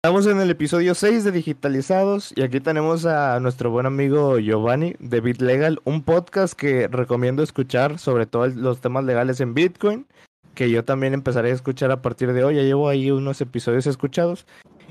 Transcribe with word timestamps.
Estamos 0.00 0.28
en 0.28 0.40
el 0.40 0.48
episodio 0.48 0.94
6 0.94 1.24
de 1.24 1.32
Digitalizados 1.32 2.32
y 2.36 2.42
aquí 2.42 2.60
tenemos 2.60 3.04
a 3.04 3.40
nuestro 3.40 3.72
buen 3.72 3.84
amigo 3.84 4.38
Giovanni 4.38 4.94
de 5.00 5.20
BitLegal, 5.20 5.80
un 5.82 6.04
podcast 6.04 6.54
que 6.54 6.86
recomiendo 6.86 7.42
escuchar 7.42 7.98
sobre 7.98 8.24
todo 8.26 8.46
los 8.46 8.80
temas 8.80 9.02
legales 9.02 9.40
en 9.40 9.54
Bitcoin, 9.54 10.06
que 10.54 10.70
yo 10.70 10.84
también 10.84 11.14
empezaré 11.14 11.50
a 11.50 11.54
escuchar 11.54 11.90
a 11.90 12.00
partir 12.00 12.32
de 12.32 12.44
hoy. 12.44 12.54
Ya 12.54 12.62
llevo 12.62 12.88
ahí 12.88 13.10
unos 13.10 13.40
episodios 13.40 13.88
escuchados 13.88 14.46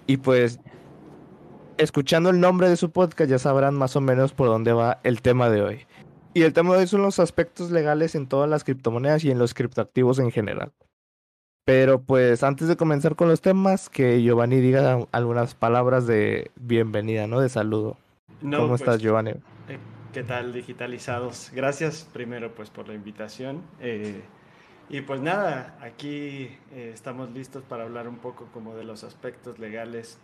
y 0.07 0.17
pues 0.17 0.59
escuchando 1.77 2.29
el 2.29 2.41
nombre 2.41 2.67
de 2.67 2.75
su 2.75 2.91
podcast 2.91 3.29
ya 3.29 3.39
sabrán 3.39 3.75
más 3.75 3.95
o 3.95 4.01
menos 4.01 4.33
por 4.33 4.47
dónde 4.47 4.73
va 4.73 4.99
el 5.05 5.21
tema 5.21 5.49
de 5.49 5.61
hoy. 5.61 5.85
Y 6.33 6.41
el 6.41 6.51
tema 6.51 6.73
de 6.73 6.81
hoy 6.81 6.87
son 6.87 7.01
los 7.01 7.19
aspectos 7.19 7.71
legales 7.71 8.13
en 8.15 8.27
todas 8.27 8.49
las 8.49 8.65
criptomonedas 8.65 9.23
y 9.23 9.31
en 9.31 9.39
los 9.39 9.53
criptoactivos 9.53 10.19
en 10.19 10.31
general. 10.31 10.73
Pero 11.67 11.99
pues 11.99 12.43
antes 12.43 12.69
de 12.69 12.77
comenzar 12.77 13.17
con 13.17 13.27
los 13.27 13.41
temas, 13.41 13.89
que 13.89 14.23
Giovanni 14.23 14.61
diga 14.61 15.05
algunas 15.11 15.53
palabras 15.53 16.07
de 16.07 16.49
bienvenida, 16.55 17.27
¿no? 17.27 17.41
De 17.41 17.49
saludo. 17.49 17.97
¿Cómo 18.39 18.75
estás, 18.75 18.95
pues, 18.95 19.01
Giovanni? 19.01 19.31
Eh, 19.31 19.77
¿Qué 20.13 20.23
tal, 20.23 20.53
digitalizados? 20.53 21.51
Gracias 21.53 22.07
primero 22.13 22.55
pues 22.55 22.69
por 22.69 22.87
la 22.87 22.93
invitación. 22.93 23.63
Eh, 23.81 24.21
y 24.87 25.01
pues 25.01 25.19
nada, 25.19 25.77
aquí 25.81 26.57
eh, 26.71 26.91
estamos 26.93 27.31
listos 27.31 27.63
para 27.63 27.83
hablar 27.83 28.07
un 28.07 28.19
poco 28.19 28.47
como 28.53 28.73
de 28.73 28.85
los 28.85 29.03
aspectos 29.03 29.59
legales 29.59 30.19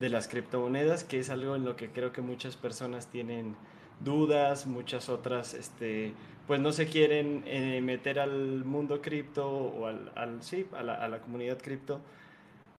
de 0.00 0.08
las 0.08 0.28
criptomonedas, 0.28 1.04
que 1.04 1.18
es 1.18 1.28
algo 1.28 1.56
en 1.56 1.66
lo 1.66 1.76
que 1.76 1.90
creo 1.90 2.12
que 2.12 2.22
muchas 2.22 2.56
personas 2.56 3.08
tienen 3.08 3.54
dudas, 4.00 4.66
muchas 4.66 5.10
otras 5.10 5.52
este, 5.52 6.14
pues 6.46 6.60
no 6.60 6.72
se 6.72 6.86
quieren 6.86 7.42
eh, 7.46 7.80
meter 7.82 8.18
al 8.18 8.64
mundo 8.64 9.00
cripto 9.02 9.48
o 9.48 9.86
al, 9.86 10.12
al 10.14 10.42
sí, 10.42 10.66
a 10.72 10.82
la, 10.82 10.94
a 10.94 11.08
la 11.08 11.20
comunidad 11.20 11.58
cripto 11.58 12.00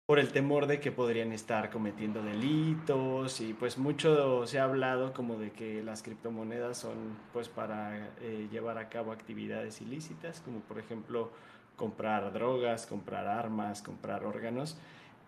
por 0.06 0.20
el 0.20 0.32
temor 0.32 0.68
de 0.68 0.80
que 0.80 0.94
podrían 0.94 1.34
estar 1.34 1.70
cometiendo 1.70 2.22
delitos 2.22 3.42
y 3.42 3.54
pues 3.54 3.78
mucho 3.78 4.48
se 4.48 4.58
ha 4.58 4.64
hablado 4.64 5.12
como 5.12 5.38
de 5.38 5.52
que 5.52 5.84
las 5.84 6.02
criptomonedas 6.02 6.78
son 6.78 7.18
pues 7.34 7.50
para 7.50 8.12
eh, 8.22 8.48
llevar 8.50 8.78
a 8.78 8.88
cabo 8.88 9.12
actividades 9.12 9.82
ilícitas 9.82 10.40
como 10.40 10.62
por 10.62 10.80
ejemplo 10.80 11.32
comprar 11.78 12.34
drogas, 12.34 12.86
comprar 12.86 13.28
armas, 13.28 13.82
comprar 13.82 14.26
órganos. 14.26 14.78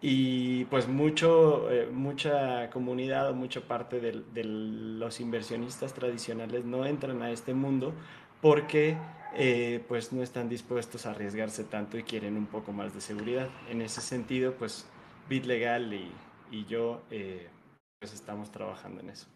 Y 0.02 0.64
pues 0.66 0.88
mucho, 0.88 1.70
eh, 1.70 1.90
mucha 1.92 2.70
comunidad 2.70 3.30
o 3.30 3.34
mucha 3.34 3.62
parte 3.62 4.00
de, 4.00 4.24
de, 4.34 4.44
los 4.46 5.20
inversionistas 5.20 5.94
tradicionales 5.94 6.64
no 6.64 6.86
entran 6.86 7.22
a 7.22 7.32
este 7.32 7.54
mundo 7.54 7.94
porque 8.42 8.98
eh, 9.36 9.84
pues 9.88 10.12
no 10.12 10.24
están 10.24 10.50
dispuestos 10.50 11.06
a 11.06 11.12
arriesgarse 11.12 11.64
tanto 11.64 11.98
y 11.98 12.04
quieren 12.04 12.38
un 12.38 12.46
poco 12.48 12.72
más 12.72 12.94
de 12.94 13.02
seguridad. 13.02 13.50
En 13.70 13.82
ese 13.82 14.02
sentido, 14.02 14.54
pues 14.54 14.86
BitLegal 15.30 15.94
y, 15.94 16.12
y 16.52 16.66
yo 16.66 17.02
eh, 17.12 17.48
pues 18.00 18.14
estamos 18.14 18.52
trabajando 18.52 19.02
en 19.02 19.10
eso. 19.10 19.28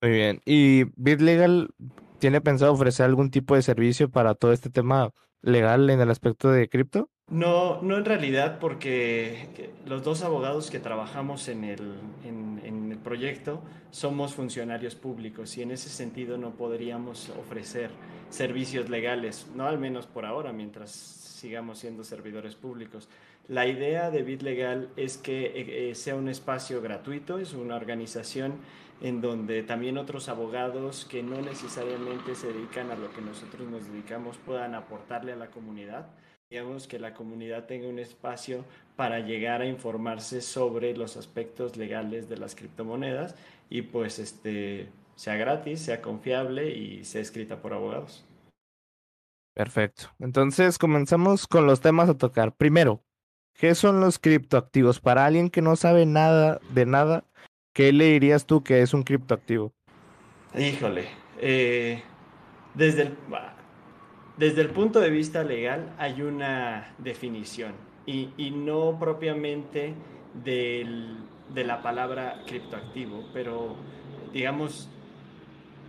Muy 0.00 0.12
bien. 0.12 0.40
¿Y 0.44 0.84
BitLegal 0.96 1.70
tiene 2.18 2.40
pensado 2.40 2.72
ofrecer 2.72 3.06
algún 3.06 3.30
tipo 3.30 3.54
de 3.54 3.62
servicio 3.62 4.10
para 4.10 4.34
todo 4.34 4.52
este 4.52 4.70
tema 4.70 5.10
legal 5.40 5.90
en 5.90 6.00
el 6.00 6.10
aspecto 6.10 6.50
de 6.50 6.68
cripto? 6.68 7.10
No, 7.30 7.82
no 7.82 7.98
en 7.98 8.06
realidad, 8.06 8.58
porque 8.58 9.70
los 9.84 10.02
dos 10.02 10.22
abogados 10.22 10.70
que 10.70 10.78
trabajamos 10.78 11.48
en 11.48 11.64
el, 11.64 12.98
proyecto 13.04 13.62
somos 13.90 14.34
funcionarios 14.34 14.94
públicos 14.94 15.56
y 15.56 15.62
en 15.62 15.70
ese 15.70 15.88
sentido 15.88 16.36
no 16.36 16.50
podríamos 16.50 17.30
ofrecer 17.40 17.90
servicios 18.28 18.90
legales, 18.90 19.46
no 19.54 19.66
al 19.66 19.78
menos 19.78 20.06
por 20.06 20.26
ahora, 20.26 20.52
mientras 20.52 20.90
sigamos 20.90 21.78
siendo 21.78 22.02
servidores 22.02 22.54
públicos. 22.54 23.08
La 23.46 23.66
idea 23.66 24.10
de 24.10 24.22
BitLegal 24.22 24.88
es 24.96 25.16
que 25.16 25.46
eh, 25.46 25.90
eh, 25.90 25.94
sea 25.94 26.16
un 26.16 26.28
espacio 26.28 26.82
gratuito, 26.82 27.38
es 27.38 27.54
una 27.54 27.76
organización 27.76 28.54
en 29.00 29.20
donde 29.20 29.62
también 29.62 29.96
otros 29.96 30.28
abogados 30.28 31.06
que 31.08 31.22
no 31.22 31.40
necesariamente 31.40 32.34
se 32.34 32.52
dedican 32.52 32.90
a 32.90 32.96
lo 32.96 33.10
que 33.12 33.22
nosotros 33.22 33.68
nos 33.70 33.86
dedicamos 33.86 34.36
puedan 34.38 34.74
aportarle 34.74 35.32
a 35.32 35.36
la 35.36 35.46
comunidad 35.46 36.08
digamos 36.50 36.88
que 36.88 36.98
la 36.98 37.12
comunidad 37.12 37.66
tenga 37.66 37.88
un 37.88 37.98
espacio 37.98 38.64
para 38.96 39.20
llegar 39.20 39.60
a 39.60 39.66
informarse 39.66 40.40
sobre 40.40 40.96
los 40.96 41.16
aspectos 41.18 41.76
legales 41.76 42.28
de 42.28 42.38
las 42.38 42.54
criptomonedas 42.54 43.34
y 43.68 43.82
pues 43.82 44.18
este 44.18 44.88
sea 45.14 45.36
gratis, 45.36 45.80
sea 45.80 46.00
confiable 46.00 46.70
y 46.70 47.04
sea 47.04 47.20
escrita 47.20 47.60
por 47.60 47.74
abogados. 47.74 48.24
Perfecto. 49.54 50.04
Entonces 50.20 50.78
comenzamos 50.78 51.46
con 51.46 51.66
los 51.66 51.80
temas 51.80 52.08
a 52.08 52.16
tocar. 52.16 52.54
Primero, 52.54 53.02
¿qué 53.54 53.74
son 53.74 54.00
los 54.00 54.18
criptoactivos? 54.18 55.00
Para 55.00 55.26
alguien 55.26 55.50
que 55.50 55.60
no 55.60 55.76
sabe 55.76 56.06
nada 56.06 56.60
de 56.72 56.86
nada, 56.86 57.24
¿qué 57.74 57.92
le 57.92 58.06
dirías 58.06 58.46
tú 58.46 58.62
que 58.62 58.80
es 58.80 58.94
un 58.94 59.02
criptoactivo? 59.02 59.74
Híjole, 60.56 61.08
eh, 61.40 62.02
desde 62.74 63.02
el, 63.02 63.16
desde 64.38 64.60
el 64.60 64.70
punto 64.70 65.00
de 65.00 65.10
vista 65.10 65.42
legal 65.42 65.94
hay 65.98 66.22
una 66.22 66.94
definición 66.98 67.72
y, 68.06 68.50
no 68.50 68.98
propiamente 68.98 69.94
del, 70.42 71.18
de 71.52 71.64
la 71.64 71.82
palabra 71.82 72.42
criptoactivo, 72.46 73.28
pero 73.34 73.76
digamos, 74.32 74.88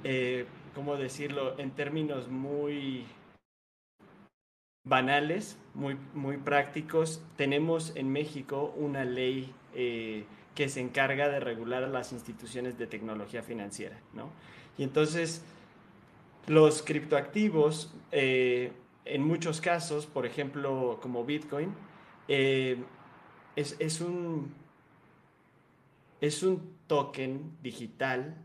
eh, 0.03 0.45
¿cómo 0.75 0.97
decirlo? 0.97 1.57
En 1.59 1.71
términos 1.71 2.27
muy 2.27 3.05
banales, 4.83 5.57
muy, 5.73 5.97
muy 6.13 6.37
prácticos, 6.37 7.23
tenemos 7.37 7.95
en 7.95 8.11
México 8.11 8.73
una 8.75 9.05
ley 9.05 9.53
eh, 9.75 10.25
que 10.55 10.67
se 10.67 10.81
encarga 10.81 11.29
de 11.29 11.39
regular 11.39 11.83
a 11.83 11.87
las 11.87 12.11
instituciones 12.11 12.77
de 12.77 12.87
tecnología 12.87 13.43
financiera, 13.43 13.97
¿no? 14.13 14.29
Y 14.77 14.83
entonces 14.83 15.45
los 16.49 16.81
criptoactivos, 16.81 17.93
eh, 18.11 18.71
en 19.05 19.23
muchos 19.23 19.61
casos, 19.61 20.07
por 20.07 20.25
ejemplo, 20.25 20.97
como 20.99 21.23
Bitcoin, 21.23 21.75
eh, 22.27 22.83
es, 23.55 23.75
es, 23.77 24.01
un, 24.01 24.51
es 26.19 26.41
un 26.41 26.73
token 26.87 27.55
digital 27.61 28.35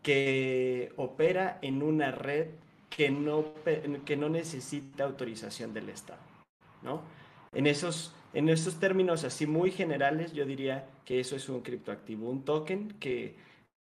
que 0.00 0.92
opera 0.96 1.58
en 1.60 1.82
una 1.82 2.12
red 2.12 2.50
que 2.88 3.10
no, 3.10 3.46
que 4.04 4.16
no 4.16 4.28
necesita 4.28 5.02
autorización 5.02 5.74
del 5.74 5.88
Estado. 5.88 6.20
¿no? 6.82 7.02
En, 7.52 7.66
esos, 7.66 8.14
en 8.32 8.48
esos 8.48 8.78
términos 8.78 9.24
así 9.24 9.44
muy 9.44 9.72
generales, 9.72 10.32
yo 10.34 10.46
diría 10.46 10.88
que 11.04 11.18
eso 11.18 11.34
es 11.34 11.48
un 11.48 11.62
criptoactivo, 11.62 12.30
un 12.30 12.44
token 12.44 12.92
que 13.00 13.47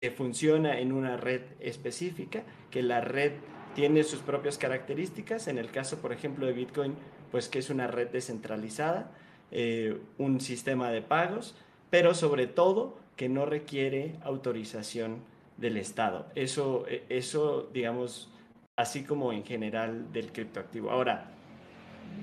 que 0.03 0.11
funciona 0.11 0.81
en 0.81 0.91
una 0.91 1.17
red 1.17 1.43
específica, 1.61 2.43
que 2.73 2.83
la 2.83 3.01
red 3.01 3.35
tiene 3.77 4.03
sus 4.03 4.19
propias 4.19 4.59
características. 4.59 5.47
En 5.47 5.59
el 5.59 5.71
caso, 5.71 5.99
por 5.99 6.13
ejemplo, 6.13 6.45
de 6.45 6.53
Bitcoin, 6.53 6.97
pues 7.31 7.49
que 7.49 7.61
es 7.61 7.71
una 7.71 7.87
red 7.87 8.09
descentralizada, 8.09 9.13
eh, 9.53 9.97
un 10.19 10.41
sistema 10.41 10.91
de 10.91 11.03
pagos, 11.03 11.55
pero 11.89 12.15
sobre 12.15 12.49
todo 12.49 12.99
que 13.15 13.29
no 13.29 13.47
requiere 13.47 14.17
autorización 14.25 15.19
del 15.57 15.77
Estado. 15.77 16.27
Eso, 16.35 16.85
eh, 16.89 17.05
eso 17.09 17.71
digamos, 17.73 18.29
así 18.75 19.05
como 19.05 19.33
en 19.33 19.45
general 19.45 20.13
del 20.13 20.33
criptoactivo. 20.33 20.91
Ahora, 20.91 21.31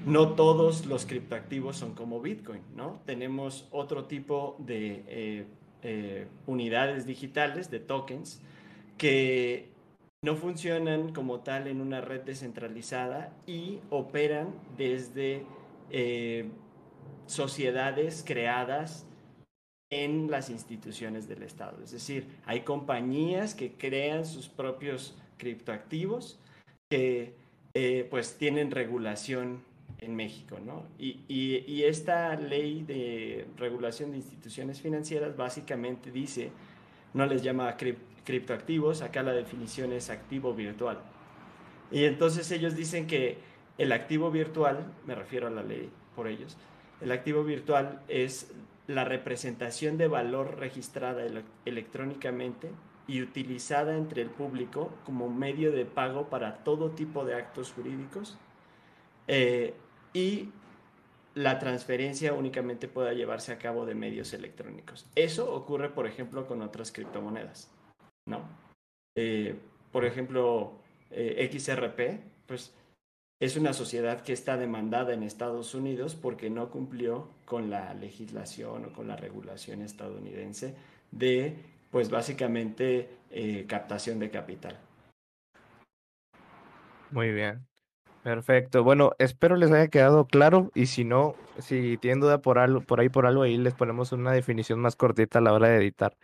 no 0.05 0.33
todos 0.33 0.85
los 0.85 1.05
criptoactivos 1.05 1.77
son 1.77 1.93
como 1.95 2.19
Bitcoin, 2.19 2.61
¿no? 2.75 2.99
Tenemos 3.05 3.69
otro 3.71 4.03
tipo 4.03 4.57
de 4.59 5.05
eh, 5.07 5.45
eh, 5.83 6.27
unidades 6.47 7.05
digitales, 7.05 7.69
de 7.69 7.79
tokens, 7.79 8.41
que 8.97 9.69
no 10.21 10.35
funcionan 10.35 11.13
como 11.13 11.39
tal 11.39 11.67
en 11.67 11.79
una 11.79 12.01
red 12.01 12.21
descentralizada 12.21 13.33
y 13.47 13.79
operan 13.89 14.53
desde 14.77 15.45
eh, 15.89 16.49
sociedades 17.25 18.23
creadas 18.25 19.05
en 19.91 20.29
las 20.29 20.49
instituciones 20.49 21.27
del 21.27 21.43
Estado. 21.43 21.81
Es 21.83 21.91
decir, 21.91 22.27
hay 22.45 22.61
compañías 22.61 23.55
que 23.55 23.73
crean 23.73 24.25
sus 24.25 24.49
propios 24.49 25.17
criptoactivos 25.37 26.39
que 26.91 27.33
eh, 27.73 28.07
pues 28.09 28.37
tienen 28.37 28.71
regulación 28.71 29.63
en 30.01 30.15
México, 30.15 30.57
¿no? 30.63 30.85
Y, 30.97 31.21
y, 31.27 31.83
esta 31.83 32.35
ley 32.35 32.83
de 32.83 33.47
regulación 33.57 34.11
de 34.11 34.17
instituciones 34.17 34.81
financieras 34.81 35.35
básicamente 35.35 36.11
dice, 36.11 36.51
no 37.13 37.25
les 37.25 37.43
llama 37.43 37.75
criptoactivos, 38.23 39.01
acá 39.01 39.23
la 39.23 39.33
definición 39.33 39.91
es 39.91 40.09
activo 40.09 40.53
virtual. 40.53 40.99
Y 41.91 42.05
entonces 42.05 42.49
ellos 42.51 42.75
dicen 42.75 43.07
que 43.07 43.37
el 43.77 43.91
activo 43.91 44.31
virtual, 44.31 44.85
me 45.05 45.15
refiero 45.15 45.47
a 45.47 45.49
la 45.49 45.63
ley 45.63 45.89
por 46.15 46.27
ellos, 46.27 46.57
el 47.01 47.11
activo 47.11 47.43
virtual 47.43 48.01
es 48.07 48.51
la 48.87 49.05
representación 49.05 49.97
de 49.97 50.07
valor 50.07 50.57
registrada 50.57 51.23
electrónicamente 51.65 52.71
y 53.07 53.21
utilizada 53.21 53.95
entre 53.95 54.21
el 54.21 54.29
público 54.29 54.91
como 55.05 55.29
medio 55.29 55.71
de 55.71 55.85
pago 55.85 56.29
para 56.29 56.57
todo 56.63 56.91
tipo 56.91 57.25
de 57.25 57.35
actos 57.35 57.71
jurídicos, 57.71 58.37
eh, 59.27 59.73
y 60.13 60.49
la 61.35 61.59
transferencia 61.59 62.33
únicamente 62.33 62.87
pueda 62.87 63.13
llevarse 63.13 63.51
a 63.51 63.57
cabo 63.57 63.85
de 63.85 63.95
medios 63.95 64.33
electrónicos. 64.33 65.05
Eso 65.15 65.53
ocurre, 65.53 65.89
por 65.89 66.07
ejemplo, 66.07 66.47
con 66.47 66.61
otras 66.61 66.91
criptomonedas, 66.91 67.71
¿no? 68.25 68.41
Eh, 69.15 69.55
por 69.91 70.05
ejemplo, 70.05 70.73
eh, 71.11 71.49
XRP, 71.51 72.21
pues 72.45 72.73
es 73.39 73.55
una 73.55 73.73
sociedad 73.73 74.21
que 74.21 74.33
está 74.33 74.57
demandada 74.57 75.13
en 75.13 75.23
Estados 75.23 75.73
Unidos 75.73 76.15
porque 76.15 76.49
no 76.49 76.69
cumplió 76.69 77.29
con 77.45 77.69
la 77.69 77.93
legislación 77.93 78.85
o 78.85 78.93
con 78.93 79.07
la 79.07 79.15
regulación 79.15 79.81
estadounidense 79.81 80.75
de, 81.11 81.55
pues 81.89 82.09
básicamente, 82.09 83.09
eh, 83.31 83.65
captación 83.67 84.19
de 84.19 84.29
capital. 84.29 84.77
Muy 87.11 87.31
bien. 87.31 87.65
Perfecto. 88.23 88.83
Bueno, 88.83 89.13
espero 89.17 89.55
les 89.55 89.71
haya 89.71 89.87
quedado 89.87 90.25
claro 90.25 90.71
y 90.75 90.87
si 90.87 91.05
no, 91.05 91.35
si 91.59 91.97
tienen 91.97 92.19
duda 92.19 92.41
por 92.41 92.59
algo, 92.59 92.81
por 92.81 92.99
ahí 92.99 93.09
por 93.09 93.25
algo 93.25 93.43
ahí 93.43 93.57
les 93.57 93.73
ponemos 93.73 94.11
una 94.11 94.31
definición 94.31 94.79
más 94.79 94.95
cortita 94.95 95.39
a 95.39 95.41
la 95.41 95.53
hora 95.53 95.69
de 95.69 95.77
editar. 95.77 96.17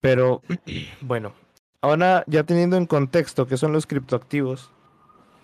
Pero 0.00 0.42
bueno, 1.00 1.32
ahora 1.80 2.24
ya 2.26 2.44
teniendo 2.44 2.76
en 2.76 2.86
contexto 2.86 3.46
qué 3.46 3.56
son 3.56 3.72
los 3.72 3.86
criptoactivos, 3.86 4.72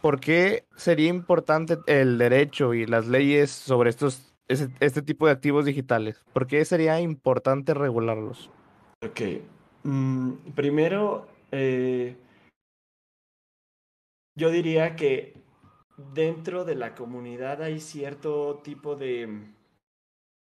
¿por 0.00 0.19
qué 0.19 0.64
sería 0.76 1.08
importante 1.08 1.78
el 1.87 2.19
derecho 2.19 2.75
y 2.75 2.87
las 2.87 3.06
leyes 3.06 3.50
sobre 3.50 3.90
estos, 3.90 4.34
este, 4.49 5.02
tipo 5.02 5.26
de 5.26 5.32
activos 5.32 5.64
digitales? 5.64 6.25
¿Por 6.32 6.46
qué 6.49 6.64
sería 6.64 7.00
importante 7.00 7.75
regularlos? 7.75 8.50
Ok. 9.02 9.20
Mm, 9.84 10.32
primero, 10.55 11.28
eh, 11.52 12.17
yo 14.34 14.50
diría 14.50 14.96
que 14.96 15.34
dentro 16.14 16.64
de 16.64 16.75
la 16.75 16.94
comunidad 16.94 17.62
hay 17.62 17.81
cierto 17.81 18.61
tipo 18.62 18.97
de 18.97 19.29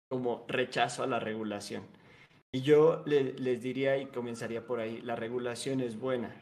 como 0.09 0.45
rechazo 0.47 1.03
a 1.03 1.07
la 1.07 1.19
regulación. 1.19 1.83
Y 2.51 2.61
yo 2.61 3.03
les 3.05 3.63
diría 3.63 3.97
y 3.97 4.05
comenzaría 4.05 4.65
por 4.65 4.79
ahí, 4.79 5.01
la 5.01 5.15
regulación 5.15 5.79
es 5.81 5.99
buena. 5.99 6.35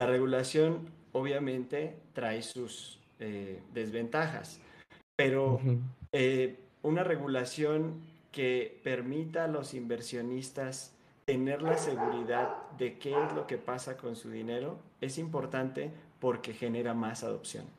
La 0.00 0.08
regulación 0.08 0.90
obviamente 1.12 1.96
trae 2.12 2.42
sus 2.42 2.98
eh, 3.20 3.62
desventajas, 3.72 4.60
pero 5.16 5.60
eh, 6.12 6.58
una 6.82 7.04
regulación 7.04 8.02
que 8.32 8.80
permita 8.82 9.44
a 9.44 9.48
los 9.48 9.72
inversionistas 9.72 10.94
tener 11.24 11.62
la 11.62 11.78
seguridad 11.78 12.70
de 12.76 12.98
qué 12.98 13.10
es 13.10 13.32
lo 13.34 13.46
que 13.46 13.56
pasa 13.56 13.96
con 13.96 14.16
su 14.16 14.30
dinero 14.30 14.78
es 15.00 15.16
importante 15.16 15.90
porque 16.20 16.54
genera 16.54 16.92
más 16.92 17.24
adopción. 17.24 17.75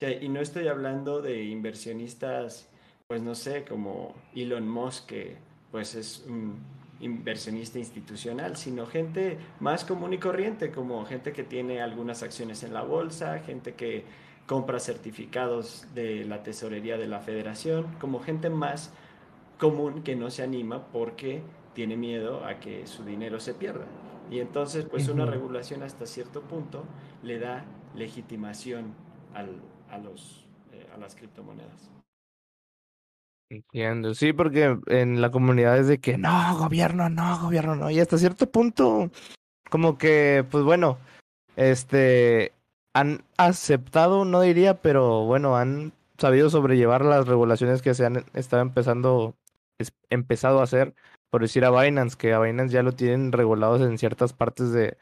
Y 0.00 0.28
no 0.28 0.40
estoy 0.40 0.68
hablando 0.68 1.20
de 1.20 1.42
inversionistas, 1.44 2.68
pues 3.08 3.20
no 3.20 3.34
sé, 3.34 3.64
como 3.64 4.14
Elon 4.32 4.68
Musk, 4.68 5.06
que 5.06 5.36
pues 5.72 5.96
es 5.96 6.24
un 6.28 6.56
inversionista 7.00 7.80
institucional, 7.80 8.56
sino 8.56 8.86
gente 8.86 9.38
más 9.58 9.84
común 9.84 10.12
y 10.12 10.18
corriente, 10.18 10.70
como 10.70 11.04
gente 11.04 11.32
que 11.32 11.42
tiene 11.42 11.80
algunas 11.82 12.22
acciones 12.22 12.62
en 12.62 12.74
la 12.74 12.82
bolsa, 12.82 13.40
gente 13.40 13.74
que 13.74 14.04
compra 14.46 14.78
certificados 14.78 15.86
de 15.94 16.24
la 16.24 16.44
tesorería 16.44 16.96
de 16.96 17.08
la 17.08 17.18
federación, 17.18 17.86
como 18.00 18.20
gente 18.20 18.50
más 18.50 18.92
común 19.58 20.04
que 20.04 20.14
no 20.14 20.30
se 20.30 20.44
anima 20.44 20.86
porque 20.92 21.42
tiene 21.74 21.96
miedo 21.96 22.44
a 22.44 22.60
que 22.60 22.86
su 22.86 23.04
dinero 23.04 23.40
se 23.40 23.52
pierda. 23.52 23.86
Y 24.30 24.38
entonces, 24.38 24.84
pues 24.84 25.08
una 25.08 25.26
regulación 25.26 25.82
hasta 25.82 26.06
cierto 26.06 26.42
punto 26.42 26.84
le 27.24 27.40
da 27.40 27.64
legitimación 27.96 28.94
a, 29.90 29.98
los, 29.98 30.46
eh, 30.72 30.86
a 30.94 30.98
las 30.98 31.14
criptomonedas. 31.14 31.90
Entiendo, 33.50 34.14
sí, 34.14 34.34
porque 34.34 34.78
en 34.88 35.22
la 35.22 35.30
comunidad 35.30 35.78
es 35.78 35.88
de 35.88 35.98
que 35.98 36.18
no, 36.18 36.58
gobierno, 36.58 37.08
no, 37.08 37.40
gobierno, 37.40 37.74
no, 37.76 37.90
y 37.90 37.98
hasta 37.98 38.18
cierto 38.18 38.50
punto, 38.50 39.10
como 39.70 39.96
que, 39.96 40.44
pues 40.50 40.64
bueno, 40.64 40.98
este, 41.56 42.52
han 42.92 43.22
aceptado, 43.38 44.26
no 44.26 44.42
diría, 44.42 44.82
pero 44.82 45.24
bueno, 45.24 45.56
han 45.56 45.92
sabido 46.18 46.50
sobrellevar 46.50 47.04
las 47.04 47.26
regulaciones 47.26 47.80
que 47.80 47.94
se 47.94 48.04
han 48.04 48.24
estado 48.34 48.60
empezando, 48.60 49.34
empezado 50.10 50.60
a 50.60 50.64
hacer, 50.64 50.94
por 51.30 51.40
decir 51.40 51.64
a 51.64 51.70
Binance, 51.70 52.16
que 52.18 52.34
a 52.34 52.40
Binance 52.40 52.74
ya 52.74 52.82
lo 52.82 52.92
tienen 52.92 53.32
regulados 53.32 53.80
en 53.80 53.96
ciertas 53.96 54.32
partes 54.34 54.72
de, 54.72 54.98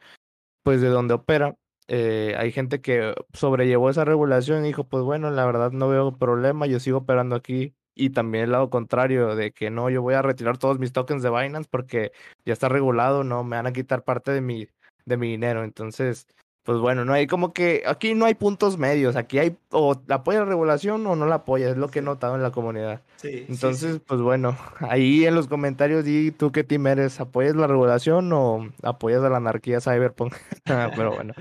pues 0.62 0.80
de 0.80 0.88
donde 0.88 1.14
opera. 1.14 1.56
Eh, 1.88 2.34
hay 2.36 2.50
gente 2.50 2.80
que 2.80 3.14
sobrellevó 3.32 3.90
esa 3.90 4.04
regulación 4.04 4.64
y 4.64 4.68
dijo, 4.68 4.84
pues 4.84 5.04
bueno, 5.04 5.30
la 5.30 5.46
verdad 5.46 5.70
no 5.70 5.88
veo 5.88 6.16
problema, 6.18 6.66
yo 6.66 6.80
sigo 6.80 6.98
operando 6.98 7.36
aquí 7.36 7.74
y 7.94 8.10
también 8.10 8.44
el 8.44 8.52
lado 8.52 8.70
contrario 8.70 9.36
de 9.36 9.52
que 9.52 9.70
no, 9.70 9.88
yo 9.88 10.02
voy 10.02 10.14
a 10.14 10.22
retirar 10.22 10.58
todos 10.58 10.78
mis 10.78 10.92
tokens 10.92 11.22
de 11.22 11.30
Binance 11.30 11.68
porque 11.70 12.12
ya 12.44 12.52
está 12.52 12.68
regulado, 12.68 13.24
no, 13.24 13.44
me 13.44 13.56
van 13.56 13.66
a 13.66 13.72
quitar 13.72 14.04
parte 14.04 14.32
de 14.32 14.40
mi, 14.40 14.68
de 15.06 15.16
mi 15.16 15.28
dinero. 15.28 15.64
Entonces, 15.64 16.26
pues 16.66 16.78
bueno, 16.78 17.04
no 17.04 17.12
hay 17.12 17.28
como 17.28 17.52
que, 17.52 17.84
aquí 17.86 18.14
no 18.14 18.26
hay 18.26 18.34
puntos 18.34 18.76
medios, 18.76 19.14
aquí 19.14 19.38
hay 19.38 19.56
o 19.70 19.96
apoya 20.08 20.40
la 20.40 20.46
regulación 20.46 21.06
o 21.06 21.14
no 21.14 21.24
la 21.24 21.36
apoya, 21.36 21.70
es 21.70 21.76
lo 21.76 21.88
que 21.88 22.00
he 22.00 22.02
notado 22.02 22.34
en 22.34 22.42
la 22.42 22.50
comunidad. 22.50 23.02
Sí, 23.16 23.46
Entonces, 23.48 24.00
pues 24.04 24.20
bueno, 24.20 24.58
ahí 24.80 25.24
en 25.24 25.36
los 25.36 25.46
comentarios 25.46 26.04
di 26.04 26.32
tú 26.32 26.50
qué 26.50 26.64
team 26.64 26.88
eres, 26.88 27.20
¿apoyas 27.20 27.54
la 27.54 27.68
regulación 27.68 28.32
o 28.32 28.68
apoyas 28.82 29.22
a 29.22 29.30
la 29.30 29.36
anarquía 29.36 29.80
cyberpunk? 29.80 30.34
Pero 30.96 31.14
bueno, 31.14 31.34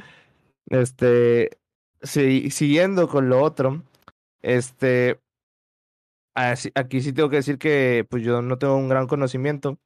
este, 0.70 1.58
siguiendo 2.02 3.08
con 3.08 3.30
lo 3.30 3.42
otro, 3.42 3.84
este, 4.42 5.20
aquí 6.36 7.02
sí 7.02 7.14
tengo 7.14 7.30
que 7.30 7.38
decir 7.38 7.58
que 7.58 8.06
pues 8.10 8.24
yo 8.24 8.42
no 8.42 8.58
tengo 8.58 8.76
un 8.76 8.90
gran 8.90 9.08
conocimiento, 9.08 9.78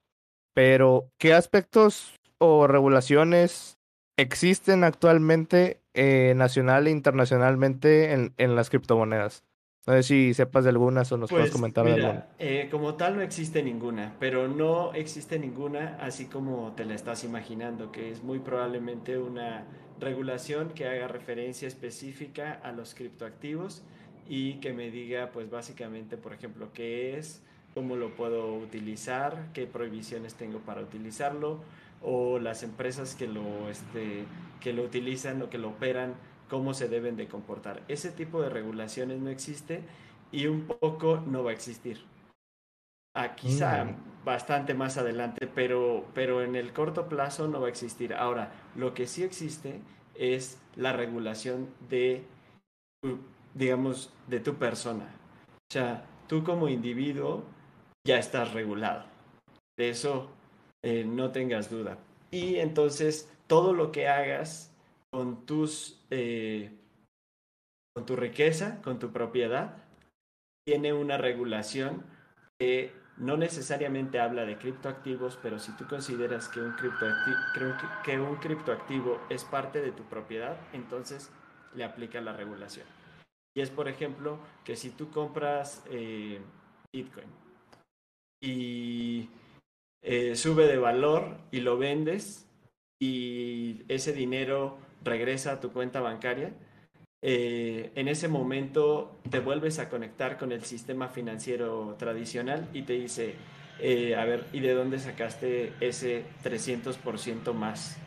pero 0.53 1.09
¿qué 1.17 1.33
aspectos 1.33 2.15
o 2.39 2.67
regulaciones 2.67 3.77
existen 4.17 4.83
actualmente 4.83 5.81
eh, 5.93 6.33
nacional 6.35 6.87
e 6.87 6.91
internacionalmente 6.91 8.13
en, 8.13 8.33
en, 8.37 8.55
las 8.55 8.69
criptomonedas? 8.69 9.43
No 9.89 9.95
sé 9.95 10.03
si 10.03 10.33
sepas 10.35 10.65
de 10.65 10.69
algunas 10.69 11.11
o 11.11 11.17
nos 11.17 11.31
puedes 11.31 11.45
pues, 11.45 11.51
comentar 11.51 11.83
de 11.83 11.93
alguna. 11.93 12.27
Eh, 12.37 12.67
como 12.69 12.93
tal 12.93 13.15
no 13.15 13.23
existe 13.23 13.63
ninguna, 13.63 14.13
pero 14.19 14.47
no 14.47 14.93
existe 14.93 15.39
ninguna 15.39 15.97
así 15.99 16.25
como 16.25 16.73
te 16.73 16.85
la 16.85 16.93
estás 16.93 17.23
imaginando, 17.23 17.91
que 17.91 18.11
es 18.11 18.21
muy 18.21 18.37
probablemente 18.37 19.17
una 19.17 19.65
regulación 19.99 20.69
que 20.75 20.87
haga 20.87 21.07
referencia 21.07 21.67
específica 21.67 22.59
a 22.63 22.71
los 22.71 22.93
criptoactivos 22.93 23.81
y 24.27 24.59
que 24.59 24.73
me 24.73 24.91
diga, 24.91 25.31
pues 25.33 25.49
básicamente, 25.49 26.17
por 26.17 26.33
ejemplo, 26.33 26.69
qué 26.71 27.17
es, 27.17 27.41
cómo 27.73 27.95
lo 27.95 28.15
puedo 28.15 28.53
utilizar, 28.57 29.47
qué 29.55 29.65
prohibiciones 29.65 30.35
tengo 30.35 30.59
para 30.59 30.81
utilizarlo, 30.81 31.61
o 32.03 32.37
las 32.37 32.61
empresas 32.61 33.15
que 33.15 33.27
lo, 33.27 33.71
este, 33.71 34.25
que 34.59 34.71
lo 34.71 34.83
utilizan 34.83 35.41
o 35.41 35.49
que 35.49 35.57
lo 35.57 35.69
operan, 35.69 36.13
cómo 36.49 36.73
se 36.73 36.89
deben 36.89 37.15
de 37.15 37.27
comportar. 37.27 37.83
Ese 37.87 38.11
tipo 38.11 38.41
de 38.41 38.49
regulaciones 38.49 39.19
no 39.19 39.29
existe 39.29 39.83
y 40.31 40.47
un 40.47 40.65
poco 40.65 41.23
no 41.25 41.43
va 41.43 41.51
a 41.51 41.53
existir. 41.53 42.03
Ah, 43.15 43.35
quizá 43.35 43.85
mm. 43.85 44.23
bastante 44.25 44.73
más 44.73 44.97
adelante, 44.97 45.47
pero, 45.47 46.05
pero 46.13 46.43
en 46.43 46.55
el 46.55 46.73
corto 46.73 47.07
plazo 47.07 47.47
no 47.47 47.61
va 47.61 47.67
a 47.67 47.71
existir. 47.71 48.13
Ahora, 48.13 48.51
lo 48.75 48.93
que 48.93 49.07
sí 49.07 49.23
existe 49.23 49.81
es 50.15 50.61
la 50.75 50.93
regulación 50.93 51.69
de 51.89 52.25
digamos, 53.53 54.13
de 54.27 54.39
tu 54.39 54.55
persona. 54.55 55.05
O 55.69 55.73
sea, 55.73 56.05
tú 56.27 56.43
como 56.43 56.69
individuo 56.69 57.43
ya 58.05 58.17
estás 58.17 58.53
regulado. 58.53 59.05
De 59.77 59.89
eso 59.89 60.29
eh, 60.83 61.03
no 61.05 61.31
tengas 61.31 61.69
duda. 61.69 61.97
Y 62.31 62.57
entonces 62.57 63.31
todo 63.47 63.73
lo 63.73 63.91
que 63.91 64.07
hagas 64.07 64.68
con 65.11 65.45
tus 65.45 66.05
eh, 66.09 66.71
con 67.95 68.05
tu 68.05 68.15
riqueza, 68.15 68.81
con 68.81 68.99
tu 68.99 69.11
propiedad, 69.11 69.83
tiene 70.65 70.93
una 70.93 71.17
regulación 71.17 72.03
que 72.59 72.93
no 73.17 73.35
necesariamente 73.35 74.19
habla 74.19 74.45
de 74.45 74.57
criptoactivos, 74.57 75.37
pero 75.41 75.59
si 75.59 75.75
tú 75.75 75.85
consideras 75.87 76.47
que 76.47 76.61
un 76.61 76.75
que 78.03 78.19
un 78.19 78.35
criptoactivo 78.37 79.19
es 79.29 79.43
parte 79.43 79.81
de 79.81 79.91
tu 79.91 80.03
propiedad, 80.03 80.57
entonces 80.73 81.29
le 81.75 81.83
aplica 81.83 82.21
la 82.21 82.33
regulación. 82.33 82.85
Y 83.55 83.61
es, 83.61 83.69
por 83.69 83.87
ejemplo, 83.87 84.39
que 84.63 84.75
si 84.75 84.91
tú 84.91 85.09
compras 85.11 85.83
eh, 85.89 86.39
Bitcoin 86.93 87.27
y 88.41 89.29
eh, 90.01 90.35
sube 90.35 90.65
de 90.65 90.77
valor 90.77 91.37
y 91.51 91.59
lo 91.59 91.77
vendes 91.77 92.47
y 93.01 93.83
ese 93.87 94.13
dinero 94.13 94.77
regresa 95.03 95.53
a 95.53 95.59
tu 95.59 95.71
cuenta 95.71 96.01
bancaria, 96.01 96.51
eh, 97.21 97.91
en 97.95 98.07
ese 98.07 98.27
momento 98.27 99.19
te 99.29 99.39
vuelves 99.39 99.79
a 99.79 99.89
conectar 99.89 100.37
con 100.37 100.51
el 100.51 100.63
sistema 100.63 101.09
financiero 101.09 101.95
tradicional 101.97 102.67
y 102.73 102.83
te 102.83 102.93
dice, 102.93 103.35
a 104.17 104.25
ver, 104.25 104.45
¿y 104.51 104.59
de 104.59 104.73
dónde 104.73 104.99
sacaste 104.99 105.73
ese 105.79 106.23
300% 106.43 107.53
más 107.53 107.97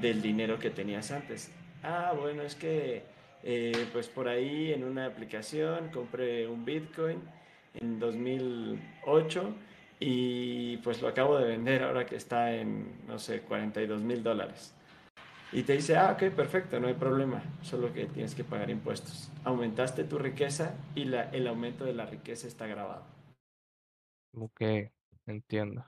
del 0.00 0.22
dinero 0.22 0.58
que 0.58 0.70
tenías 0.70 1.10
antes? 1.10 1.50
Ah, 1.82 2.12
bueno, 2.18 2.42
es 2.42 2.54
que 2.54 3.04
eh, 3.42 3.88
pues 3.92 4.08
por 4.08 4.28
ahí 4.28 4.72
en 4.72 4.84
una 4.84 5.06
aplicación 5.06 5.90
compré 5.90 6.48
un 6.48 6.64
Bitcoin 6.64 7.20
en 7.74 7.98
2008 7.98 9.54
y 10.00 10.76
pues 10.78 11.00
lo 11.02 11.08
acabo 11.08 11.38
de 11.38 11.46
vender 11.46 11.82
ahora 11.84 12.06
que 12.06 12.16
está 12.16 12.54
en, 12.54 13.06
no 13.06 13.18
sé, 13.18 13.40
42 13.42 14.02
mil 14.02 14.22
dólares. 14.22 14.74
Y 15.52 15.62
te 15.62 15.72
dice, 15.74 15.96
ah, 15.96 16.12
ok, 16.12 16.34
perfecto, 16.34 16.78
no 16.78 16.88
hay 16.88 16.94
problema, 16.94 17.42
solo 17.62 17.92
que 17.92 18.04
tienes 18.06 18.34
que 18.34 18.44
pagar 18.44 18.68
impuestos. 18.68 19.30
Aumentaste 19.44 20.04
tu 20.04 20.18
riqueza 20.18 20.74
y 20.94 21.06
la, 21.06 21.30
el 21.30 21.46
aumento 21.46 21.84
de 21.84 21.94
la 21.94 22.04
riqueza 22.04 22.46
está 22.46 22.66
grabado. 22.66 23.04
Ok, 24.36 24.60
entiendo. 25.26 25.86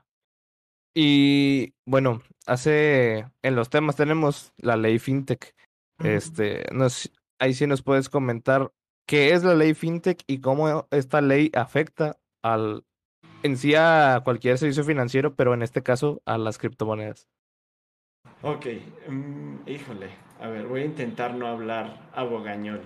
Y 0.95 1.73
bueno, 1.85 2.21
hace 2.47 3.27
en 3.43 3.55
los 3.55 3.69
temas 3.69 3.95
tenemos 3.95 4.51
la 4.57 4.75
ley 4.75 4.97
FinTech. 4.97 5.55
Este, 5.99 6.65
nos, 6.73 7.11
ahí 7.39 7.53
sí 7.53 7.67
nos 7.67 7.83
puedes 7.83 8.09
comentar 8.09 8.73
qué 9.07 9.33
es 9.33 9.43
la 9.43 9.53
ley 9.53 9.75
FinTech 9.75 10.23
y 10.25 10.41
cómo 10.41 10.87
esta 10.89 11.21
ley 11.21 11.51
afecta 11.53 12.17
al 12.41 12.83
en 13.43 13.57
sí 13.57 13.73
a 13.75 14.21
cualquier 14.23 14.57
servicio 14.57 14.83
financiero, 14.83 15.35
pero 15.35 15.53
en 15.53 15.61
este 15.61 15.83
caso 15.83 16.21
a 16.25 16.37
las 16.37 16.57
criptomonedas. 16.57 17.27
Ok, 18.43 18.65
mm, 19.07 19.67
híjole, 19.67 20.09
a 20.39 20.47
ver, 20.47 20.65
voy 20.65 20.81
a 20.81 20.85
intentar 20.85 21.35
no 21.35 21.47
hablar 21.47 22.09
abogañol. 22.13 22.81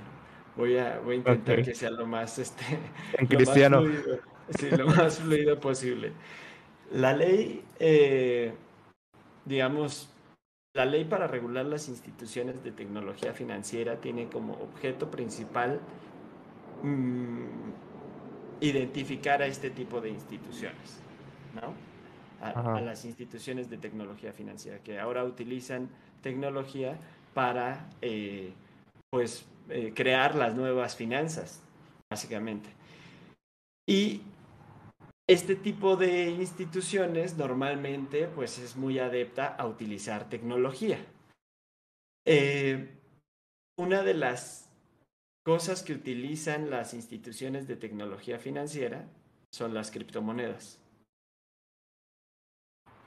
Voy 0.57 0.77
a, 0.77 0.99
voy 0.99 1.15
a 1.15 1.17
intentar 1.17 1.63
que 1.63 1.73
sea 1.73 1.91
lo 1.91 2.05
más, 2.05 2.39
este, 2.39 2.63
en 3.17 3.27
cristiano. 3.27 3.83
sí, 4.57 4.69
lo 4.71 4.87
más 4.87 5.19
fluido 5.21 5.59
posible. 5.59 6.11
La 6.91 7.13
ley, 7.13 7.63
eh, 7.79 8.53
digamos, 9.45 10.09
la 10.73 10.85
ley 10.85 11.05
para 11.05 11.27
regular 11.27 11.65
las 11.65 11.87
instituciones 11.87 12.61
de 12.63 12.71
tecnología 12.71 13.33
financiera 13.33 14.01
tiene 14.01 14.27
como 14.27 14.53
objeto 14.55 15.09
principal 15.09 15.79
mm, 16.83 17.45
identificar 18.59 19.41
a 19.41 19.47
este 19.47 19.69
tipo 19.69 20.01
de 20.01 20.09
instituciones, 20.09 20.99
¿no? 21.53 21.94
A, 22.51 22.81
las 22.81 23.05
instituciones 23.05 23.69
de 23.69 23.77
tecnología 23.77 24.33
financiera 24.33 24.79
que 24.79 24.99
ahora 24.99 25.23
utilizan 25.23 25.89
tecnología 26.21 26.97
para, 27.33 27.89
eh, 28.01 28.53
pues, 29.09 29.45
eh, 29.69 29.93
crear 29.95 30.35
las 30.35 30.55
nuevas 30.55 30.95
finanzas, 30.95 31.61
básicamente. 32.09 32.69
Y 33.87 34.21
este 35.27 35.55
tipo 35.55 35.95
de 35.95 36.29
instituciones 36.29 37.35
normalmente 37.35 38.27
pues 38.27 38.59
es 38.59 38.75
muy 38.75 38.99
adepta 38.99 39.47
a 39.47 39.65
utilizar 39.65 40.29
tecnología. 40.29 40.99
Eh, 42.27 42.99
una 43.77 44.03
de 44.03 44.13
las 44.13 44.69
cosas 45.43 45.81
que 45.81 45.93
utilizan 45.93 46.69
las 46.69 46.93
instituciones 46.93 47.67
de 47.67 47.75
tecnología 47.75 48.37
financiera 48.37 49.07
son 49.51 49.73
las 49.73 49.89
criptomonedas. 49.89 50.79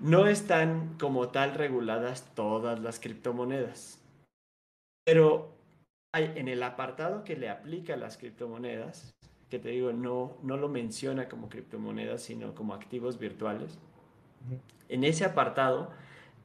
No 0.00 0.26
están 0.26 0.96
como 0.98 1.28
tal 1.28 1.54
reguladas 1.54 2.34
todas 2.34 2.78
las 2.78 3.00
criptomonedas, 3.00 4.00
pero 5.04 5.50
hay, 6.14 6.32
en 6.36 6.48
el 6.48 6.62
apartado 6.62 7.24
que 7.24 7.36
le 7.36 7.50
aplica 7.50 7.94
a 7.94 7.96
las 7.96 8.16
criptomonedas 8.16 9.18
que 9.48 9.58
te 9.58 9.70
digo, 9.70 9.92
no, 9.92 10.36
no 10.42 10.56
lo 10.56 10.68
menciona 10.68 11.28
como 11.28 11.48
criptomonedas, 11.48 12.22
sino 12.22 12.54
como 12.54 12.74
activos 12.74 13.18
virtuales. 13.18 13.78
En 14.88 15.04
ese 15.04 15.24
apartado, 15.24 15.90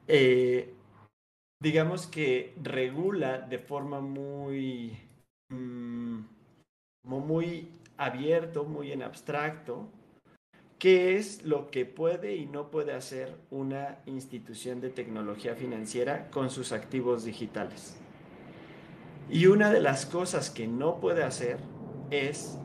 eh, 0.08 0.72
digamos 1.62 2.06
que 2.06 2.54
regula 2.62 3.40
de 3.40 3.58
forma 3.58 4.00
muy, 4.00 4.96
mm, 5.50 6.20
muy 7.04 7.68
abierto, 7.96 8.64
muy 8.64 8.92
en 8.92 9.02
abstracto, 9.02 9.86
qué 10.78 11.16
es 11.16 11.44
lo 11.44 11.70
que 11.70 11.86
puede 11.86 12.36
y 12.36 12.46
no 12.46 12.70
puede 12.70 12.92
hacer 12.92 13.36
una 13.50 13.98
institución 14.06 14.80
de 14.80 14.90
tecnología 14.90 15.54
financiera 15.54 16.30
con 16.30 16.50
sus 16.50 16.72
activos 16.72 17.24
digitales. 17.24 17.96
Y 19.30 19.46
una 19.46 19.70
de 19.70 19.80
las 19.80 20.06
cosas 20.06 20.50
que 20.50 20.66
no 20.66 21.00
puede 21.00 21.22
hacer 21.22 21.58
es 22.10 22.58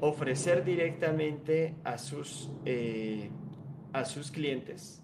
ofrecer 0.00 0.64
directamente 0.64 1.74
a 1.84 1.98
sus, 1.98 2.50
eh, 2.64 3.30
a 3.92 4.04
sus 4.04 4.30
clientes 4.30 5.02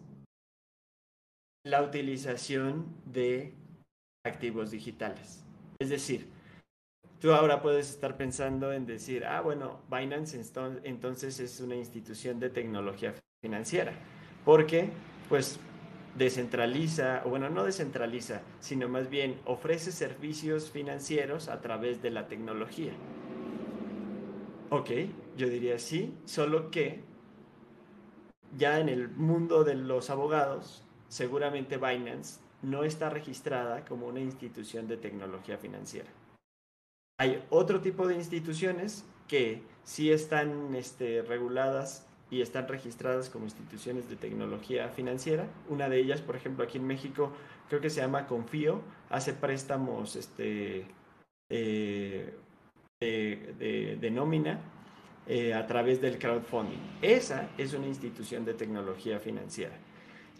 la 1.66 1.82
utilización 1.82 2.86
de 3.04 3.52
activos 4.24 4.70
digitales. 4.70 5.44
Es 5.80 5.90
decir, 5.90 6.28
tú 7.20 7.32
ahora 7.32 7.62
puedes 7.62 7.90
estar 7.90 8.16
pensando 8.16 8.72
en 8.72 8.86
decir, 8.86 9.24
ah, 9.24 9.40
bueno, 9.40 9.80
Binance 9.90 10.40
entonces 10.84 11.40
es 11.40 11.60
una 11.60 11.76
institución 11.76 12.38
de 12.40 12.50
tecnología 12.50 13.14
financiera, 13.40 13.92
porque 14.44 14.90
pues 15.28 15.58
descentraliza, 16.16 17.22
o 17.24 17.30
bueno, 17.30 17.50
no 17.50 17.64
descentraliza, 17.64 18.40
sino 18.60 18.88
más 18.88 19.10
bien 19.10 19.38
ofrece 19.44 19.92
servicios 19.92 20.70
financieros 20.70 21.48
a 21.48 21.60
través 21.60 22.02
de 22.02 22.10
la 22.10 22.26
tecnología. 22.26 22.92
Ok, 24.70 24.90
yo 25.36 25.48
diría 25.48 25.78
sí, 25.78 26.14
solo 26.24 26.70
que 26.70 27.04
ya 28.56 28.80
en 28.80 28.88
el 28.88 29.08
mundo 29.08 29.64
de 29.64 29.74
los 29.74 30.10
abogados, 30.10 30.82
seguramente 31.08 31.76
Binance 31.76 32.40
no 32.62 32.84
está 32.84 33.10
registrada 33.10 33.84
como 33.84 34.06
una 34.06 34.20
institución 34.20 34.88
de 34.88 34.96
tecnología 34.96 35.58
financiera. 35.58 36.08
Hay 37.18 37.42
otro 37.48 37.80
tipo 37.80 38.06
de 38.06 38.14
instituciones 38.14 39.04
que 39.26 39.62
sí 39.84 40.10
están 40.10 40.74
este, 40.74 41.22
reguladas 41.22 42.06
y 42.30 42.42
están 42.42 42.68
registradas 42.68 43.30
como 43.30 43.44
instituciones 43.44 44.08
de 44.10 44.16
tecnología 44.16 44.88
financiera. 44.90 45.46
Una 45.68 45.88
de 45.88 45.98
ellas, 45.98 46.20
por 46.20 46.36
ejemplo, 46.36 46.64
aquí 46.64 46.78
en 46.78 46.86
México, 46.86 47.32
creo 47.68 47.80
que 47.80 47.88
se 47.88 48.00
llama 48.00 48.26
Confío, 48.26 48.82
hace 49.08 49.32
préstamos 49.32 50.16
este, 50.16 50.86
eh, 51.48 52.34
de, 53.00 54.10
nómina 54.12 54.60
eh, 55.26 55.54
a 55.54 55.66
través 55.66 56.00
del 56.00 56.18
crowdfunding. 56.18 56.98
Esa 57.00 57.48
es 57.56 57.72
una 57.72 57.86
institución 57.86 58.44
de 58.44 58.54
tecnología 58.54 59.20
financiera. 59.20 59.76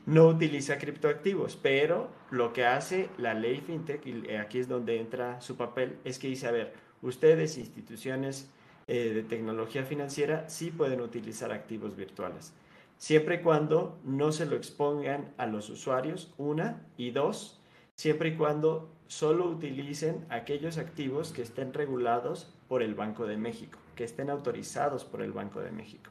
No 0.07 0.29
utiliza 0.29 0.79
criptoactivos, 0.79 1.57
pero 1.57 2.09
lo 2.31 2.53
que 2.53 2.65
hace 2.65 3.11
la 3.19 3.35
ley 3.35 3.61
FinTech, 3.61 4.07
y 4.07 4.31
aquí 4.37 4.61
es 4.61 4.69
donde 4.69 5.01
entra 5.01 5.41
su 5.41 5.57
papel, 5.57 5.99
es 6.05 6.21
que 6.21 6.29
dice, 6.29 6.47
a 6.47 6.53
ver, 6.53 6.75
ustedes, 7.03 7.59
instituciones 7.59 8.49
eh, 8.87 9.13
de 9.13 9.23
tecnología 9.25 9.85
financiera, 9.85 10.49
sí 10.49 10.71
pueden 10.71 11.01
utilizar 11.01 11.51
activos 11.51 11.97
virtuales, 11.97 12.55
siempre 12.99 13.37
y 13.37 13.43
cuando 13.43 13.99
no 14.05 14.31
se 14.31 14.47
lo 14.47 14.55
expongan 14.55 15.35
a 15.39 15.47
los 15.47 15.71
usuarios, 15.71 16.33
una, 16.39 16.87
y 16.97 17.11
dos, 17.11 17.61
siempre 17.97 18.29
y 18.29 18.37
cuando 18.37 18.89
solo 19.09 19.49
utilicen 19.49 20.25
aquellos 20.29 20.79
activos 20.79 21.33
que 21.33 21.43
estén 21.43 21.73
regulados 21.73 22.53
por 22.69 22.83
el 22.83 22.95
Banco 22.95 23.27
de 23.27 23.37
México, 23.37 23.79
que 23.97 24.05
estén 24.05 24.31
autorizados 24.31 25.05
por 25.05 25.21
el 25.21 25.33
Banco 25.33 25.61
de 25.61 25.73
México. 25.73 26.11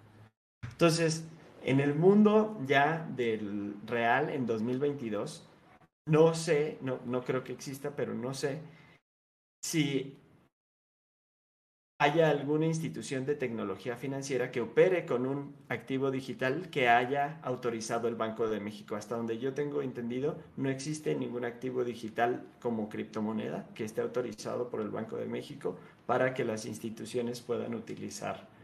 Entonces, 0.70 1.25
en 1.65 1.79
el 1.79 1.95
mundo 1.95 2.62
ya 2.65 3.07
del 3.15 3.75
real 3.88 4.29
en 4.29 4.45
2022, 4.45 5.48
no 6.07 6.36
sé, 6.36 6.77
no, 6.81 7.00
no 7.05 7.24
creo 7.24 7.43
que 7.43 7.53
exista, 7.53 7.95
pero 7.95 8.13
no 8.13 8.34
sé 8.36 8.62
si 9.63 10.15
haya 12.00 12.29
alguna 12.29 12.67
institución 12.67 13.25
de 13.25 13.34
tecnología 13.34 13.95
financiera 13.95 14.51
que 14.51 14.62
opere 14.62 15.07
con 15.07 15.25
un 15.25 15.55
activo 15.69 16.12
digital 16.12 16.69
que 16.69 16.88
haya 16.88 17.39
autorizado 17.41 18.07
el 18.07 18.15
Banco 18.15 18.48
de 18.48 18.60
México. 18.60 18.95
Hasta 18.95 19.15
donde 19.15 19.39
yo 19.39 19.55
tengo 19.55 19.81
entendido, 19.81 20.38
no 20.57 20.69
existe 20.69 21.15
ningún 21.15 21.45
activo 21.45 21.84
digital 21.84 22.43
como 22.62 22.89
criptomoneda 22.89 23.67
que 23.74 23.86
esté 23.86 24.01
autorizado 24.01 24.69
por 24.69 24.81
el 24.81 24.89
Banco 24.89 25.15
de 25.15 25.25
México 25.25 25.79
para 26.05 26.36
que 26.36 26.43
las 26.43 26.65
instituciones 26.65 27.41
puedan 27.41 27.74
utilizar 27.74 28.54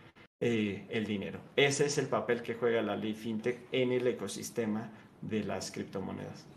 eh, 0.41 0.87
el 0.89 1.05
dinero. 1.05 1.39
Ese 1.55 1.85
es 1.85 1.97
el 1.99 2.07
papel 2.07 2.41
que 2.41 2.55
juega 2.55 2.81
la 2.81 2.95
ley 2.95 3.13
FinTech 3.13 3.67
en 3.71 3.91
el 3.91 4.07
ecosistema 4.07 4.89
de 5.21 5.43
las 5.43 5.71
criptomonedas. 5.71 6.47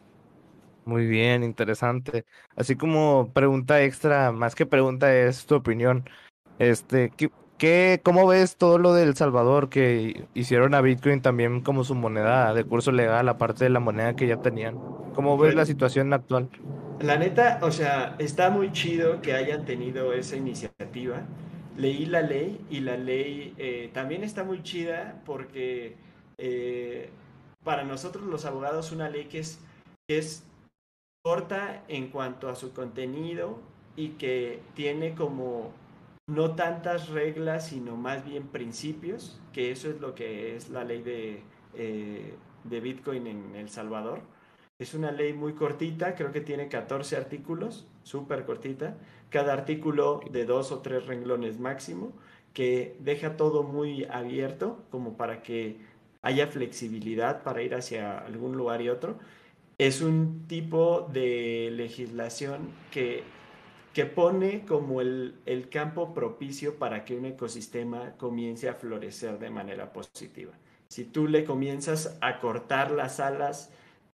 Muy 0.87 1.07
bien, 1.07 1.43
interesante. 1.45 2.25
Así 2.57 2.77
como 2.77 3.31
pregunta 3.33 3.83
extra, 3.83 4.33
más 4.33 4.55
que 4.55 4.67
pregunta 4.67 5.15
es 5.15 5.47
tu 5.47 5.55
opinión. 5.57 6.05
Este, 6.59 7.13
¿qué, 7.59 8.01
cómo 8.03 8.27
ves 8.27 8.57
todo 8.57 8.79
lo 8.79 8.95
del 8.95 9.17
Salvador 9.17 9.69
que 9.69 10.29
hicieron 10.35 10.75
a 10.75 10.81
Bitcoin 10.81 11.21
también 11.23 11.61
como 11.63 11.85
su 11.85 11.95
moneda 11.95 12.53
de 12.55 12.65
curso 12.65 12.93
legal, 12.93 13.29
aparte 13.29 13.65
de 13.65 13.71
la 13.71 13.81
moneda 13.81 14.17
que 14.17 14.27
ya 14.27 14.41
tenían? 14.41 14.83
¿Cómo 15.15 15.39
ves 15.39 15.55
la 15.55 15.67
situación 15.67 16.13
actual? 16.13 16.51
La 17.01 17.17
neta, 17.19 17.59
o 17.63 17.71
sea, 17.71 18.17
está 18.19 18.51
muy 18.51 18.73
chido 18.73 19.21
que 19.21 19.35
hayan 19.35 19.65
tenido 19.65 20.13
esa 20.13 20.37
iniciativa. 20.37 21.29
Leí 21.77 22.07
la 22.07 22.23
ley 22.23 22.65
y 22.71 22.81
la 22.81 22.97
ley 22.97 23.55
eh, 23.59 23.91
también 23.93 24.23
está 24.23 24.45
muy 24.45 24.63
chida 24.63 25.21
porque 25.27 25.97
eh, 26.39 27.11
para 27.65 27.85
nosotros 27.85 28.25
los 28.27 28.45
abogados 28.45 28.93
una 28.93 29.09
ley 29.09 29.25
que 29.25 29.41
es, 29.41 29.59
que 30.09 30.19
es 30.19 30.45
corta 31.25 31.83
en 31.89 32.09
cuanto 32.09 32.49
a 32.49 32.55
su 32.55 32.73
contenido 32.73 33.59
y 33.97 34.11
que 34.11 34.61
tiene 34.75 35.15
como 35.15 35.73
no 36.27 36.55
tantas 36.55 37.09
reglas, 37.09 37.69
sino 37.69 37.97
más 37.97 38.25
bien 38.25 38.47
principios, 38.49 39.41
que 39.53 39.71
eso 39.71 39.91
es 39.91 40.01
lo 40.01 40.15
que 40.15 40.57
es 40.57 40.71
la 40.71 40.85
ley 40.85 41.03
de, 41.03 41.43
eh, 41.75 42.35
de 42.65 42.81
Bitcoin 42.81 43.27
en 43.27 43.57
El 43.57 43.69
Salvador. 43.69 44.21
Es 44.79 44.95
una 44.95 45.13
ley 45.13 45.33
muy 45.33 45.55
cortita, 45.55 46.15
creo 46.15 46.33
que 46.33 46.41
tiene 46.41 46.69
14 46.69 47.17
artículos, 47.17 47.87
súper 48.03 48.45
cortita, 48.45 48.97
cada 49.31 49.53
artículo 49.53 50.21
de 50.31 50.45
dos 50.45 50.73
o 50.73 50.81
tres 50.81 51.07
renglones 51.07 51.61
máximo, 51.61 52.13
que 52.53 52.97
deja 53.01 53.37
todo 53.37 53.63
muy 53.63 54.05
abierto, 54.05 54.85
como 54.91 55.17
para 55.17 55.43
que 55.43 55.79
haya 56.23 56.49
flexibilidad 56.49 57.43
para 57.43 57.63
ir 57.63 57.75
hacia 57.75 58.19
algún 58.19 58.57
lugar 58.57 58.83
y 58.83 58.89
otro. 58.89 59.19
Es 59.79 60.01
un 60.01 60.47
tipo 60.49 61.09
de 61.13 61.71
legislación 61.73 62.69
que 62.91 63.23
que 63.95 64.07
pone 64.07 64.67
como 64.67 65.01
el, 65.01 65.69
campo 65.71 66.13
propicio 66.13 66.75
para 66.79 67.05
que 67.05 67.17
un 67.17 67.27
ecosistema 67.27 68.17
comience 68.19 68.69
a 68.69 68.75
florecer 68.75 69.39
de 69.39 69.51
manera 69.51 69.93
positiva. 69.93 70.53
Si 70.89 71.05
tú 71.05 71.29
le 71.29 71.45
comienzas 71.45 72.19
a 72.21 72.41
cortar 72.41 72.91
las 72.91 73.21
alas 73.21 73.73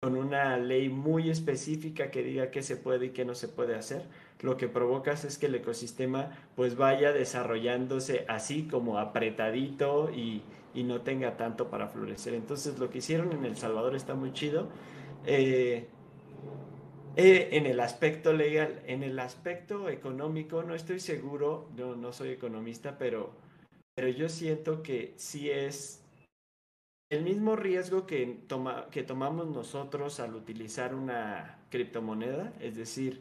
con 0.05 0.17
una 0.17 0.59
ley 0.59 0.91
muy 0.91 1.31
específica 1.31 2.11
que 2.11 2.23
diga 2.23 2.51
qué 2.51 2.63
se 2.63 2.77
puede 2.77 3.07
y 3.07 3.11
qué 3.13 3.25
no 3.25 3.35
se 3.35 3.49
puede 3.49 3.75
hacer, 3.75 4.03
lo 4.43 4.59
que 4.59 4.69
provocas 4.69 5.25
es 5.25 5.39
que 5.39 5.47
el 5.47 5.55
ecosistema 5.55 6.29
pues 6.57 6.77
vaya 6.77 7.11
desarrollándose 7.11 8.27
así 8.29 8.65
como 8.65 8.99
apretadito 8.99 10.11
y, 10.11 10.43
no 10.75 11.01
tenga 11.01 11.39
tanto 11.39 11.71
para 11.71 11.89
florecer. 11.89 12.35
Entonces 12.35 12.79
lo 12.79 12.91
que 12.91 12.99
hicieron 12.99 13.33
en 13.33 13.47
El 13.47 13.57
Salvador 13.57 13.97
está 13.97 14.15
muy 14.15 14.35
chido. 14.35 14.69
Eh, 15.25 15.87
eh, 17.17 17.49
en 17.53 17.65
el 17.65 17.81
aspecto 17.81 18.35
legal, 18.35 18.83
en 18.87 19.05
el 19.05 19.19
aspecto 19.19 19.89
económico, 19.89 20.65
no 20.65 20.75
estoy 20.75 21.01
seguro, 21.01 21.71
no, 21.79 21.97
no 21.97 22.13
soy 22.13 22.29
economista, 22.29 22.99
pero, 22.99 23.33
pero 23.95 24.09
yo 24.09 24.29
siento 24.29 24.83
que 24.83 25.15
sí 25.17 25.49
es 25.49 26.04
el 27.15 27.23
mismo 27.23 27.57
riesgo 27.57 28.07
que, 28.07 28.41
toma, 28.47 28.89
que 28.91 29.03
tomamos 29.03 29.49
nosotros 29.49 30.21
al 30.21 30.35
utilizar 30.35 30.95
una 30.95 31.59
criptomoneda, 31.71 32.53
es 32.61 32.77
decir, 32.77 33.21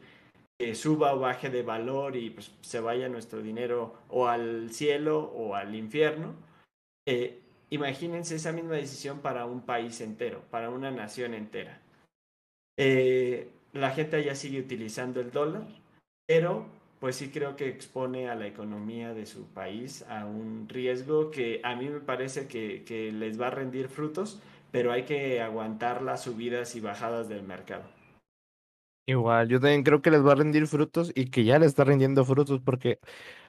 que 0.58 0.74
suba 0.74 1.14
o 1.14 1.18
baje 1.18 1.50
de 1.50 1.62
valor 1.62 2.16
y 2.16 2.30
pues, 2.30 2.52
se 2.60 2.80
vaya 2.80 3.08
nuestro 3.08 3.42
dinero 3.42 3.94
o 4.08 4.28
al 4.28 4.70
cielo 4.70 5.20
o 5.34 5.54
al 5.54 5.74
infierno. 5.74 6.34
Eh, 7.06 7.40
imagínense 7.70 8.36
esa 8.36 8.52
misma 8.52 8.74
decisión 8.74 9.20
para 9.20 9.46
un 9.46 9.62
país 9.62 10.00
entero, 10.00 10.42
para 10.50 10.70
una 10.70 10.90
nación 10.90 11.34
entera. 11.34 11.80
Eh, 12.76 13.48
la 13.72 13.90
gente 13.90 14.22
ya 14.22 14.34
sigue 14.34 14.60
utilizando 14.60 15.20
el 15.20 15.32
dólar, 15.32 15.66
pero 16.26 16.66
pues 17.04 17.16
sí 17.16 17.28
creo 17.28 17.54
que 17.54 17.68
expone 17.68 18.30
a 18.30 18.34
la 18.34 18.46
economía 18.46 19.12
de 19.12 19.26
su 19.26 19.44
país 19.48 20.06
a 20.08 20.24
un 20.24 20.66
riesgo 20.70 21.30
que 21.30 21.60
a 21.62 21.76
mí 21.76 21.86
me 21.90 22.00
parece 22.00 22.48
que, 22.48 23.12
les 23.12 23.38
va 23.38 23.48
a 23.48 23.50
rendir 23.50 23.88
frutos, 23.88 24.40
pero 24.70 24.90
hay 24.90 25.02
que 25.02 25.42
aguantar 25.42 26.00
las 26.00 26.22
subidas 26.22 26.74
y 26.76 26.80
bajadas 26.80 27.28
del 27.28 27.42
mercado. 27.42 27.82
Igual, 29.04 29.50
yo 29.50 29.60
también 29.60 29.82
creo 29.82 30.00
que 30.00 30.10
les 30.10 30.24
va 30.24 30.32
a 30.32 30.36
rendir 30.36 30.66
frutos 30.66 31.12
y 31.14 31.26
que 31.26 31.44
ya 31.44 31.58
les 31.58 31.68
está 31.68 31.84
rindiendo 31.84 32.24
frutos 32.24 32.62
porque 32.64 32.98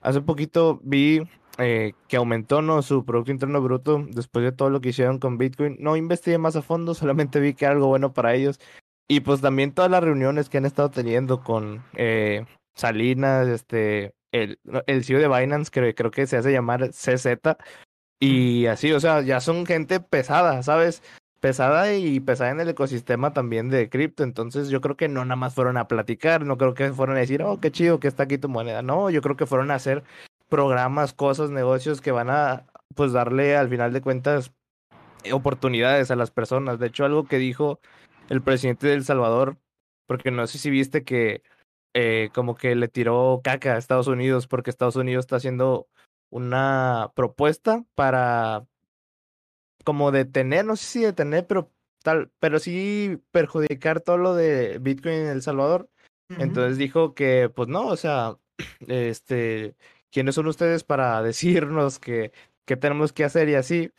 hace 0.02 0.20
poquito 0.20 0.82
vi 0.84 1.22
eh, 1.58 1.94
que 2.10 2.18
aumentó 2.18 2.62
¿no? 2.62 2.82
su 2.82 3.06
Producto 3.06 3.32
Interno 3.32 3.62
Bruto 3.62 4.06
después 4.10 4.44
de 4.44 4.52
todo 4.52 4.70
lo 4.70 4.82
que 4.82 4.90
hicieron 4.90 5.18
con 5.18 5.38
Bitcoin. 5.38 5.78
No 5.80 5.96
investigué 5.96 6.38
más 6.38 6.58
a 6.58 6.62
fondo, 6.62 6.94
solamente 6.94 7.40
vi 7.40 7.54
que 7.54 7.64
era 7.64 7.74
algo 7.74 7.88
bueno 7.88 8.12
para 8.12 8.36
ellos 8.36 8.60
y 9.08 9.22
pues 9.22 9.40
también 9.40 9.72
todas 9.72 9.90
las 9.90 10.04
reuniones 10.04 10.50
que 10.50 10.58
han 10.58 10.66
estado 10.66 10.92
teniendo 10.92 11.42
con 11.42 11.86
eh, 11.94 12.46
Salinas, 12.76 13.48
este, 13.48 14.14
el, 14.32 14.60
el 14.88 15.04
CEO 15.04 15.20
de 15.20 15.28
Binance, 15.28 15.72
que 15.72 15.96
creo 15.96 16.12
que 16.12 16.28
se 16.28 16.38
hace 16.38 16.52
llamar 16.52 16.90
CZ, 16.92 17.58
y 18.20 18.68
así, 18.68 18.92
o 18.94 19.00
sea, 19.00 19.22
ya 19.22 19.40
son 19.42 19.66
gente 19.66 20.00
pesada, 20.00 20.64
¿sabes? 20.64 21.04
Pesada 21.42 21.94
y 21.94 22.20
pesada 22.22 22.52
en 22.52 22.60
el 22.60 22.70
ecosistema 22.70 23.34
también 23.34 23.70
de 23.70 23.90
cripto. 23.90 24.24
Entonces, 24.24 24.70
yo 24.70 24.82
creo 24.82 24.96
que 24.98 25.10
no 25.10 25.26
nada 25.26 25.36
más 25.36 25.54
fueron 25.54 25.78
a 25.78 25.88
platicar, 25.88 26.46
no 26.46 26.58
creo 26.58 26.74
que 26.74 26.92
fueron 26.94 27.18
a 27.18 27.20
decir, 27.20 27.44
oh, 27.44 27.60
qué 27.60 27.72
chido 27.72 28.00
que 28.00 28.08
está 28.08 28.24
aquí 28.24 28.38
tu 28.38 28.50
moneda. 28.50 28.82
No, 28.82 29.10
yo 29.10 29.22
creo 29.22 29.36
que 29.36 29.46
fueron 29.46 29.70
a 29.72 29.76
hacer 29.76 30.04
programas, 30.50 31.14
cosas, 31.14 31.50
negocios 31.52 32.02
que 32.02 32.12
van 32.12 32.30
a, 32.30 32.66
pues, 32.96 33.12
darle 33.12 33.58
al 33.58 33.70
final 33.70 33.94
de 33.94 34.02
cuentas 34.02 34.54
oportunidades 35.32 36.10
a 36.12 36.16
las 36.16 36.32
personas. 36.32 36.80
De 36.80 36.88
hecho, 36.88 37.06
algo 37.06 37.28
que 37.28 37.38
dijo 37.38 37.80
el 38.30 38.42
presidente 38.42 38.88
de 38.88 38.94
El 38.96 39.06
Salvador, 39.06 39.58
porque 40.08 40.32
no 40.32 40.48
sé 40.48 40.58
si 40.58 40.70
viste 40.70 41.04
que 41.04 41.44
eh, 41.98 42.30
como 42.34 42.56
que 42.56 42.76
le 42.76 42.90
tiró 42.90 43.40
caca 43.42 43.74
a 43.74 43.78
Estados 43.78 44.08
Unidos 44.08 44.48
porque 44.48 44.70
Estados 44.70 44.98
Unidos 44.98 45.24
está 45.24 45.38
haciendo 45.38 45.88
una 46.30 47.14
propuesta 47.16 47.86
para 47.96 48.68
como 49.86 50.12
detener, 50.12 50.66
no 50.66 50.76
sé 50.76 50.86
si 50.86 51.00
detener, 51.04 51.48
pero 51.48 51.72
tal, 52.04 52.32
pero 52.40 52.60
sí 52.60 53.22
perjudicar 53.32 54.02
todo 54.02 54.18
lo 54.18 54.36
de 54.36 54.80
Bitcoin 54.80 55.16
en 55.16 55.28
El 55.28 55.42
Salvador. 55.42 55.90
Entonces 56.38 56.78
dijo 56.78 57.14
que, 57.14 57.50
pues 57.50 57.70
no, 57.70 57.88
o 57.88 57.96
sea, 57.96 58.36
este, 58.88 59.78
¿quiénes 60.12 60.36
son 60.36 60.48
ustedes 60.48 60.84
para 60.84 61.22
decirnos 61.24 61.98
que, 62.00 62.34
que 62.66 62.76
tenemos 62.76 63.14
que 63.14 63.24
hacer 63.24 63.48
y 63.48 63.56
así? 63.56 63.92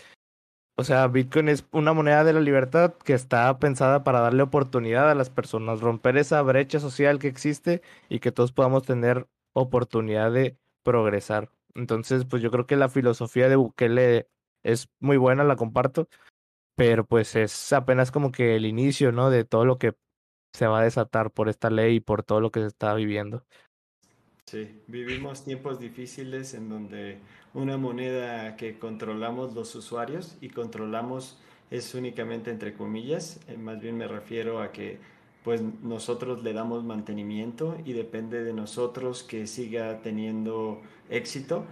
O 0.78 0.84
sea, 0.84 1.06
Bitcoin 1.08 1.48
es 1.48 1.66
una 1.72 1.94
moneda 1.94 2.22
de 2.22 2.34
la 2.34 2.40
libertad 2.40 2.92
que 3.04 3.14
está 3.14 3.58
pensada 3.58 4.04
para 4.04 4.20
darle 4.20 4.42
oportunidad 4.42 5.10
a 5.10 5.14
las 5.14 5.30
personas, 5.30 5.80
romper 5.80 6.18
esa 6.18 6.42
brecha 6.42 6.80
social 6.80 7.18
que 7.18 7.28
existe 7.28 7.80
y 8.10 8.20
que 8.20 8.30
todos 8.30 8.52
podamos 8.52 8.82
tener 8.82 9.26
oportunidad 9.54 10.32
de 10.32 10.58
progresar. 10.82 11.50
Entonces, 11.74 12.26
pues 12.26 12.42
yo 12.42 12.50
creo 12.50 12.66
que 12.66 12.76
la 12.76 12.90
filosofía 12.90 13.48
de 13.48 13.56
Bukele 13.56 14.28
es 14.62 14.90
muy 15.00 15.16
buena, 15.16 15.44
la 15.44 15.56
comparto, 15.56 16.08
pero 16.76 17.06
pues 17.06 17.36
es 17.36 17.72
apenas 17.72 18.10
como 18.10 18.32
que 18.32 18.56
el 18.56 18.66
inicio, 18.66 19.12
¿no? 19.12 19.30
De 19.30 19.44
todo 19.44 19.64
lo 19.64 19.78
que 19.78 19.94
se 20.52 20.66
va 20.66 20.80
a 20.80 20.84
desatar 20.84 21.30
por 21.32 21.48
esta 21.48 21.70
ley 21.70 21.96
y 21.96 22.00
por 22.00 22.22
todo 22.22 22.40
lo 22.40 22.50
que 22.50 22.60
se 22.60 22.66
está 22.68 22.94
viviendo. 22.94 23.44
Sí, 24.48 24.80
vivimos 24.86 25.44
tiempos 25.44 25.80
difíciles 25.80 26.54
en 26.54 26.68
donde 26.68 27.18
una 27.52 27.78
moneda 27.78 28.54
que 28.54 28.78
controlamos 28.78 29.54
los 29.54 29.74
usuarios 29.74 30.38
y 30.40 30.50
controlamos 30.50 31.36
es 31.72 31.96
únicamente 31.96 32.52
entre 32.52 32.72
comillas, 32.74 33.40
eh, 33.48 33.56
más 33.56 33.80
bien 33.80 33.96
me 33.96 34.06
refiero 34.06 34.60
a 34.60 34.70
que 34.70 35.00
pues 35.42 35.62
nosotros 35.82 36.44
le 36.44 36.52
damos 36.52 36.84
mantenimiento 36.84 37.76
y 37.84 37.92
depende 37.92 38.44
de 38.44 38.52
nosotros 38.52 39.24
que 39.24 39.48
siga 39.48 40.00
teniendo 40.00 40.80
éxito, 41.10 41.64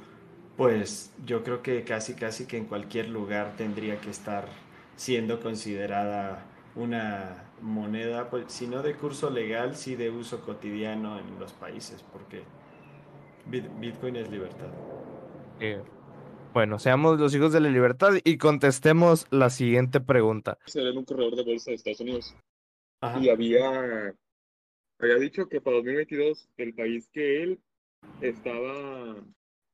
pues 0.56 1.12
yo 1.24 1.44
creo 1.44 1.62
que 1.62 1.84
casi 1.84 2.14
casi 2.14 2.44
que 2.46 2.56
en 2.56 2.64
cualquier 2.64 3.08
lugar 3.08 3.54
tendría 3.56 4.00
que 4.00 4.10
estar 4.10 4.48
siendo 4.96 5.40
considerada 5.40 6.44
una 6.74 7.44
moneda, 7.62 8.30
pues 8.30 8.46
si 8.48 8.66
no 8.66 8.82
de 8.82 8.96
curso 8.96 9.30
legal, 9.30 9.76
sí 9.76 9.94
de 9.94 10.10
uso 10.10 10.40
cotidiano 10.40 11.20
en 11.20 11.38
los 11.38 11.52
países, 11.52 12.02
porque 12.12 12.42
Bitcoin 13.46 14.16
es 14.16 14.30
libertad. 14.30 14.68
Eh, 15.60 15.82
bueno, 16.52 16.78
seamos 16.78 17.18
los 17.18 17.34
hijos 17.34 17.52
de 17.52 17.60
la 17.60 17.68
libertad 17.68 18.12
y 18.22 18.38
contestemos 18.38 19.26
la 19.30 19.50
siguiente 19.50 20.00
pregunta. 20.00 20.58
Era 20.74 20.90
en 20.90 20.98
un 20.98 21.04
corredor 21.04 21.36
de 21.36 21.44
bolsa 21.44 21.70
de 21.70 21.76
Estados 21.76 22.00
Unidos. 22.00 22.36
Y 23.20 23.28
había, 23.28 24.14
había 24.98 25.16
dicho 25.16 25.48
que 25.48 25.60
para 25.60 25.76
2022 25.76 26.48
el 26.56 26.74
país 26.74 27.08
que 27.12 27.42
él 27.42 27.60
estaba 28.20 29.16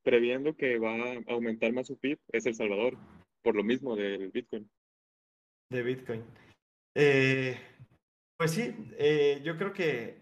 previendo 0.02 0.56
que 0.56 0.78
va 0.78 0.94
a 0.94 1.22
aumentar 1.28 1.72
más 1.72 1.86
su 1.86 1.96
PIB 1.96 2.18
es 2.32 2.46
El 2.46 2.54
Salvador, 2.54 2.96
por 3.42 3.54
lo 3.54 3.62
mismo 3.62 3.94
del 3.94 4.30
Bitcoin. 4.30 4.68
De 5.70 5.82
Bitcoin. 5.82 6.24
Eh, 6.94 7.56
pues 8.36 8.52
sí, 8.52 8.74
eh, 8.98 9.40
yo 9.44 9.56
creo 9.56 9.72
que 9.72 10.19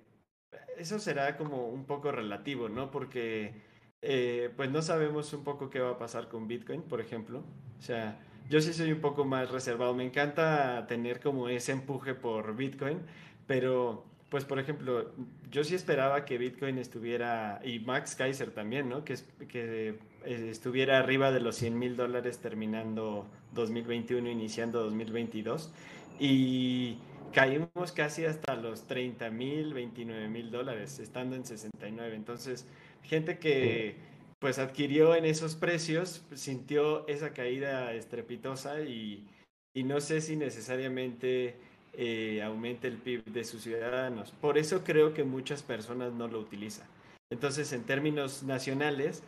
eso 0.79 0.99
será 0.99 1.37
como 1.37 1.69
un 1.69 1.85
poco 1.85 2.13
relativo, 2.13 2.69
¿no? 2.69 2.91
Porque 2.91 3.55
eh, 4.03 4.51
pues 4.57 4.71
no 4.71 4.83
sabemos 4.83 5.33
un 5.33 5.45
poco 5.45 5.71
qué 5.71 5.81
va 5.81 5.91
a 5.91 5.99
pasar 5.99 6.29
con 6.29 6.49
Bitcoin, 6.49 6.83
por 6.83 7.01
ejemplo. 7.01 7.43
O 7.79 7.83
sea, 7.83 8.19
yo 8.49 8.61
sí 8.61 8.73
soy 8.73 8.93
un 8.93 9.01
poco 9.01 9.25
más 9.25 9.51
reservado. 9.51 9.95
Me 9.95 10.05
encanta 10.05 10.87
tener 10.87 11.21
como 11.21 11.49
ese 11.49 11.73
empuje 11.73 12.15
por 12.15 12.57
Bitcoin, 12.57 13.01
pero 13.47 14.05
pues 14.29 14.45
por 14.45 14.59
ejemplo, 14.59 15.11
yo 15.51 15.65
sí 15.65 15.75
esperaba 15.75 16.25
que 16.25 16.37
Bitcoin 16.37 16.79
estuviera, 16.79 17.61
y 17.65 17.81
Max 17.81 18.15
Kaiser 18.15 18.51
también, 18.51 18.89
¿no? 18.89 19.05
Que, 19.05 19.17
que 19.49 19.99
eh, 20.25 20.49
estuviera 20.51 20.99
arriba 20.99 21.33
de 21.33 21.41
los 21.41 21.57
100 21.57 21.79
mil 21.79 21.97
dólares 21.97 22.39
terminando 22.39 23.27
2021, 23.53 24.29
iniciando 24.29 24.83
2022. 24.85 25.73
Y 26.21 26.99
caímos 27.33 27.93
casi 27.95 28.25
hasta 28.25 28.55
los 28.55 28.87
30 28.87 29.31
mil, 29.31 29.75
29 29.75 30.29
mil 30.29 30.51
dólares, 30.51 30.99
estando 30.99 31.37
en 31.37 31.45
69. 31.45 32.15
Entonces, 32.15 32.67
gente 33.03 33.39
que 33.39 33.97
pues 34.39 34.59
adquirió 34.59 35.15
en 35.15 35.25
esos 35.25 35.57
precios, 35.57 36.23
sintió 36.35 37.07
esa 37.09 37.33
caída 37.33 37.93
estrepitosa 37.93 38.81
y, 38.83 39.27
no 39.75 40.01
sé 40.01 40.21
si 40.21 40.37
necesariamente 40.37 41.57
eh, 41.93 42.43
aumente 42.43 42.89
el 42.89 42.97
PIB 42.97 43.25
de 43.27 43.45
sus 43.45 43.63
ciudadanos. 43.63 44.33
Por 44.41 44.59
eso 44.59 44.83
creo 44.83 45.15
que 45.15 45.23
muchas 45.23 45.63
personas 45.63 46.13
no 46.13 46.27
lo 46.27 46.41
utilizan. 46.41 46.87
Entonces, 47.31 47.73
en 47.73 47.85
términos 47.85 48.43
nacionales, 48.43 49.23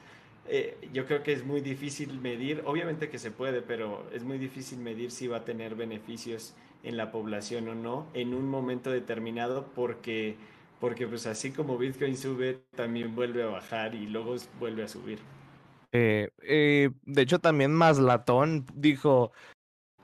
eh, 0.48 0.76
yo 0.92 1.06
creo 1.06 1.22
que 1.22 1.32
es 1.32 1.44
muy 1.44 1.60
difícil 1.60 2.18
medir, 2.20 2.62
obviamente 2.64 3.10
que 3.10 3.20
se 3.20 3.30
puede, 3.30 3.62
pero 3.62 4.08
es 4.12 4.24
muy 4.24 4.38
difícil 4.38 4.78
medir 4.78 5.12
si 5.12 5.28
va 5.28 5.38
a 5.38 5.44
tener 5.44 5.76
beneficios 5.76 6.54
en 6.82 6.96
la 6.96 7.10
población 7.10 7.68
o 7.68 7.74
no 7.74 8.06
en 8.14 8.34
un 8.34 8.48
momento 8.48 8.90
determinado 8.90 9.66
porque, 9.74 10.36
porque 10.80 11.06
pues 11.06 11.26
así 11.26 11.50
como 11.50 11.78
Bitcoin 11.78 12.16
sube, 12.16 12.60
también 12.76 13.14
vuelve 13.14 13.42
a 13.42 13.46
bajar 13.46 13.94
y 13.94 14.06
luego 14.06 14.36
vuelve 14.58 14.84
a 14.84 14.88
subir. 14.88 15.18
Eh, 15.92 16.30
eh, 16.42 16.90
de 17.04 17.22
hecho, 17.22 17.38
también 17.40 17.72
Maslatón 17.72 18.64
dijo 18.74 19.32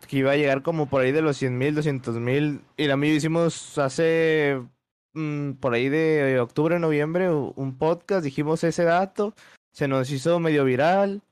que 0.09 0.19
iba 0.19 0.33
a 0.33 0.37
llegar 0.37 0.63
como 0.63 0.87
por 0.89 1.03
ahí 1.03 1.13
de 1.13 1.23
los 1.23 1.37
100 1.37 1.57
mil, 1.57 1.75
200 1.75 2.17
mil. 2.17 2.61
Y 2.77 2.91
a 2.91 2.97
mí 2.97 3.09
hicimos 3.09 3.79
hace 3.79 4.63
mm, 5.15 5.53
por 5.53 5.75
ahí 5.75 5.89
de 5.89 6.39
octubre, 6.41 6.79
noviembre 6.79 7.31
un 7.31 7.77
podcast, 7.79 8.25
dijimos 8.25 8.65
ese 8.65 8.85
dato, 8.85 9.35
se 9.73 9.89
nos 9.89 10.11
hizo 10.11 10.41
medio 10.41 10.65
viral. 10.65 11.23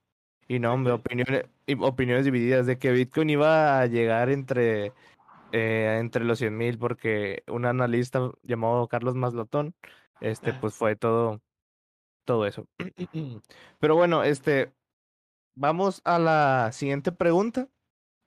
Y 0.46 0.58
no, 0.58 0.72
hombre, 0.74 0.92
opiniones, 0.92 1.44
opiniones 1.80 2.24
divididas 2.26 2.66
de 2.66 2.78
que 2.78 2.92
Bitcoin 2.92 3.30
iba 3.30 3.80
a 3.80 3.86
llegar 3.86 4.28
entre, 4.28 4.92
eh, 5.56 5.98
entre 6.00 6.24
los 6.24 6.40
100 6.40 6.56
mil, 6.56 6.78
porque 6.78 7.44
un 7.46 7.64
analista 7.64 8.32
llamado 8.42 8.88
Carlos 8.88 9.14
Maslatón, 9.14 9.72
este, 10.20 10.52
pues 10.52 10.74
fue 10.74 10.96
todo, 10.96 11.40
todo 12.24 12.44
eso. 12.44 12.66
Pero 13.78 13.94
bueno, 13.94 14.24
este, 14.24 14.72
vamos 15.54 16.00
a 16.04 16.18
la 16.18 16.70
siguiente 16.72 17.12
pregunta, 17.12 17.68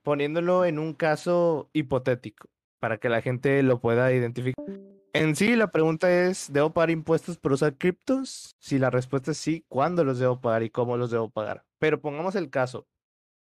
poniéndolo 0.03 0.63
en 0.63 0.79
un 0.79 0.93
caso 0.93 1.69
hipotético, 1.73 2.47
para 2.79 2.97
que 2.97 3.09
la 3.09 3.21
gente 3.21 3.61
lo 3.61 3.81
pueda 3.81 4.13
identificar. 4.13 4.65
En 5.11 5.35
sí, 5.35 5.57
la 5.57 5.69
pregunta 5.69 6.09
es, 6.09 6.53
¿debo 6.53 6.71
pagar 6.71 6.91
impuestos 6.91 7.37
por 7.37 7.51
usar 7.51 7.75
criptos? 7.77 8.55
Si 8.57 8.79
la 8.79 8.89
respuesta 8.89 9.31
es 9.31 9.37
sí, 9.37 9.65
¿cuándo 9.67 10.05
los 10.05 10.19
debo 10.19 10.39
pagar 10.39 10.63
y 10.63 10.69
cómo 10.69 10.95
los 10.95 11.11
debo 11.11 11.29
pagar? 11.29 11.65
Pero 11.77 11.99
pongamos 11.99 12.35
el 12.35 12.49
caso. 12.49 12.87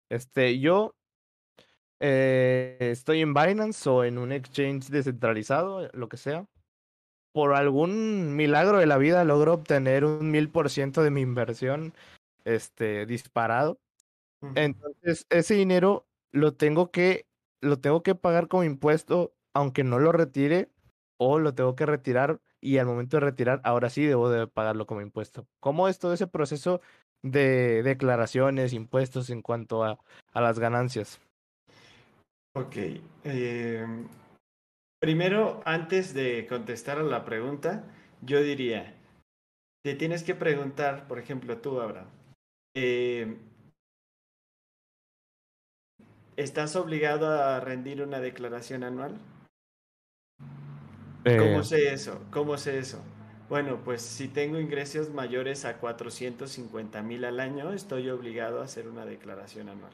Este, 0.09 0.59
yo 0.59 0.95
eh, 1.99 2.77
estoy 2.79 3.21
en 3.21 3.33
Binance 3.33 3.89
o 3.89 4.03
en 4.03 4.17
un 4.17 4.31
exchange 4.31 4.89
descentralizado, 4.89 5.89
lo 5.93 6.09
que 6.09 6.17
sea 6.17 6.45
por 7.35 7.53
algún 7.53 8.33
milagro 8.37 8.77
de 8.77 8.85
la 8.85 8.97
vida 8.97 9.25
logro 9.25 9.55
obtener 9.55 10.05
un 10.05 10.31
mil 10.31 10.49
por 10.49 10.69
ciento 10.69 11.03
de 11.03 11.11
mi 11.11 11.19
inversión 11.19 11.93
este, 12.45 13.05
disparado. 13.05 13.77
Entonces, 14.55 15.27
ese 15.29 15.55
dinero 15.55 16.07
lo 16.31 16.53
tengo 16.53 16.91
que, 16.91 17.27
lo 17.59 17.77
tengo 17.81 18.03
que 18.03 18.15
pagar 18.15 18.47
como 18.47 18.63
impuesto, 18.63 19.33
aunque 19.53 19.83
no 19.83 19.99
lo 19.99 20.13
retire, 20.13 20.69
o 21.17 21.37
lo 21.37 21.53
tengo 21.53 21.75
que 21.75 21.85
retirar, 21.85 22.39
y 22.61 22.77
al 22.77 22.85
momento 22.85 23.17
de 23.17 23.25
retirar, 23.25 23.59
ahora 23.65 23.89
sí 23.89 24.05
debo 24.05 24.29
de 24.29 24.47
pagarlo 24.47 24.85
como 24.85 25.01
impuesto. 25.01 25.45
¿Cómo 25.59 25.89
es 25.89 25.99
todo 25.99 26.13
ese 26.13 26.27
proceso 26.27 26.79
de 27.21 27.83
declaraciones, 27.83 28.71
impuestos 28.71 29.29
en 29.29 29.41
cuanto 29.41 29.83
a, 29.83 29.99
a 30.31 30.39
las 30.39 30.57
ganancias? 30.57 31.19
Ok. 32.55 32.75
Eh, 33.23 33.85
Primero, 35.05 35.61
antes 35.65 36.15
de 36.15 36.47
contestar 36.47 36.97
a 36.97 37.03
la 37.03 37.25
pregunta, 37.25 37.83
yo 38.23 38.41
diría, 38.41 38.95
te 39.83 39.93
tienes 39.93 40.23
que 40.23 40.33
preguntar, 40.33 41.07
por 41.07 41.19
ejemplo, 41.19 41.59
tú, 41.59 41.79
Abraham, 41.79 42.07
eh, 42.75 43.37
¿estás 46.37 46.75
obligado 46.75 47.29
a 47.29 47.59
rendir 47.59 48.01
una 48.01 48.19
declaración 48.19 48.83
anual? 48.83 49.19
¿Cómo 51.23 51.59
eh. 51.59 51.63
sé 51.63 51.93
eso? 51.93 52.19
¿Cómo 52.31 52.57
sé 52.57 52.79
eso? 52.79 53.03
Bueno, 53.47 53.81
pues 53.83 54.01
si 54.01 54.27
tengo 54.27 54.59
ingresos 54.59 55.11
mayores 55.11 55.65
a 55.65 55.77
450 55.77 57.03
mil 57.03 57.25
al 57.25 57.39
año, 57.39 57.73
estoy 57.73 58.09
obligado 58.09 58.61
a 58.61 58.65
hacer 58.65 58.87
una 58.87 59.05
declaración 59.05 59.69
anual. 59.69 59.93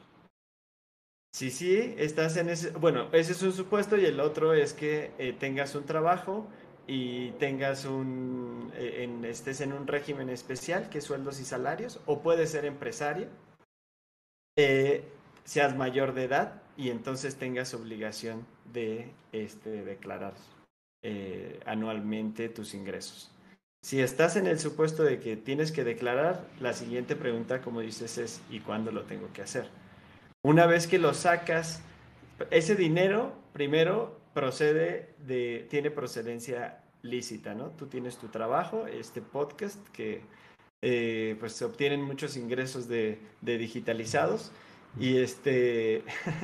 Si 1.31 1.49
sí, 1.49 1.95
estás 1.97 2.35
en 2.35 2.49
ese, 2.49 2.71
bueno, 2.71 3.07
ese 3.13 3.31
es 3.31 3.41
un 3.41 3.53
supuesto 3.53 3.97
y 3.97 4.05
el 4.05 4.19
otro 4.19 4.53
es 4.53 4.73
que 4.73 5.11
eh, 5.17 5.33
tengas 5.33 5.75
un 5.75 5.85
trabajo 5.85 6.45
y 6.87 7.31
tengas 7.31 7.85
un, 7.85 8.69
eh, 8.75 9.03
en, 9.03 9.23
estés 9.23 9.61
en 9.61 9.71
un 9.71 9.87
régimen 9.87 10.29
especial, 10.29 10.89
que 10.89 10.97
es 10.97 11.05
sueldos 11.05 11.39
y 11.39 11.45
salarios, 11.45 12.01
o 12.05 12.21
puedes 12.21 12.51
ser 12.51 12.65
empresario, 12.65 13.27
eh, 14.57 15.05
seas 15.45 15.75
mayor 15.77 16.13
de 16.13 16.25
edad 16.25 16.61
y 16.75 16.89
entonces 16.89 17.37
tengas 17.37 17.73
obligación 17.73 18.45
de 18.73 19.11
este, 19.31 19.83
declarar 19.83 20.33
anualmente 21.65 22.47
tus 22.47 22.75
ingresos. 22.75 23.31
Si 23.83 23.99
estás 23.99 24.35
en 24.35 24.45
el 24.45 24.59
supuesto 24.59 25.03
de 25.03 25.19
que 25.19 25.35
tienes 25.35 25.71
que 25.71 25.83
declarar, 25.83 26.45
la 26.59 26.73
siguiente 26.73 27.15
pregunta, 27.15 27.61
como 27.61 27.79
dices, 27.79 28.19
es 28.19 28.41
¿y 28.51 28.59
cuándo 28.59 28.91
lo 28.91 29.05
tengo 29.05 29.33
que 29.33 29.41
hacer? 29.41 29.80
Una 30.43 30.65
vez 30.65 30.87
que 30.87 30.97
lo 30.97 31.13
sacas, 31.13 31.83
ese 32.49 32.75
dinero 32.75 33.35
primero 33.53 34.19
procede 34.33 35.13
de, 35.19 35.67
tiene 35.69 35.91
procedencia 35.91 36.83
lícita, 37.03 37.53
¿no? 37.53 37.69
Tú 37.71 37.85
tienes 37.85 38.17
tu 38.17 38.27
trabajo, 38.29 38.87
este 38.87 39.21
podcast 39.21 39.87
que 39.89 40.21
eh, 40.81 41.35
pues 41.39 41.53
se 41.53 41.65
obtienen 41.65 42.01
muchos 42.01 42.37
ingresos 42.37 42.87
de, 42.87 43.19
digitalizados 43.41 44.51
y 44.99 45.17
este 45.17 46.03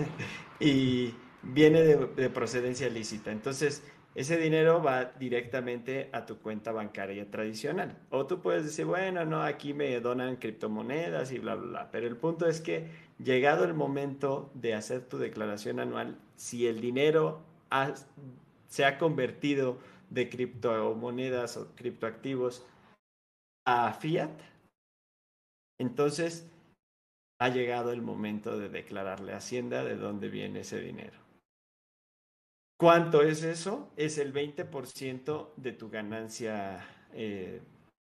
y 0.59 1.15
viene 1.41 1.81
de, 1.81 2.29
procedencia 2.29 2.89
lícita. 2.89 3.31
Entonces, 3.31 3.81
ese 4.13 4.37
dinero 4.37 4.81
va 4.81 5.05
directamente 5.05 6.09
a 6.11 6.27
tu 6.27 6.37
cuenta 6.37 6.71
bancaria 6.71 7.31
tradicional. 7.31 7.97
O 8.11 8.27
tú 8.27 8.41
puedes 8.41 8.63
decir, 8.63 8.85
bueno, 8.85 9.25
no, 9.25 9.41
aquí 9.41 9.73
me 9.73 9.99
donan 9.99 10.35
criptomonedas 10.35 11.31
y 11.31 11.39
bla, 11.39 11.55
bla, 11.55 11.67
bla. 11.67 11.91
Pero 11.91 12.07
el 12.07 12.17
punto 12.17 12.47
es 12.47 12.61
que 12.61 13.06
llegado 13.19 13.63
el 13.63 13.73
momento 13.73 14.51
de 14.53 14.73
hacer 14.73 15.01
tu 15.07 15.17
declaración 15.17 15.79
anual, 15.79 16.17
si 16.35 16.67
el 16.67 16.81
dinero 16.81 17.41
se 18.67 18.85
ha 18.85 18.97
convertido 18.97 19.79
de 20.09 20.29
criptomonedas 20.29 21.57
o 21.57 21.75
criptoactivos 21.75 22.65
a 23.65 23.91
fiat, 23.93 24.31
entonces 25.79 26.49
ha 27.39 27.49
llegado 27.49 27.91
el 27.91 28.01
momento 28.01 28.57
de 28.57 28.69
declararle 28.69 29.33
a 29.33 29.37
Hacienda 29.37 29.83
de 29.83 29.95
dónde 29.95 30.29
viene 30.29 30.61
ese 30.61 30.79
dinero. 30.79 31.19
¿Cuánto 32.79 33.23
es 33.23 33.43
eso? 33.43 33.91
Es 33.95 34.17
el 34.17 34.33
20% 34.33 35.49
de 35.55 35.71
tu 35.71 35.89
ganancia 35.89 36.85
eh, 37.13 37.61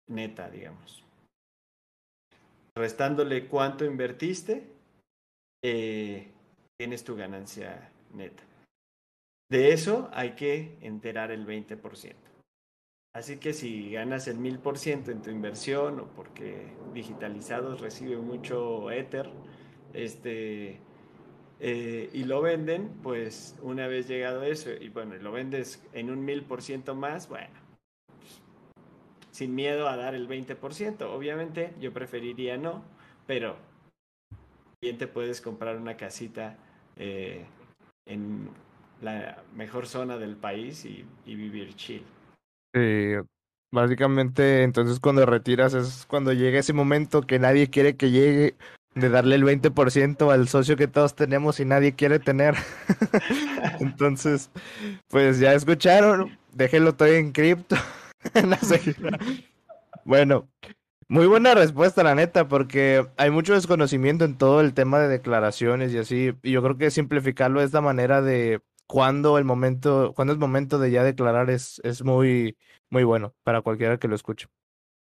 neta, 0.07 0.49
digamos. 0.49 1.03
Restándole 2.75 3.47
cuánto 3.47 3.85
invertiste, 3.85 4.76
eh, 5.61 6.31
tienes 6.77 7.03
tu 7.03 7.15
ganancia 7.15 7.91
neta. 8.13 8.43
De 9.49 9.71
eso 9.71 10.09
hay 10.13 10.31
que 10.31 10.77
enterar 10.81 11.31
el 11.31 11.45
20%. 11.45 12.15
Así 13.13 13.37
que 13.37 13.53
si 13.53 13.91
ganas 13.91 14.27
el 14.27 14.37
1000% 14.37 15.09
en 15.09 15.21
tu 15.21 15.31
inversión 15.31 15.99
o 15.99 16.07
porque 16.07 16.67
digitalizados 16.93 17.81
recibe 17.81 18.17
mucho 18.17 18.91
Ether, 18.91 19.29
este, 19.93 20.79
eh, 21.59 22.09
y 22.13 22.25
lo 22.25 22.41
venden, 22.41 22.89
pues 23.01 23.57
una 23.63 23.87
vez 23.87 24.07
llegado 24.07 24.43
eso, 24.43 24.69
y 24.71 24.89
bueno, 24.89 25.15
lo 25.15 25.31
vendes 25.31 25.83
en 25.93 26.11
un 26.11 26.23
mil 26.23 26.43
por 26.43 26.61
ciento 26.61 26.93
más, 26.93 27.27
bueno, 27.27 27.55
sin 29.31 29.55
miedo 29.55 29.87
a 29.87 29.95
dar 29.95 30.13
el 30.13 30.27
20%. 30.27 31.01
Obviamente 31.09 31.73
yo 31.79 31.93
preferiría 31.93 32.57
no, 32.57 32.83
pero 33.25 33.55
bien 34.81 34.97
te 34.97 35.07
puedes 35.07 35.41
comprar 35.41 35.77
una 35.77 35.97
casita 35.97 36.57
eh, 36.95 37.45
en 38.05 38.49
la 39.01 39.43
mejor 39.55 39.87
zona 39.87 40.17
del 40.17 40.35
país 40.35 40.85
y, 40.85 41.05
y 41.25 41.35
vivir 41.35 41.75
chill. 41.75 42.03
Sí, 42.73 43.13
básicamente 43.71 44.63
entonces 44.63 44.99
cuando 44.99 45.25
retiras 45.25 45.73
es 45.73 46.05
cuando 46.07 46.33
llega 46.33 46.59
ese 46.59 46.73
momento 46.73 47.21
que 47.21 47.39
nadie 47.39 47.69
quiere 47.69 47.95
que 47.95 48.11
llegue 48.11 48.55
de 48.97 49.09
darle 49.09 49.35
el 49.35 49.43
20% 49.43 50.31
al 50.31 50.47
socio 50.47 50.75
que 50.75 50.87
todos 50.87 51.15
tenemos 51.15 51.59
y 51.59 51.65
nadie 51.65 51.93
quiere 51.93 52.19
tener. 52.19 52.55
Entonces, 53.79 54.49
pues 55.07 55.39
ya 55.39 55.53
escucharon, 55.53 56.37
déjenlo 56.53 56.95
todo 56.95 57.07
en 57.07 57.31
cripto. 57.31 57.75
bueno, 60.05 60.47
muy 61.09 61.27
buena 61.27 61.53
respuesta, 61.55 62.03
la 62.03 62.15
neta, 62.15 62.47
porque 62.47 63.07
hay 63.17 63.29
mucho 63.31 63.53
desconocimiento 63.53 64.25
en 64.25 64.37
todo 64.37 64.61
el 64.61 64.73
tema 64.73 64.99
de 64.99 65.07
declaraciones 65.07 65.93
y 65.93 65.97
así. 65.97 66.33
Y 66.43 66.51
yo 66.51 66.61
creo 66.61 66.77
que 66.77 66.91
simplificarlo 66.91 67.61
es 67.61 67.73
la 67.73 67.81
manera 67.81 68.21
de 68.21 68.61
cuando 68.87 69.37
el 69.37 69.45
momento, 69.45 70.13
cuando 70.15 70.33
es 70.33 70.39
momento 70.39 70.79
de 70.79 70.91
ya 70.91 71.03
declarar 71.03 71.49
es, 71.49 71.79
es 71.83 72.03
muy, 72.03 72.57
muy 72.89 73.03
bueno 73.03 73.33
para 73.43 73.61
cualquiera 73.61 73.97
que 73.97 74.07
lo 74.07 74.15
escuche. 74.15 74.47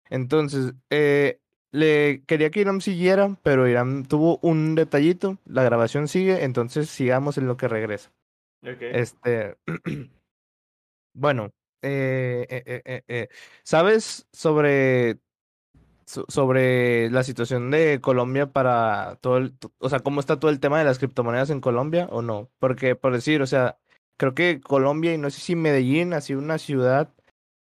Entonces, 0.10 0.74
eh, 0.90 1.40
le 1.72 2.24
quería 2.26 2.52
que 2.52 2.62
Irán 2.62 2.82
siguiera, 2.82 3.38
pero 3.44 3.68
Irán 3.68 4.06
tuvo 4.06 4.40
un 4.42 4.76
detallito. 4.76 5.40
La 5.46 5.64
grabación 5.64 6.08
sigue, 6.08 6.44
entonces 6.44 6.90
sigamos 6.90 7.38
en 7.38 7.48
lo 7.48 7.58
que 7.58 7.68
regresa. 7.68 8.12
Este. 8.62 9.58
bueno, 11.14 11.52
eh, 11.82 12.48
eh, 12.50 13.04
eh, 13.08 13.28
¿sabes 13.64 14.28
sobre 14.32 15.20
sobre 16.06 17.10
la 17.10 17.24
situación 17.24 17.72
de 17.72 18.00
Colombia 18.02 18.52
para 18.52 19.18
todo 19.22 19.38
el, 19.38 19.56
o 19.80 19.90
sea, 19.90 20.00
cómo 20.00 20.20
está 20.20 20.40
todo 20.40 20.52
el 20.52 20.60
tema 20.60 20.80
de 20.80 20.86
las 20.86 21.00
criptomonedas 21.00 21.50
en 21.50 21.62
Colombia 21.62 22.08
o 22.12 22.22
no? 22.22 22.50
Porque 22.60 22.96
por 22.96 23.14
decir, 23.14 23.42
o 23.42 23.48
sea, 23.48 23.78
creo 24.18 24.34
que 24.36 24.62
Colombia 24.62 25.14
y 25.14 25.18
no 25.18 25.30
sé 25.30 25.42
si 25.42 25.56
Medellín 25.56 26.14
ha 26.14 26.22
sido 26.22 26.40
una 26.40 26.58
ciudad 26.58 27.14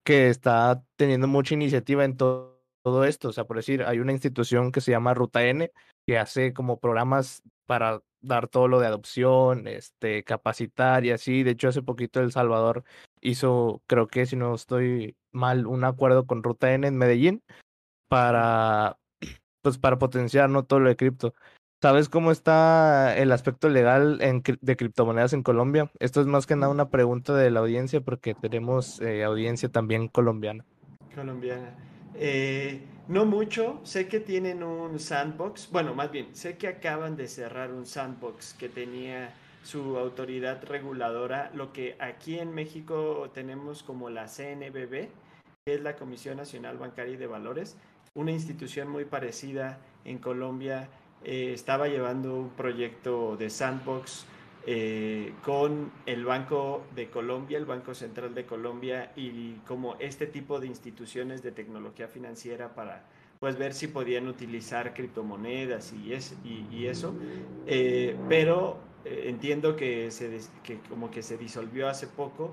que 0.03 0.29
está 0.29 0.83
teniendo 0.97 1.27
mucha 1.27 1.53
iniciativa 1.53 2.03
en 2.05 2.17
todo, 2.17 2.61
todo 2.83 3.05
esto, 3.05 3.29
o 3.29 3.33
sea, 3.33 3.45
por 3.45 3.57
decir, 3.57 3.83
hay 3.83 3.99
una 3.99 4.11
institución 4.11 4.71
que 4.71 4.81
se 4.81 4.91
llama 4.91 5.13
Ruta 5.13 5.45
N 5.45 5.71
que 6.05 6.17
hace 6.17 6.53
como 6.53 6.79
programas 6.79 7.43
para 7.65 8.01
dar 8.21 8.47
todo 8.47 8.67
lo 8.67 8.79
de 8.79 8.87
adopción, 8.87 9.67
este, 9.67 10.23
capacitar 10.23 11.05
y 11.05 11.11
así. 11.11 11.43
De 11.43 11.51
hecho, 11.51 11.69
hace 11.69 11.81
poquito 11.81 12.21
El 12.21 12.31
Salvador 12.31 12.83
hizo, 13.21 13.81
creo 13.87 14.07
que 14.07 14.25
si 14.25 14.35
no 14.35 14.55
estoy 14.55 15.15
mal, 15.31 15.65
un 15.67 15.83
acuerdo 15.83 16.25
con 16.25 16.43
Ruta 16.43 16.73
N 16.73 16.87
en 16.87 16.97
Medellín 16.97 17.43
para, 18.13 18.99
pues, 19.63 19.79
para 19.79 19.97
potenciar 19.97 20.47
no 20.47 20.65
todo 20.65 20.79
lo 20.79 20.89
de 20.89 20.95
cripto. 20.95 21.33
¿Sabes 21.81 22.09
cómo 22.09 22.31
está 22.31 23.17
el 23.17 23.31
aspecto 23.31 23.69
legal 23.69 24.21
en, 24.21 24.43
de 24.61 24.75
criptomonedas 24.75 25.33
en 25.33 25.41
Colombia? 25.41 25.89
Esto 25.99 26.21
es 26.21 26.27
más 26.27 26.45
que 26.45 26.55
nada 26.55 26.71
una 26.71 26.89
pregunta 26.89 27.33
de 27.33 27.49
la 27.49 27.61
audiencia 27.61 28.01
porque 28.01 28.35
tenemos 28.35 29.01
eh, 29.01 29.23
audiencia 29.23 29.67
también 29.69 30.09
colombiana. 30.09 30.63
Colombiana. 31.15 31.73
Eh, 32.13 32.83
no 33.07 33.25
mucho, 33.25 33.81
sé 33.83 34.07
que 34.07 34.19
tienen 34.19 34.61
un 34.61 34.99
sandbox, 34.99 35.69
bueno, 35.71 35.95
más 35.95 36.11
bien, 36.11 36.35
sé 36.35 36.55
que 36.55 36.67
acaban 36.67 37.17
de 37.17 37.27
cerrar 37.27 37.71
un 37.71 37.87
sandbox 37.87 38.53
que 38.53 38.69
tenía 38.69 39.33
su 39.63 39.97
autoridad 39.97 40.63
reguladora, 40.65 41.49
lo 41.55 41.73
que 41.73 41.95
aquí 41.99 42.37
en 42.37 42.53
México 42.53 43.31
tenemos 43.33 43.81
como 43.81 44.11
la 44.11 44.27
CNBB, 44.27 45.09
que 45.65 45.73
es 45.73 45.81
la 45.81 45.95
Comisión 45.95 46.37
Nacional 46.37 46.77
Bancaria 46.77 47.15
y 47.15 47.17
de 47.17 47.27
Valores, 47.27 47.75
una 48.15 48.31
institución 48.31 48.89
muy 48.89 49.05
parecida 49.05 49.79
en 50.05 50.19
Colombia 50.19 50.87
eh, 51.23 51.51
estaba 51.53 51.87
llevando 51.87 52.35
un 52.35 52.49
proyecto 52.49 53.37
de 53.37 53.49
sandbox 53.49 54.25
eh, 54.67 55.33
con 55.43 55.91
el 56.05 56.23
Banco 56.23 56.83
de 56.95 57.09
Colombia, 57.09 57.57
el 57.57 57.65
Banco 57.65 57.95
Central 57.95 58.35
de 58.35 58.45
Colombia 58.45 59.11
y 59.15 59.53
como 59.67 59.95
este 59.95 60.27
tipo 60.27 60.59
de 60.59 60.67
instituciones 60.67 61.41
de 61.41 61.51
tecnología 61.51 62.07
financiera 62.07 62.75
para 62.75 63.03
pues 63.39 63.57
ver 63.57 63.73
si 63.73 63.87
podían 63.87 64.27
utilizar 64.27 64.93
criptomonedas 64.93 65.91
y, 65.93 66.13
es, 66.13 66.35
y, 66.45 66.85
eso. 66.85 67.15
Eh, 67.65 68.15
pero 68.29 68.77
entiendo 69.03 69.75
que, 69.75 70.11
se, 70.11 70.39
que 70.63 70.79
como 70.87 71.09
que 71.09 71.23
se 71.23 71.37
disolvió 71.37 71.89
hace 71.89 72.07
poco 72.07 72.51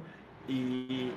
y 0.48 1.12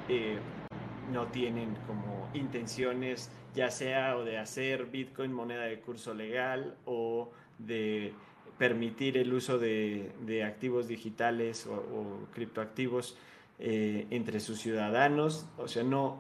no 1.12 1.28
tienen 1.28 1.76
como 1.88 2.30
intenciones 2.34 3.30
ya 3.56 3.70
sea 3.70 4.18
o 4.18 4.24
de 4.24 4.38
hacer 4.38 4.86
Bitcoin 4.86 5.32
moneda 5.32 5.64
de 5.64 5.80
curso 5.80 6.14
legal 6.14 6.76
o 6.86 7.30
de 7.60 8.14
permitir 8.58 9.18
el 9.18 9.34
uso 9.34 9.58
de, 9.58 10.44
activos 10.46 10.88
digitales 10.88 11.68
o, 11.68 12.28
criptoactivos 12.34 13.18
eh, 13.60 14.08
entre 14.10 14.40
sus 14.40 14.60
ciudadanos. 14.60 15.46
O 15.58 15.68
sea, 15.68 15.84
no, 15.84 16.20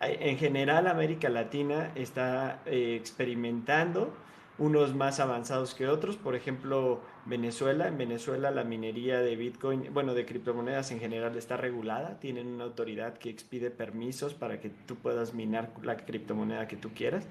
en 0.00 0.36
general 0.38 0.86
América 0.86 1.28
Latina 1.28 1.90
está 1.94 2.60
eh, 2.66 2.96
experimentando 2.98 4.14
unos 4.58 4.94
más 4.94 5.20
avanzados 5.20 5.74
que 5.74 5.88
otros. 5.88 6.16
Por 6.16 6.34
ejemplo, 6.34 7.00
Venezuela. 7.26 7.88
En 7.88 7.96
Venezuela 7.98 8.50
la 8.50 8.64
minería 8.64 9.20
de 9.20 9.36
Bitcoin, 9.36 9.88
bueno, 9.92 10.14
de 10.14 10.26
criptomonedas 10.26 10.90
en 10.90 11.00
general 11.00 11.36
está 11.36 11.56
regulada. 11.56 12.20
Tienen 12.20 12.48
una 12.48 12.64
autoridad 12.64 13.14
que 13.18 13.30
expide 13.30 13.70
permisos 13.70 14.34
para 14.34 14.60
que 14.60 14.70
tú 14.86 14.96
puedas 14.96 15.34
minar 15.34 15.70
la 15.82 15.96
criptomoneda 15.96 16.68
que 16.68 16.76
tú 16.76 16.90
quieras. 16.94 17.26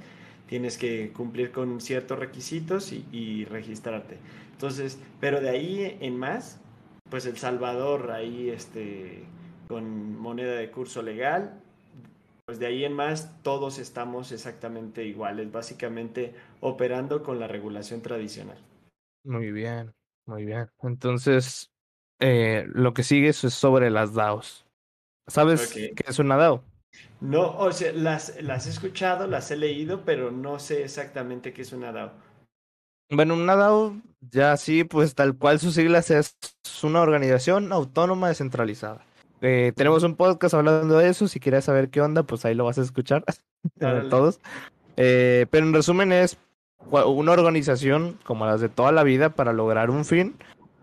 Tienes 0.48 0.78
que 0.78 1.12
cumplir 1.14 1.52
con 1.52 1.80
ciertos 1.80 2.20
requisitos 2.20 2.92
y, 2.92 3.46
registrarte. 3.46 4.18
Entonces, 4.52 5.00
pero 5.20 5.42
de 5.42 5.50
ahí 5.50 5.98
en 6.02 6.18
más, 6.18 6.60
pues 7.10 7.26
El 7.26 7.38
Salvador 7.38 8.12
ahí 8.12 8.50
este, 8.50 9.24
con 9.68 10.18
moneda 10.18 10.54
de 10.54 10.70
curso 10.70 11.02
legal, 11.02 11.60
pues 12.46 12.60
de 12.60 12.66
ahí 12.66 12.84
en 12.84 12.94
más 12.94 13.42
todos 13.42 13.80
estamos 13.80 14.32
exactamente 14.32 15.06
iguales, 15.06 15.52
básicamente 15.52 16.34
operando 16.60 17.24
con 17.24 17.40
la 17.40 17.48
regulación 17.48 18.02
tradicional. 18.02 18.58
Muy 19.24 19.52
bien, 19.52 19.94
muy 20.26 20.46
bien. 20.46 20.70
Entonces, 20.82 21.72
eh, 22.20 22.66
lo 22.68 22.94
que 22.94 23.04
sigue 23.04 23.30
es 23.30 23.38
sobre 23.38 23.90
las 23.90 24.14
DAOs. 24.14 24.66
¿Sabes 25.28 25.74
qué 25.74 25.94
es 26.06 26.20
una 26.20 26.38
DAO? 26.38 26.64
No, 27.22 27.58
o 27.58 27.72
sea, 27.72 27.92
las, 27.94 28.42
las 28.42 28.68
he 28.68 28.70
escuchado, 28.70 29.28
las 29.28 29.50
he 29.52 29.58
leído, 29.58 30.04
pero 30.04 30.32
no 30.32 30.60
sé 30.60 30.84
exactamente 30.84 31.54
qué 31.54 31.62
es 31.62 31.72
una 31.72 31.92
DAO. 31.92 32.12
Bueno, 33.10 33.36
una 33.36 33.56
DAO, 33.56 33.96
ya 34.22 34.58
sí, 34.58 34.84
pues 34.84 35.16
tal 35.16 35.38
cual 35.38 35.60
sus 35.60 35.76
siglas 35.76 36.12
es 36.12 36.36
una 36.84 37.02
organización 37.02 37.72
autónoma 37.72 38.28
descentralizada. 38.30 39.06
Eh, 39.42 39.74
tenemos 39.76 40.04
un 40.04 40.16
podcast 40.16 40.54
hablando 40.54 40.98
de 40.98 41.10
eso. 41.10 41.28
Si 41.28 41.40
quieres 41.40 41.66
saber 41.66 41.90
qué 41.90 42.02
onda, 42.02 42.24
pues 42.24 42.46
ahí 42.46 42.56
lo 42.56 42.66
vas 42.66 42.78
a 42.78 42.82
escuchar. 42.82 43.24
todos. 44.10 44.40
Eh, 44.96 45.48
pero 45.50 45.66
en 45.66 45.74
resumen 45.74 46.12
es 46.12 46.38
una 46.92 47.32
organización 47.32 48.20
como 48.24 48.46
las 48.46 48.62
de 48.62 48.70
toda 48.70 48.92
la 48.92 49.04
vida 49.04 49.30
para 49.30 49.54
lograr 49.54 49.90
un 49.90 50.06
fin. 50.06 50.36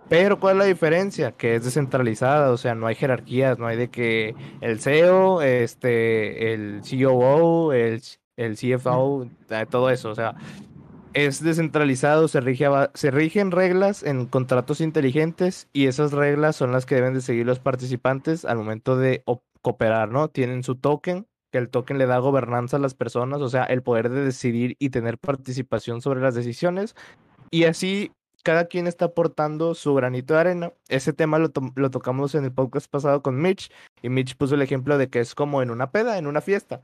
Pero 0.09 0.41
¿cuál 0.41 0.57
es 0.57 0.59
la 0.59 0.65
diferencia? 0.65 1.33
Que 1.33 1.55
es 1.55 1.65
descentralizada, 1.65 2.51
o 2.51 2.57
sea, 2.57 2.75
no 2.75 2.89
hay 2.89 2.97
jerarquías, 2.97 3.61
no 3.61 3.69
hay 3.69 3.77
de 3.77 3.91
que 3.91 4.35
el 4.61 4.81
CEO, 4.81 5.41
este, 5.41 6.53
el 6.53 6.81
COO, 6.83 7.73
el, 7.73 8.03
el 8.37 8.57
CFO, 8.57 9.29
eh, 9.51 9.67
todo 9.71 9.89
eso, 9.89 10.11
o 10.11 10.15
sea, 10.17 10.35
es 11.13 11.43
descentralizado, 11.43 12.27
se, 12.29 12.41
rige 12.41 12.67
se 12.95 13.11
rigen 13.11 13.51
reglas 13.51 14.03
en 14.03 14.27
contratos 14.27 14.81
inteligentes 14.81 15.69
y 15.73 15.87
esas 15.87 16.13
reglas 16.13 16.57
son 16.57 16.73
las 16.73 16.87
que 16.87 16.97
deben 16.97 17.15
de 17.15 17.21
seguir 17.21 17.47
los 17.47 17.61
participantes 17.61 18.45
al 18.45 18.59
momento 18.59 18.97
de 18.97 19.23
cooperar, 19.63 20.11
¿no? 20.11 20.29
Tienen 20.29 20.63
su 20.63 20.77
token, 20.77 21.27
que 21.51 21.59
el 21.59 21.69
token 21.69 21.99
le 21.99 22.07
da 22.07 22.19
gobernanza 22.19 22.77
a 22.77 22.81
las 22.81 22.95
personas, 22.95 23.41
o 23.41 23.49
sea, 23.49 23.65
el 23.65 23.83
poder 23.83 24.09
de 24.09 24.25
decidir 24.25 24.77
y 24.79 24.91
tener 24.91 25.19
participación 25.19 26.01
sobre 26.01 26.21
las 26.21 26.35
decisiones. 26.35 26.95
Y 27.51 27.65
así 27.65 28.13
cada 28.43 28.67
quien 28.67 28.87
está 28.87 29.07
aportando 29.07 29.75
su 29.75 29.95
granito 29.95 30.35
de 30.35 30.41
arena. 30.41 30.73
Ese 30.89 31.13
tema 31.13 31.39
lo, 31.39 31.51
lo 31.75 31.91
tocamos 31.91 32.35
en 32.35 32.45
el 32.45 32.53
podcast 32.53 32.91
pasado 32.91 33.23
con 33.23 33.41
Mitch 33.41 33.71
y 34.03 34.09
Mitch 34.09 34.37
puso 34.37 34.55
el 34.55 34.63
ejemplo 34.63 34.99
de 34.99 35.09
que 35.09 35.21
es 35.21 35.35
como 35.35 35.63
en 35.63 35.71
una 35.71 35.91
peda, 35.91 36.19
en 36.19 36.27
una 36.27 36.41
fiesta. 36.41 36.83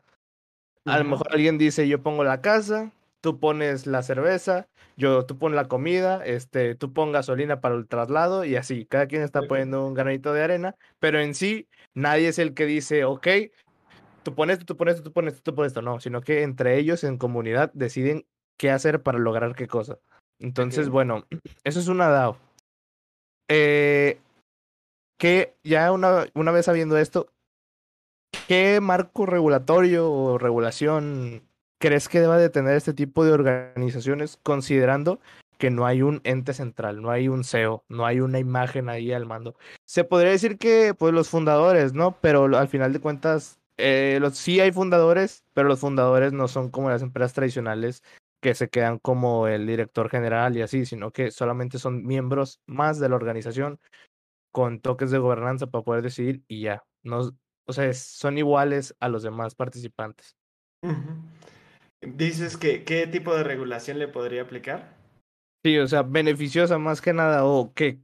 A 0.84 0.98
lo 0.98 1.04
mejor 1.04 1.28
alguien 1.32 1.58
dice, 1.58 1.88
yo 1.88 2.00
pongo 2.00 2.22
la 2.22 2.40
casa, 2.40 2.92
tú 3.20 3.40
pones 3.40 3.88
la 3.88 4.02
cerveza, 4.02 4.68
yo, 4.96 5.26
tú 5.26 5.36
pones 5.36 5.56
la 5.56 5.66
comida, 5.66 6.24
este, 6.24 6.76
tú 6.76 6.92
pones 6.92 7.12
gasolina 7.12 7.60
para 7.60 7.74
el 7.74 7.88
traslado 7.88 8.44
y 8.44 8.54
así, 8.54 8.86
cada 8.86 9.08
quien 9.08 9.22
está 9.22 9.42
poniendo 9.42 9.84
un 9.84 9.94
granito 9.94 10.32
de 10.32 10.44
arena, 10.44 10.76
pero 11.00 11.18
en 11.18 11.34
sí 11.34 11.66
nadie 11.92 12.28
es 12.28 12.38
el 12.38 12.54
que 12.54 12.66
dice, 12.66 13.04
ok, 13.04 13.26
tú 14.26 14.34
pones 14.34 14.58
tú 14.58 14.76
pones 14.76 15.02
tú 15.02 15.12
pones 15.12 15.40
tú 15.40 15.54
pones 15.54 15.70
esto, 15.70 15.82
no, 15.82 16.00
sino 16.00 16.20
que 16.20 16.42
entre 16.42 16.78
ellos 16.78 17.04
en 17.04 17.16
comunidad 17.16 17.70
deciden 17.74 18.26
qué 18.58 18.72
hacer 18.72 19.02
para 19.02 19.18
lograr 19.18 19.54
qué 19.54 19.68
cosa. 19.68 19.98
Entonces, 20.40 20.88
bueno, 20.88 21.24
eso 21.64 21.78
es 21.78 21.86
una 21.86 22.08
DAO. 22.08 22.36
Eh, 23.48 24.18
que 25.18 25.54
ya 25.62 25.92
una, 25.92 26.26
una 26.34 26.50
vez 26.50 26.66
sabiendo 26.66 26.98
esto, 26.98 27.28
¿qué 28.48 28.80
marco 28.80 29.26
regulatorio 29.26 30.10
o 30.10 30.38
regulación 30.38 31.42
crees 31.78 32.08
que 32.08 32.20
deba 32.20 32.36
de 32.36 32.50
tener 32.50 32.76
este 32.76 32.94
tipo 32.94 33.24
de 33.24 33.32
organizaciones 33.32 34.40
considerando 34.42 35.20
que 35.58 35.70
no 35.70 35.86
hay 35.86 36.02
un 36.02 36.20
ente 36.24 36.52
central, 36.52 37.00
no 37.00 37.10
hay 37.10 37.28
un 37.28 37.44
CEO, 37.44 37.84
no 37.88 38.04
hay 38.04 38.20
una 38.20 38.40
imagen 38.40 38.88
ahí 38.88 39.12
al 39.12 39.24
mando? 39.24 39.56
Se 39.84 40.02
podría 40.02 40.32
decir 40.32 40.58
que 40.58 40.94
pues 40.98 41.14
los 41.14 41.28
fundadores, 41.28 41.92
¿no? 41.92 42.18
Pero 42.20 42.44
al 42.58 42.68
final 42.68 42.92
de 42.92 43.00
cuentas, 43.00 43.60
eh, 43.78 44.18
los, 44.20 44.36
sí 44.36 44.60
hay 44.60 44.72
fundadores, 44.72 45.44
pero 45.52 45.68
los 45.68 45.80
fundadores 45.80 46.32
no 46.32 46.48
son 46.48 46.70
como 46.70 46.90
las 46.90 47.02
empresas 47.02 47.32
tradicionales 47.32 48.02
que 48.40 48.54
se 48.54 48.68
quedan 48.68 48.98
como 48.98 49.48
el 49.48 49.66
director 49.66 50.08
general 50.08 50.56
y 50.56 50.62
así, 50.62 50.86
sino 50.86 51.10
que 51.10 51.30
solamente 51.30 51.78
son 51.78 52.04
miembros 52.04 52.60
más 52.66 53.00
de 53.00 53.08
la 53.08 53.16
organización 53.16 53.80
con 54.52 54.80
toques 54.80 55.10
de 55.10 55.18
gobernanza 55.18 55.66
para 55.66 55.84
poder 55.84 56.02
decidir 56.02 56.42
y 56.48 56.62
ya. 56.62 56.84
No, 57.02 57.30
o 57.66 57.72
sea, 57.72 57.92
son 57.92 58.38
iguales 58.38 58.94
a 59.00 59.08
los 59.08 59.22
demás 59.22 59.54
participantes. 59.54 60.36
Dices 62.00 62.56
que 62.56 62.84
qué 62.84 63.06
tipo 63.06 63.34
de 63.34 63.44
regulación 63.44 63.98
le 63.98 64.08
podría 64.08 64.42
aplicar. 64.42 64.96
Sí, 65.64 65.78
o 65.78 65.88
sea, 65.88 66.02
beneficiosa 66.02 66.78
más 66.78 67.00
que 67.00 67.12
nada, 67.12 67.44
o 67.44 67.74
que 67.74 67.98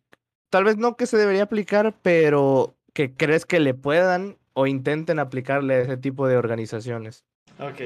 tal 0.50 0.64
vez 0.64 0.76
no 0.76 0.96
que 0.96 1.06
se 1.06 1.16
debería 1.16 1.44
aplicar, 1.44 1.94
pero 2.02 2.76
que 2.92 3.14
crees 3.14 3.46
que 3.46 3.61
le 3.61 3.74
puedan 3.74 4.38
o 4.54 4.66
intenten 4.66 5.18
aplicarle 5.18 5.74
a 5.74 5.80
ese 5.80 5.96
tipo 5.96 6.26
de 6.28 6.36
organizaciones. 6.36 7.24
Ok. 7.58 7.80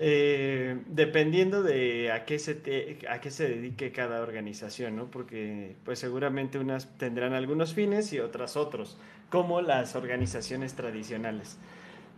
Eh, 0.00 0.80
dependiendo 0.86 1.62
de 1.62 2.12
a 2.12 2.24
qué, 2.24 2.38
se 2.38 2.98
a 3.10 3.20
qué 3.20 3.30
se 3.30 3.48
dedique 3.48 3.90
cada 3.90 4.22
organización, 4.22 4.94
¿no? 4.94 5.10
Porque 5.10 5.76
pues 5.84 5.98
seguramente 5.98 6.58
unas 6.58 6.96
tendrán 6.98 7.32
algunos 7.32 7.74
fines 7.74 8.12
y 8.12 8.20
otras 8.20 8.56
otros, 8.56 8.96
como 9.28 9.60
las 9.60 9.96
organizaciones 9.96 10.74
tradicionales. 10.74 11.58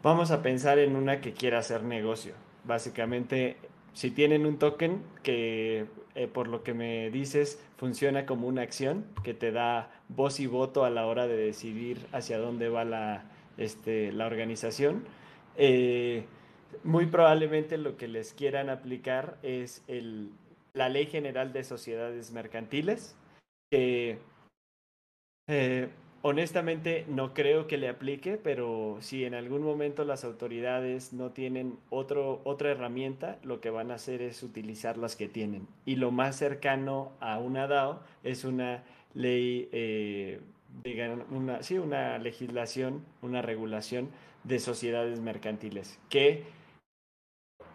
Vamos 0.02 0.30
a 0.30 0.42
pensar 0.42 0.78
en 0.78 0.94
una 0.94 1.20
que 1.20 1.32
quiera 1.32 1.58
hacer 1.58 1.82
negocio 1.82 2.34
básicamente 2.64 3.56
si 3.92 4.10
tienen 4.10 4.46
un 4.46 4.58
token 4.58 5.02
que 5.22 5.86
eh, 6.14 6.26
por 6.26 6.48
lo 6.48 6.62
que 6.62 6.74
me 6.74 7.10
dices 7.10 7.62
funciona 7.76 8.26
como 8.26 8.46
una 8.46 8.62
acción 8.62 9.04
que 9.24 9.34
te 9.34 9.52
da 9.52 9.90
voz 10.08 10.40
y 10.40 10.46
voto 10.46 10.84
a 10.84 10.90
la 10.90 11.06
hora 11.06 11.26
de 11.26 11.36
decidir 11.36 12.06
hacia 12.12 12.38
dónde 12.38 12.68
va 12.68 12.84
la, 12.84 13.24
este, 13.56 14.12
la 14.12 14.26
organización, 14.26 15.04
eh, 15.56 16.24
muy 16.84 17.06
probablemente 17.06 17.78
lo 17.78 17.96
que 17.96 18.08
les 18.08 18.32
quieran 18.32 18.70
aplicar 18.70 19.38
es 19.42 19.82
el, 19.88 20.30
la 20.72 20.88
Ley 20.88 21.06
General 21.06 21.52
de 21.52 21.64
Sociedades 21.64 22.30
Mercantiles, 22.30 23.16
que 23.70 24.18
eh, 25.48 25.88
honestamente 26.22 27.04
no 27.08 27.34
creo 27.34 27.66
que 27.66 27.78
le 27.78 27.88
aplique, 27.88 28.36
pero 28.36 28.98
si 29.00 29.24
en 29.24 29.34
algún 29.34 29.62
momento 29.62 30.04
las 30.04 30.24
autoridades 30.24 31.12
no 31.12 31.30
tienen 31.30 31.78
otro, 31.88 32.40
otra 32.44 32.70
herramienta, 32.70 33.38
lo 33.42 33.60
que 33.60 33.70
van 33.70 33.90
a 33.90 33.94
hacer 33.94 34.22
es 34.22 34.42
utilizar 34.42 34.96
las 34.96 35.16
que 35.16 35.28
tienen. 35.28 35.66
Y 35.84 35.96
lo 35.96 36.10
más 36.10 36.36
cercano 36.36 37.12
a 37.20 37.38
una 37.38 37.66
DAO 37.66 38.00
es 38.22 38.44
una 38.44 38.84
ley, 39.14 39.68
eh, 39.72 40.40
una, 41.30 41.62
sí, 41.62 41.78
una 41.78 42.18
legislación, 42.18 43.04
una 43.22 43.42
regulación 43.42 44.08
de 44.44 44.58
sociedades 44.58 45.20
mercantiles, 45.20 45.98
que 46.08 46.44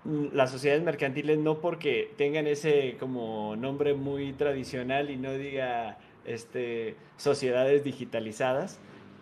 las 0.06 0.52
sociedades 0.52 0.84
mercantiles 0.84 1.40
no 1.40 1.60
porque 1.60 2.12
tengan 2.18 2.48
ese 2.48 2.96
como 3.00 3.56
nombre 3.56 3.96
muy 3.96 4.34
tradicional 4.34 5.10
y 5.10 5.18
no 5.18 5.34
diga 5.34 5.98
este, 6.26 6.96
sociedades 7.18 7.84
digitalizadas, 7.84 8.80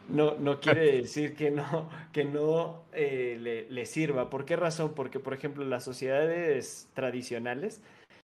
no, 0.10 0.36
no 0.36 0.60
quiere 0.60 0.92
decir 1.02 1.36
que 1.36 1.52
no, 1.52 1.90
que 2.12 2.26
no 2.26 2.84
eh, 2.94 3.66
le, 3.70 3.86
sirva. 3.86 4.30
¿Por 4.30 4.46
qué 4.46 4.56
razón? 4.56 4.94
Porque, 4.94 5.20
por 5.20 5.34
ejemplo, 5.34 5.64
las 5.66 5.84
sociedades 5.84 6.90
tradicionales 6.94 7.82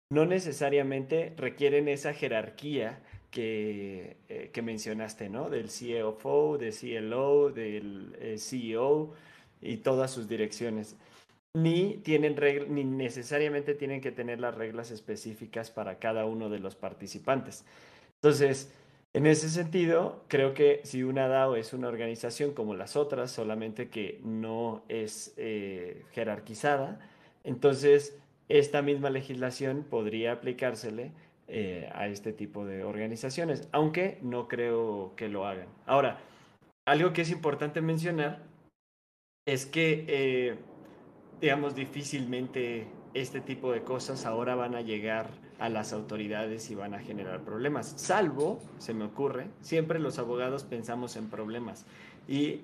no 0.10 0.26
necesariamente 0.26 1.34
requieren 1.38 1.88
esa 1.88 2.14
jerarquía 2.14 3.00
que, 3.38 4.18
eh, 4.30 4.50
que 4.52 4.64
mencionaste, 4.64 5.30
¿no? 5.30 5.52
Del 5.52 5.68
CFO, 5.68 6.58
del 6.58 6.74
CLO, 6.74 7.52
del 7.52 8.16
eh, 8.20 8.40
CEO 8.40 9.14
y 9.62 9.78
todas 9.78 10.10
sus 10.10 10.28
direcciones. 10.28 10.96
Ni, 11.54 11.98
tienen 11.98 12.36
ni 12.70 12.84
necesariamente 12.84 13.76
tienen 13.76 14.02
que 14.02 14.12
tener 14.12 14.40
las 14.40 14.56
reglas 14.56 14.90
específicas 14.90 15.70
para 15.70 16.00
cada 16.00 16.26
uno 16.26 16.50
de 16.50 16.58
los 16.58 16.76
participantes. 16.76 17.64
Entonces, 18.16 18.74
en 19.14 19.28
ese 19.28 19.50
sentido, 19.50 20.24
creo 20.30 20.56
que 20.56 20.82
si 20.84 21.04
una 21.04 21.28
DAO 21.28 21.58
es 21.58 21.74
una 21.74 21.90
organización 21.90 22.56
como 22.56 22.74
las 22.74 22.96
otras, 22.96 23.30
solamente 23.30 23.90
que 23.90 24.20
no 24.24 24.82
es 24.90 25.36
eh, 25.38 26.06
jerarquizada, 26.12 27.08
entonces 27.44 28.18
esta 28.50 28.82
misma 28.82 29.12
legislación 29.12 29.86
podría 29.88 30.32
aplicársele 30.32 31.12
eh, 31.48 31.90
a 31.94 32.08
este 32.08 32.34
tipo 32.34 32.66
de 32.66 32.84
organizaciones, 32.84 33.68
aunque 33.72 34.20
no 34.22 34.48
creo 34.48 35.14
que 35.16 35.30
lo 35.30 35.48
hagan. 35.48 35.68
Ahora, 35.86 36.20
algo 36.86 37.14
que 37.14 37.22
es 37.22 37.32
importante 37.32 37.82
mencionar 37.82 38.44
es 39.46 39.66
que, 39.66 40.06
eh, 40.08 40.56
digamos, 41.40 41.74
difícilmente 41.74 42.88
este 43.14 43.40
tipo 43.40 43.72
de 43.72 43.82
cosas 43.84 44.26
ahora 44.26 44.56
van 44.56 44.76
a 44.76 44.82
llegar 44.82 45.30
a 45.60 45.70
las 45.70 45.94
autoridades 45.94 46.70
y 46.70 46.76
van 46.76 46.94
a 46.94 47.00
generar 47.00 47.42
problemas. 47.42 47.94
Salvo, 47.96 48.60
se 48.78 48.94
me 48.94 49.06
ocurre, 49.06 49.48
siempre 49.62 50.00
los 50.00 50.20
abogados 50.20 50.64
pensamos 50.64 51.16
en 51.16 51.30
problemas. 51.30 51.86
Y 52.28 52.62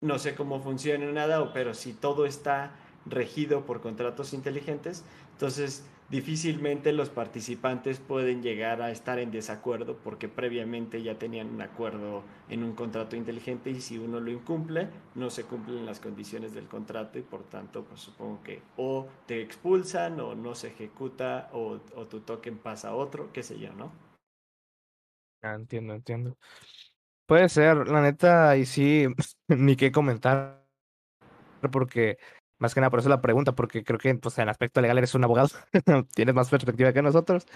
no 0.00 0.18
sé 0.18 0.34
cómo 0.34 0.60
funciona 0.60 1.08
una 1.08 1.26
DAO, 1.26 1.52
pero 1.52 1.72
si 1.72 1.92
todo 1.92 2.26
está 2.26 2.72
regido 3.06 3.64
por 3.64 3.80
contratos 3.80 4.34
inteligentes, 4.34 5.04
entonces 5.32 5.86
difícilmente 6.10 6.92
los 6.92 7.08
participantes 7.08 7.98
pueden 7.98 8.42
llegar 8.42 8.82
a 8.82 8.90
estar 8.90 9.18
en 9.18 9.30
desacuerdo 9.30 9.96
porque 9.96 10.28
previamente 10.28 11.02
ya 11.02 11.18
tenían 11.18 11.48
un 11.48 11.62
acuerdo 11.62 12.22
en 12.48 12.62
un 12.62 12.74
contrato 12.74 13.16
inteligente 13.16 13.70
y 13.70 13.80
si 13.80 13.98
uno 13.98 14.20
lo 14.20 14.30
incumple, 14.30 14.88
no 15.14 15.30
se 15.30 15.44
cumplen 15.44 15.86
las 15.86 16.00
condiciones 16.00 16.54
del 16.54 16.68
contrato 16.68 17.18
y 17.18 17.22
por 17.22 17.44
tanto, 17.44 17.84
pues 17.84 18.00
supongo 18.00 18.42
que 18.42 18.62
o 18.76 19.08
te 19.26 19.40
expulsan 19.40 20.20
o 20.20 20.34
no 20.34 20.54
se 20.54 20.68
ejecuta 20.68 21.48
o, 21.52 21.78
tu 21.78 22.20
token 22.20 22.58
pasa 22.58 22.90
a 22.90 22.94
otro, 22.94 23.32
qué 23.32 23.42
sé 23.42 23.58
yo, 23.58 23.72
¿no? 23.72 23.92
Ah, 25.42 25.54
entiendo, 25.54 25.94
entiendo. 25.94 26.36
Puede 27.26 27.48
ser, 27.48 27.88
la 27.88 28.02
neta, 28.02 28.56
y 28.56 28.66
sí, 28.66 29.06
ni 29.48 29.76
qué 29.76 29.90
comentar, 29.90 30.64
porque 31.72 32.18
más 32.64 32.74
que 32.74 32.80
nada 32.80 32.90
por 32.90 33.00
eso 33.00 33.10
la 33.10 33.20
pregunta, 33.20 33.52
porque 33.52 33.84
creo 33.84 33.98
que 33.98 34.14
pues, 34.14 34.38
en 34.38 34.48
aspecto 34.48 34.80
legal 34.80 34.96
eres 34.96 35.14
un 35.14 35.22
abogado, 35.22 35.48
tienes 36.14 36.34
más 36.34 36.48
perspectiva 36.48 36.94
que 36.94 37.02
nosotros. 37.02 37.46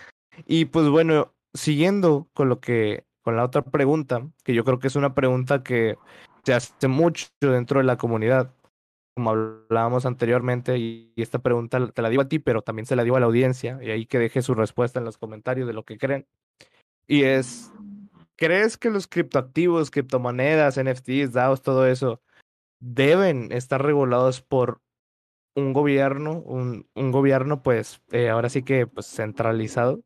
Y 0.46 0.66
pues 0.66 0.88
bueno, 0.90 1.32
siguiendo 1.54 2.28
con 2.34 2.50
lo 2.50 2.60
que, 2.60 3.06
con 3.22 3.34
la 3.34 3.44
otra 3.44 3.62
pregunta, 3.62 4.28
que 4.44 4.52
yo 4.52 4.64
creo 4.64 4.78
que 4.78 4.88
es 4.88 4.96
una 4.96 5.14
pregunta 5.14 5.62
que 5.62 5.96
se 6.44 6.52
hace 6.52 6.88
mucho 6.88 7.28
dentro 7.40 7.80
de 7.80 7.86
la 7.86 7.96
comunidad, 7.96 8.52
como 9.16 9.30
hablábamos 9.30 10.04
anteriormente, 10.04 10.76
y, 10.76 11.14
esta 11.16 11.38
pregunta 11.38 11.90
te 11.90 12.02
la 12.02 12.10
digo 12.10 12.22
a 12.22 12.28
ti, 12.28 12.38
pero 12.38 12.60
también 12.60 12.84
se 12.84 12.94
la 12.94 13.02
digo 13.02 13.16
a 13.16 13.20
la 13.20 13.26
audiencia, 13.26 13.78
y 13.82 13.90
ahí 13.90 14.04
que 14.04 14.18
deje 14.18 14.42
su 14.42 14.54
respuesta 14.54 14.98
en 14.98 15.06
los 15.06 15.16
comentarios 15.16 15.66
de 15.66 15.72
lo 15.72 15.84
que 15.84 15.96
creen. 15.96 16.26
Y 17.06 17.22
es, 17.22 17.72
¿crees 18.36 18.76
que 18.76 18.90
los 18.90 19.06
criptoactivos, 19.06 19.90
criptomonedas, 19.90 20.78
NFTs, 20.78 21.32
DAOs, 21.32 21.62
todo 21.62 21.86
eso, 21.86 22.20
deben 22.80 23.52
estar 23.52 23.82
regulados 23.82 24.42
por 24.42 24.82
un 25.58 25.72
gobierno, 25.72 26.40
un, 26.44 26.88
un 26.94 27.12
gobierno 27.12 27.62
pues 27.62 28.02
eh, 28.12 28.28
ahora 28.30 28.48
sí 28.50 28.62
que 28.64 28.86
pues 28.86 29.06
centralizado. 29.06 30.02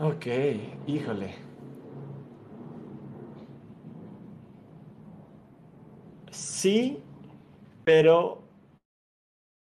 Ok, 0.00 0.26
híjole. 0.86 1.30
Sí, 6.30 7.02
pero 7.84 8.42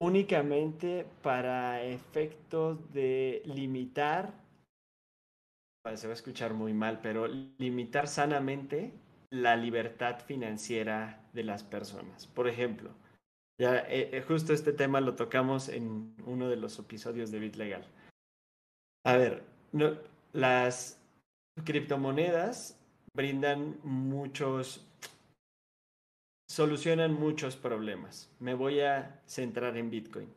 únicamente 0.01 1.05
para 1.21 1.81
efectos 1.81 2.91
de 2.91 3.41
limitar, 3.45 4.33
se 5.95 6.07
va 6.07 6.13
a 6.13 6.15
escuchar 6.15 6.53
muy 6.53 6.73
mal, 6.73 6.99
pero 7.01 7.27
limitar 7.59 8.07
sanamente 8.07 8.93
la 9.29 9.55
libertad 9.55 10.19
financiera 10.25 11.23
de 11.33 11.43
las 11.43 11.63
personas. 11.63 12.27
Por 12.27 12.47
ejemplo, 12.47 12.89
ya, 13.59 13.77
eh, 13.79 14.09
eh, 14.11 14.23
justo 14.27 14.53
este 14.53 14.73
tema 14.73 15.01
lo 15.01 15.15
tocamos 15.15 15.69
en 15.69 16.15
uno 16.25 16.49
de 16.49 16.55
los 16.55 16.79
episodios 16.79 17.31
de 17.31 17.39
BitLegal. 17.39 17.85
A 19.05 19.17
ver, 19.17 19.43
las 20.33 20.99
criptomonedas 21.63 22.79
brindan 23.13 23.77
muchos, 23.83 24.85
solucionan 26.49 27.13
muchos 27.13 27.55
problemas. 27.55 28.29
Me 28.39 28.53
voy 28.53 28.81
a 28.81 29.21
centrar 29.25 29.77
en 29.77 29.89
Bitcoin. 29.89 30.33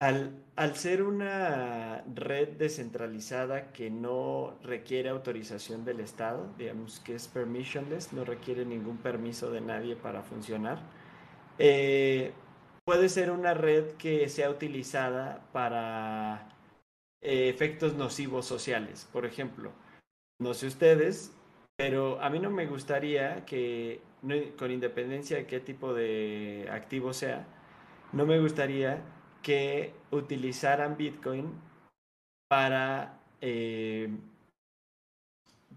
Al, 0.00 0.32
al, 0.56 0.76
ser 0.76 1.02
una 1.02 2.02
red 2.14 2.56
descentralizada 2.56 3.70
que 3.70 3.90
no 3.90 4.58
requiere 4.62 5.10
autorización 5.10 5.84
del 5.84 6.00
Estado, 6.00 6.54
digamos 6.56 7.00
que 7.00 7.14
es 7.14 7.28
permissionless, 7.28 8.14
no 8.14 8.24
requiere 8.24 8.64
ningún 8.64 8.96
permiso 8.96 9.50
de 9.50 9.60
nadie 9.60 9.96
para 9.96 10.22
funcionar, 10.22 10.80
eh, 11.62 12.32
puede 12.86 13.10
ser 13.10 13.30
una 13.30 13.52
red 13.52 13.92
que 13.98 14.30
sea 14.30 14.48
utilizada 14.48 15.46
para 15.52 16.48
eh, 17.20 17.50
efectos 17.50 17.94
nocivos 17.94 18.46
sociales. 18.46 19.06
Por 19.12 19.26
ejemplo, 19.26 19.70
no 20.40 20.54
sé 20.54 20.68
ustedes, 20.68 21.36
pero 21.76 22.18
a 22.22 22.30
mí 22.30 22.38
no 22.38 22.50
me 22.50 22.64
gustaría 22.66 23.44
que, 23.44 24.00
con 24.58 24.70
independencia 24.70 25.36
de 25.36 25.46
qué 25.46 25.60
tipo 25.60 25.92
de 25.92 26.66
activo 26.72 27.12
sea, 27.12 27.46
no 28.12 28.24
me 28.24 28.40
gustaría 28.40 29.02
que 29.42 29.92
utilizaran 30.10 30.96
Bitcoin 30.96 31.52
para 32.48 33.20
eh, 33.42 34.08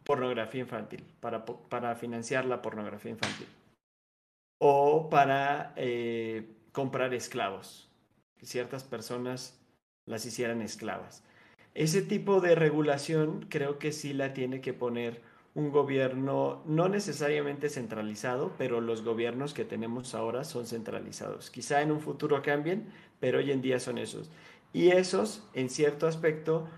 pornografía 0.06 0.62
infantil, 0.62 1.04
para, 1.20 1.44
para 1.46 1.96
financiar 1.96 2.46
la 2.46 2.62
pornografía 2.62 3.12
infantil 3.12 3.48
o 4.66 5.10
para 5.10 5.74
eh, 5.76 6.56
comprar 6.72 7.14
esclavos, 7.14 7.90
que 8.38 8.46
ciertas 8.46 8.86
personas 8.86 9.60
las 10.06 10.26
hicieran 10.26 10.62
esclavas. 10.62 11.22
Ese 11.74 12.02
tipo 12.02 12.40
de 12.40 12.56
regulación 12.56 13.46
creo 13.50 13.78
que 13.78 13.92
sí 13.92 14.14
la 14.14 14.34
tiene 14.34 14.62
que 14.62 14.74
poner 14.74 15.22
un 15.54 15.70
gobierno 15.70 16.64
no 16.66 16.88
necesariamente 16.88 17.68
centralizado, 17.68 18.54
pero 18.58 18.80
los 18.80 19.04
gobiernos 19.04 19.54
que 19.54 19.66
tenemos 19.66 20.16
ahora 20.16 20.46
son 20.46 20.66
centralizados. 20.66 21.50
Quizá 21.50 21.82
en 21.82 21.92
un 21.92 22.00
futuro 22.00 22.42
cambien, 22.42 22.88
pero 23.20 23.40
hoy 23.40 23.52
en 23.52 23.62
día 23.62 23.82
son 23.82 23.98
esos. 23.98 24.32
Y 24.72 24.92
esos, 24.92 25.46
en 25.54 25.70
cierto 25.70 26.08
aspecto, 26.08 26.70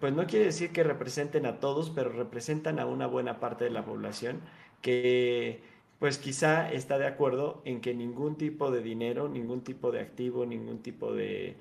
pues 0.00 0.14
no 0.14 0.26
quiere 0.26 0.46
decir 0.46 0.72
que 0.72 0.82
representen 0.82 1.44
a 1.44 1.60
todos, 1.60 1.90
pero 1.90 2.08
representan 2.08 2.78
a 2.78 2.86
una 2.86 3.06
buena 3.06 3.38
parte 3.38 3.64
de 3.64 3.70
la 3.70 3.84
población 3.84 4.40
que 4.80 5.60
pues 5.98 6.18
quizá 6.18 6.70
está 6.72 6.98
de 6.98 7.06
acuerdo 7.06 7.60
en 7.64 7.80
que 7.80 7.94
ningún 7.94 8.36
tipo 8.36 8.70
de 8.70 8.82
dinero, 8.82 9.28
ningún 9.28 9.62
tipo 9.62 9.90
de 9.90 10.00
activo, 10.00 10.46
ningún 10.46 10.78
tipo 10.78 11.12
de, 11.12 11.56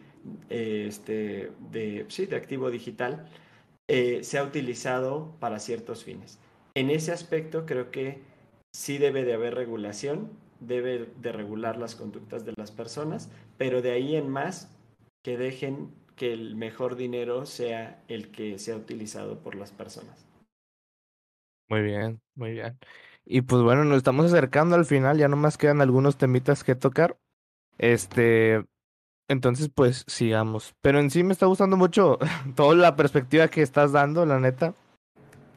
eh, 0.49 0.85
este, 0.87 1.51
de, 1.71 2.05
sí, 2.09 2.25
de 2.25 2.35
activo 2.35 2.69
digital 2.69 3.27
eh, 3.87 4.23
sea 4.23 4.43
utilizado 4.43 5.35
para 5.39 5.59
ciertos 5.59 6.03
fines. 6.03 6.39
En 6.75 6.89
ese 6.89 7.11
aspecto 7.11 7.65
creo 7.65 7.89
que 7.89 8.21
sí 8.71 8.97
debe 8.97 9.23
de 9.23 9.33
haber 9.33 9.55
regulación, 9.55 10.29
debe 10.59 11.07
de 11.19 11.31
regular 11.31 11.77
las 11.77 11.95
conductas 11.95 12.45
de 12.45 12.53
las 12.57 12.71
personas, 12.71 13.31
pero 13.57 13.81
de 13.81 13.91
ahí 13.91 14.15
en 14.15 14.29
más 14.29 14.75
que 15.23 15.37
dejen 15.37 15.89
que 16.15 16.33
el 16.33 16.55
mejor 16.55 16.95
dinero 16.95 17.45
sea 17.45 18.03
el 18.07 18.31
que 18.31 18.59
sea 18.59 18.75
utilizado 18.75 19.39
por 19.39 19.55
las 19.55 19.71
personas. 19.71 20.25
Muy 21.69 21.81
bien, 21.81 22.21
muy 22.35 22.51
bien. 22.51 22.77
Y 23.29 23.41
pues 23.41 23.61
bueno, 23.61 23.83
nos 23.83 23.97
estamos 23.97 24.27
acercando 24.27 24.75
al 24.75 24.85
final, 24.85 25.17
ya 25.17 25.27
nomás 25.27 25.57
quedan 25.57 25.81
algunos 25.81 26.17
temitas 26.17 26.63
que 26.63 26.75
tocar. 26.75 27.17
Este, 27.77 28.63
entonces 29.27 29.69
pues 29.73 30.05
sigamos. 30.07 30.73
Pero 30.81 30.99
en 30.99 31.09
sí 31.09 31.23
me 31.23 31.33
está 31.33 31.45
gustando 31.45 31.75
mucho 31.75 32.19
toda 32.55 32.75
la 32.75 32.95
perspectiva 32.95 33.49
que 33.49 33.61
estás 33.61 33.91
dando, 33.91 34.25
la 34.25 34.39
neta. 34.39 34.73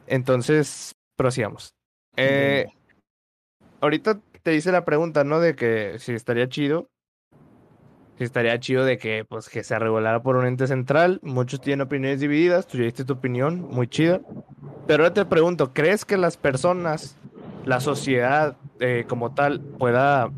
Entonces, 0.05 0.95
prosigamos. 1.15 1.73
Eh, 2.17 2.65
ahorita 3.79 4.19
te 4.43 4.53
hice 4.55 4.73
la 4.73 4.83
pregunta, 4.83 5.23
¿no? 5.23 5.39
De 5.39 5.55
que 5.55 5.97
si 5.99 6.11
estaría 6.11 6.49
chido 6.49 6.89
estaría 8.23 8.59
chido 8.59 8.85
de 8.85 8.97
que, 8.97 9.25
pues, 9.25 9.49
que 9.49 9.63
se 9.63 9.77
regulara 9.77 10.21
por 10.21 10.35
un 10.35 10.45
ente 10.45 10.67
central. 10.67 11.19
Muchos 11.23 11.61
tienen 11.61 11.81
opiniones 11.81 12.19
divididas, 12.19 12.67
tú 12.67 12.77
ya 12.77 12.85
diste 12.85 13.05
tu 13.05 13.13
opinión, 13.13 13.61
muy 13.61 13.87
chida. 13.87 14.21
Pero 14.87 15.03
ahora 15.03 15.13
te 15.13 15.25
pregunto, 15.25 15.73
¿crees 15.73 16.05
que 16.05 16.17
las 16.17 16.37
personas, 16.37 17.17
la 17.65 17.79
sociedad 17.79 18.57
eh, 18.79 19.05
como 19.07 19.33
tal, 19.33 19.61
pueda 19.61 20.31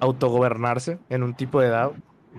autogobernarse 0.00 0.98
en 1.08 1.22
un 1.22 1.34
tipo 1.34 1.60
de 1.60 1.68
edad? 1.68 1.92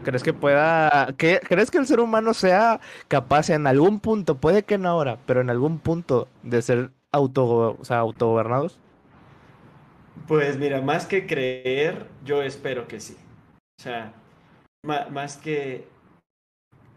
¿Crees 0.04 0.24
que 0.24 0.34
pueda, 0.34 1.14
que, 1.18 1.40
crees 1.44 1.70
que 1.70 1.78
el 1.78 1.86
ser 1.86 2.00
humano 2.00 2.34
sea 2.34 2.80
capaz 3.08 3.50
en 3.50 3.68
algún 3.68 4.00
punto, 4.00 4.38
puede 4.38 4.64
que 4.64 4.78
no 4.78 4.90
ahora, 4.90 5.18
pero 5.26 5.42
en 5.42 5.50
algún 5.50 5.80
punto 5.80 6.28
de 6.44 6.62
ser 6.62 6.92
auto, 7.12 7.78
o 7.80 7.86
sea, 7.86 8.00
autogobernados? 8.00 8.80
Pues 10.28 10.58
mira, 10.58 10.82
más 10.82 11.06
que 11.06 11.28
creer, 11.28 12.08
yo 12.24 12.42
espero 12.42 12.88
que 12.88 13.00
sí. 13.00 13.18
O 13.80 13.84
sea, 13.84 14.14
más 14.84 15.38
que 15.38 15.88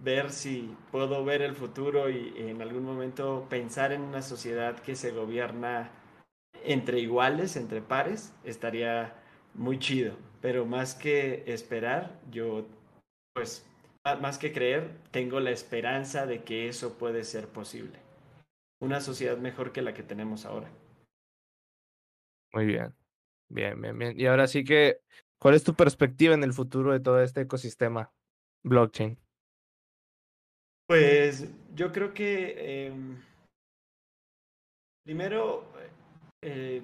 ver 0.03 0.31
si 0.31 0.75
puedo 0.93 1.25
ver 1.25 1.43
el 1.43 1.55
futuro 1.55 2.11
y 2.11 2.35
en 2.37 2.61
algún 2.63 2.85
momento 2.85 3.47
pensar 3.49 3.93
en 3.93 4.03
una 4.03 4.23
sociedad 4.23 4.77
que 4.77 4.95
se 4.97 5.11
gobierna 5.11 5.91
entre 6.65 7.01
iguales, 7.01 7.57
entre 7.57 7.81
pares, 7.81 8.35
estaría 8.45 9.15
muy 9.55 9.79
chido. 9.79 10.17
Pero 10.41 10.67
más 10.67 10.95
que 10.95 11.45
esperar, 11.47 12.19
yo, 12.31 12.67
pues, 13.35 13.67
más 14.21 14.39
que 14.39 14.53
creer, 14.53 14.91
tengo 15.11 15.41
la 15.41 15.51
esperanza 15.51 16.27
de 16.27 16.43
que 16.43 16.69
eso 16.69 16.99
puede 16.99 17.25
ser 17.25 17.49
posible. 17.49 17.99
Una 18.81 19.01
sociedad 19.01 19.39
mejor 19.39 19.73
que 19.73 19.83
la 19.83 19.95
que 19.95 20.03
tenemos 20.03 20.45
ahora. 20.45 20.71
Muy 22.53 22.67
bien. 22.67 22.95
Bien, 23.49 23.81
bien, 23.81 23.99
bien. 23.99 24.19
Y 24.19 24.27
ahora 24.27 24.47
sí 24.47 24.65
que 24.65 25.01
¿Cuál 25.45 25.57
es 25.57 25.63
tu 25.63 25.75
perspectiva 25.75 26.33
en 26.33 26.43
el 26.43 26.55
futuro 26.55 26.95
de 26.95 27.01
todo 27.01 27.21
este 27.21 27.43
ecosistema 27.43 28.11
blockchain? 28.63 29.19
Pues 30.87 31.51
yo 31.75 31.93
creo 31.93 32.15
que 32.15 32.87
em, 32.87 33.23
primero, 35.05 35.71
eh, 36.45 36.83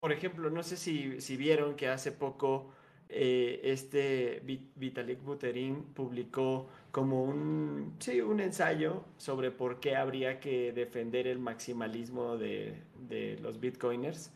por 0.00 0.12
ejemplo, 0.12 0.50
no 0.50 0.62
sé 0.62 0.76
si, 0.76 1.20
si, 1.20 1.36
vieron 1.36 1.76
que 1.76 1.88
hace 1.88 2.12
poco 2.12 2.72
eh, 3.08 3.60
este 3.64 4.40
Vitalik 4.76 5.22
Buterin 5.22 5.82
publicó 5.94 6.68
como 6.92 7.24
un, 7.24 7.96
sí, 7.98 8.20
un 8.20 8.40
ensayo 8.40 9.04
sobre 9.16 9.50
por 9.50 9.80
qué 9.80 9.96
habría 9.96 10.40
que 10.40 10.72
defender 10.72 11.26
el 11.26 11.38
maximalismo 11.38 12.36
de, 12.36 12.82
de 13.08 13.38
los 13.40 13.60
bitcoiners. 13.60 14.32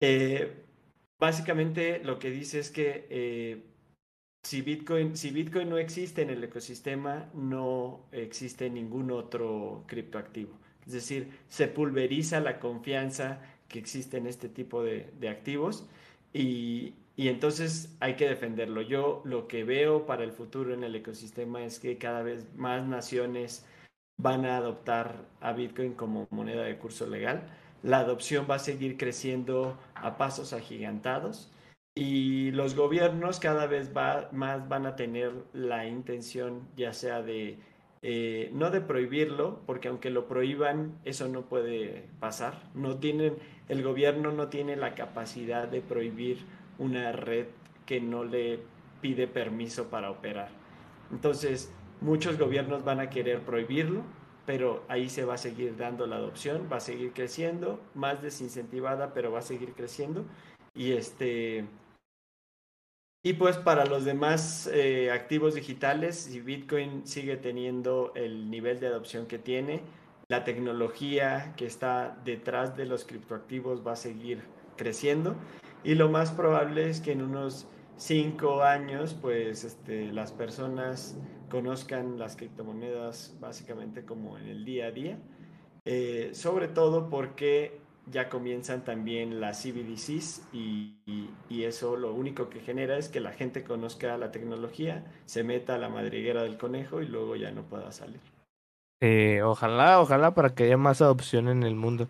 Eh, 0.00 0.52
básicamente 1.20 2.00
lo 2.02 2.18
que 2.18 2.30
dice 2.30 2.58
es 2.58 2.70
que 2.70 3.06
eh, 3.10 3.62
si, 4.42 4.62
Bitcoin, 4.62 5.16
si 5.16 5.30
Bitcoin 5.30 5.68
no 5.68 5.78
existe 5.78 6.22
en 6.22 6.30
el 6.30 6.42
ecosistema, 6.42 7.30
no 7.34 8.06
existe 8.10 8.68
ningún 8.70 9.12
otro 9.12 9.84
criptoactivo. 9.86 10.58
Es 10.86 10.92
decir, 10.92 11.28
se 11.48 11.68
pulveriza 11.68 12.40
la 12.40 12.58
confianza 12.58 13.40
que 13.72 13.80
existe 13.80 14.18
en 14.18 14.28
este 14.28 14.48
tipo 14.48 14.84
de, 14.84 15.10
activos 15.28 15.88
y, 16.32 16.94
y, 17.16 17.28
entonces 17.28 17.96
hay 17.98 18.14
que 18.14 18.28
defenderlo. 18.28 18.82
Yo 18.82 19.22
lo 19.24 19.48
que 19.48 19.64
veo 19.64 20.06
para 20.06 20.22
el 20.22 20.30
futuro 20.32 20.72
en 20.72 20.84
el 20.84 20.94
ecosistema 20.94 21.64
es 21.64 21.80
que 21.80 21.98
cada 21.98 22.22
vez 22.22 22.46
más 22.54 22.86
naciones 22.86 23.66
van 24.18 24.46
a 24.46 24.58
adoptar 24.58 25.26
a 25.40 25.52
Bitcoin 25.52 25.94
como 25.94 26.28
moneda 26.30 26.62
de 26.62 26.78
curso 26.78 27.06
legal 27.08 27.42
la 27.82 27.98
adopción 27.98 28.46
va 28.48 28.56
a 28.56 28.60
seguir 28.60 28.96
creciendo 28.96 29.76
a 29.94 30.16
pasos 30.16 30.52
agigantados 30.52 31.50
y 31.94 32.50
los 32.52 32.74
gobiernos 32.74 33.38
cada 33.38 33.66
vez 33.66 33.92
más 33.92 34.68
van 34.68 34.86
a 34.86 34.96
tener 34.96 35.32
la 35.52 35.86
intención 35.86 36.68
ya 36.76 36.92
sea 36.92 37.22
de 37.22 37.58
eh, 38.04 38.50
no 38.52 38.70
de 38.70 38.80
prohibirlo, 38.80 39.60
porque 39.64 39.86
aunque 39.86 40.10
lo 40.10 40.26
prohíban, 40.26 40.98
eso 41.04 41.28
no 41.28 41.42
puede 41.42 42.08
pasar. 42.18 42.68
No 42.74 42.96
tienen, 42.96 43.36
el 43.68 43.82
gobierno 43.84 44.32
no 44.32 44.48
tiene 44.48 44.74
la 44.74 44.96
capacidad 44.96 45.68
de 45.68 45.80
prohibir 45.80 46.38
una 46.78 47.12
red 47.12 47.46
que 47.86 48.00
no 48.00 48.24
le 48.24 48.58
pide 49.00 49.28
permiso 49.28 49.88
para 49.88 50.10
operar. 50.10 50.48
Entonces, 51.12 51.72
muchos 52.00 52.38
gobiernos 52.38 52.84
van 52.84 52.98
a 52.98 53.08
querer 53.08 53.40
prohibirlo, 53.42 54.02
pero 54.46 54.84
ahí 54.88 55.08
se 55.08 55.24
va 55.24 55.34
a 55.34 55.38
seguir 55.38 55.76
dando 55.76 56.08
la 56.08 56.16
adopción, 56.16 56.68
va 56.72 56.78
a 56.78 56.80
seguir 56.80 57.12
creciendo, 57.12 57.80
más 57.94 58.20
desincentivada, 58.20 59.14
pero 59.14 59.30
va 59.30 59.38
a 59.38 59.42
seguir 59.42 59.74
creciendo. 59.74 60.24
Y 60.74 60.92
este 60.92 61.66
y 63.22 63.34
pues 63.34 63.56
para 63.56 63.86
los 63.86 64.04
demás 64.04 64.68
eh, 64.72 65.10
activos 65.12 65.54
digitales, 65.54 66.16
si 66.16 66.40
Bitcoin 66.40 67.06
sigue 67.06 67.36
teniendo 67.36 68.12
el 68.16 68.50
nivel 68.50 68.80
de 68.80 68.88
adopción 68.88 69.26
que 69.26 69.38
tiene, 69.38 69.82
la 70.28 70.44
tecnología 70.44 71.52
que 71.56 71.66
está 71.66 72.18
detrás 72.24 72.76
de 72.76 72.86
los 72.86 73.04
criptoactivos 73.04 73.86
va 73.86 73.92
a 73.92 73.96
seguir 73.96 74.42
creciendo. 74.76 75.36
Y 75.84 75.94
lo 75.94 76.08
más 76.08 76.32
probable 76.32 76.88
es 76.88 77.00
que 77.00 77.12
en 77.12 77.22
unos 77.22 77.66
cinco 77.96 78.62
años, 78.62 79.14
pues 79.20 79.62
este, 79.64 80.10
las 80.12 80.32
personas 80.32 81.16
conozcan 81.48 82.18
las 82.18 82.34
criptomonedas 82.34 83.36
básicamente 83.38 84.04
como 84.04 84.38
en 84.38 84.48
el 84.48 84.64
día 84.64 84.86
a 84.86 84.90
día, 84.90 85.18
eh, 85.84 86.30
sobre 86.32 86.66
todo 86.66 87.10
porque 87.10 87.81
ya 88.10 88.28
comienzan 88.28 88.84
también 88.84 89.40
las 89.40 89.62
CBDCs 89.62 90.42
y, 90.52 90.96
y, 91.48 91.64
eso 91.64 91.96
lo 91.96 92.12
único 92.12 92.48
que 92.48 92.60
genera 92.60 92.98
es 92.98 93.08
que 93.08 93.20
la 93.20 93.32
gente 93.32 93.62
conozca 93.62 94.16
la 94.18 94.32
tecnología, 94.32 95.04
se 95.26 95.44
meta 95.44 95.76
a 95.76 95.78
la 95.78 95.88
madriguera 95.88 96.42
del 96.42 96.58
conejo 96.58 97.00
y 97.00 97.06
luego 97.06 97.36
ya 97.36 97.52
no 97.52 97.62
pueda 97.62 97.92
salir. 97.92 98.20
Eh, 99.00 99.42
ojalá, 99.42 100.00
ojalá 100.00 100.34
para 100.34 100.54
que 100.54 100.64
haya 100.64 100.76
más 100.76 101.00
adopción 101.00 101.48
en 101.48 101.62
el 101.62 101.74
mundo. 101.74 102.08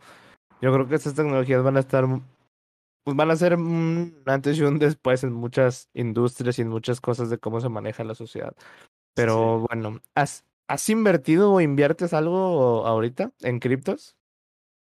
Yo 0.61 0.73
creo 0.73 0.89
que 0.89 0.95
estas 0.95 1.15
tecnologías 1.15 1.63
van 1.63 1.77
a 1.77 1.81
estar, 1.81 2.07
pues 3.05 3.17
van 3.17 3.31
a 3.31 3.37
ser 3.37 3.55
un 3.55 4.23
antes 4.27 4.59
y 4.59 4.63
un 4.63 4.79
después 4.79 5.25
en 5.25 5.33
muchas 5.33 5.89
industrias 5.95 6.59
y 6.59 6.63
en 6.63 6.69
muchas 6.69 7.01
cosas 7.01 7.31
de 7.31 7.39
cómo 7.39 7.61
se 7.61 7.69
maneja 7.69 8.05
la 8.05 8.15
sociedad. 8.15 8.55
Pero 9.15 9.67
bueno, 9.69 10.01
¿has, 10.15 10.45
¿has 10.69 10.89
invertido 10.89 11.53
o 11.53 11.61
inviertes 11.61 12.15
algo 12.15 12.87
ahorita 12.87 13.33
en 13.41 13.59
criptos? 13.59 14.17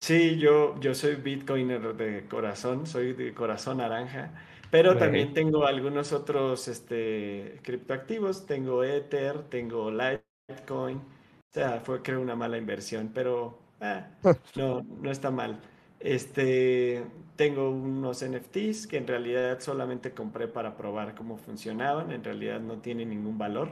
Sí, 0.05 0.37
yo, 0.37 0.79
yo 0.81 0.95
soy 0.95 1.15
Bitcoiner 1.15 1.97
de 1.97 2.27
corazón, 2.29 2.87
soy 2.87 3.15
de 3.15 3.33
corazón 3.33 3.79
naranja, 3.79 4.35
pero 4.71 4.99
también 4.99 5.33
tengo 5.33 5.65
algunos 5.67 6.13
otros 6.13 6.69
este, 6.69 7.59
criptoactivos, 7.63 8.45
tengo 8.45 8.85
Ether, 8.85 9.45
tengo 9.45 9.91
Litecoin, 9.91 10.99
o 10.99 11.03
sea, 11.51 11.81
fue 11.81 12.03
creo 12.03 12.21
una 12.21 12.37
mala 12.37 12.59
inversión, 12.59 13.13
pero 13.15 13.59
ah, 13.81 14.09
no, 14.57 14.83
no 14.83 15.11
está 15.11 15.31
mal. 15.31 15.59
Este, 16.01 17.03
tengo 17.37 17.71
unos 17.71 18.23
NFTs 18.23 18.87
que 18.87 18.99
en 18.99 19.07
realidad 19.07 19.61
solamente 19.61 20.11
compré 20.13 20.49
para 20.49 20.77
probar 20.77 21.15
cómo 21.15 21.39
funcionaban, 21.39 22.13
en 22.13 22.23
realidad 22.23 22.61
no 22.61 22.77
tienen 22.83 23.09
ningún 23.09 23.39
valor. 23.39 23.71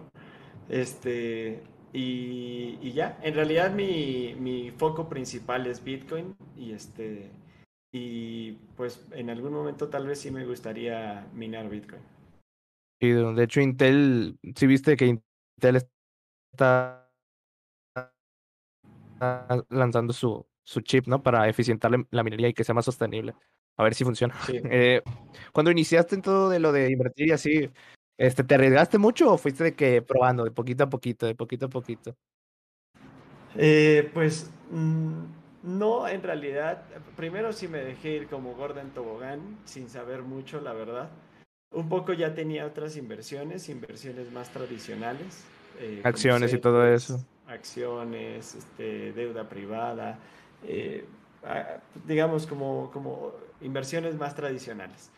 Este, 0.70 1.62
y, 1.92 2.92
ya, 2.92 3.18
en 3.22 3.34
realidad 3.34 3.72
mi, 3.72 4.34
mi, 4.38 4.70
foco 4.70 5.08
principal 5.08 5.66
es 5.66 5.82
Bitcoin 5.84 6.34
y 6.56 6.72
este 6.72 7.30
y 7.94 8.52
pues 8.76 9.06
en 9.10 9.28
algún 9.28 9.52
momento 9.52 9.88
tal 9.88 10.06
vez 10.06 10.20
sí 10.20 10.30
me 10.30 10.46
gustaría 10.46 11.26
minar 11.34 11.68
Bitcoin. 11.68 12.00
Y 13.00 13.10
de 13.10 13.42
hecho 13.42 13.60
Intel, 13.60 14.38
si 14.56 14.66
viste 14.66 14.96
que 14.96 15.06
Intel 15.06 15.76
está 16.52 17.10
lanzando 19.68 20.12
su, 20.12 20.46
su 20.64 20.80
chip, 20.80 21.06
¿no? 21.06 21.22
Para 21.22 21.48
eficientar 21.48 21.90
la 22.10 22.22
minería 22.22 22.48
y 22.48 22.54
que 22.54 22.64
sea 22.64 22.74
más 22.74 22.84
sostenible. 22.84 23.34
A 23.76 23.84
ver 23.84 23.94
si 23.94 24.04
funciona. 24.04 24.34
Eh, 24.70 25.02
cuando 25.52 25.70
iniciaste 25.70 26.14
en 26.14 26.22
todo 26.22 26.48
de 26.48 26.60
lo 26.60 26.72
de 26.72 26.90
invertir 26.90 27.28
y 27.28 27.32
así, 27.32 27.70
este, 28.22 28.44
¿te 28.44 28.54
arriesgaste 28.54 28.98
mucho 28.98 29.32
o 29.32 29.36
fuiste 29.36 29.64
de 29.64 29.74
que 29.74 30.00
probando, 30.00 30.44
de 30.44 30.52
poquito 30.52 30.84
a 30.84 30.88
poquito, 30.88 31.26
de 31.26 31.34
poquito 31.34 31.66
a 31.66 31.68
poquito? 31.68 32.14
Eh, 33.56 34.08
pues 34.14 34.48
mm, 34.70 35.24
no, 35.64 36.06
en 36.06 36.22
realidad, 36.22 36.84
primero 37.16 37.52
sí 37.52 37.66
me 37.66 37.78
dejé 37.78 38.10
ir 38.10 38.28
como 38.28 38.54
Gordon 38.54 38.90
Tobogán, 38.90 39.58
sin 39.64 39.88
saber 39.88 40.22
mucho, 40.22 40.60
la 40.60 40.72
verdad. 40.72 41.10
Un 41.74 41.88
poco 41.88 42.12
ya 42.12 42.32
tenía 42.32 42.64
otras 42.64 42.96
inversiones, 42.96 43.68
inversiones 43.68 44.30
más 44.30 44.50
tradicionales. 44.50 45.42
Eh, 45.80 46.00
acciones 46.04 46.52
y 46.52 46.58
todo 46.58 46.86
eso. 46.86 47.18
Acciones, 47.48 48.54
este, 48.54 49.12
deuda 49.14 49.48
privada, 49.48 50.16
eh, 50.64 51.04
digamos 52.06 52.46
como, 52.46 52.88
como 52.92 53.32
inversiones 53.60 54.14
más 54.14 54.36
tradicionales. 54.36 55.10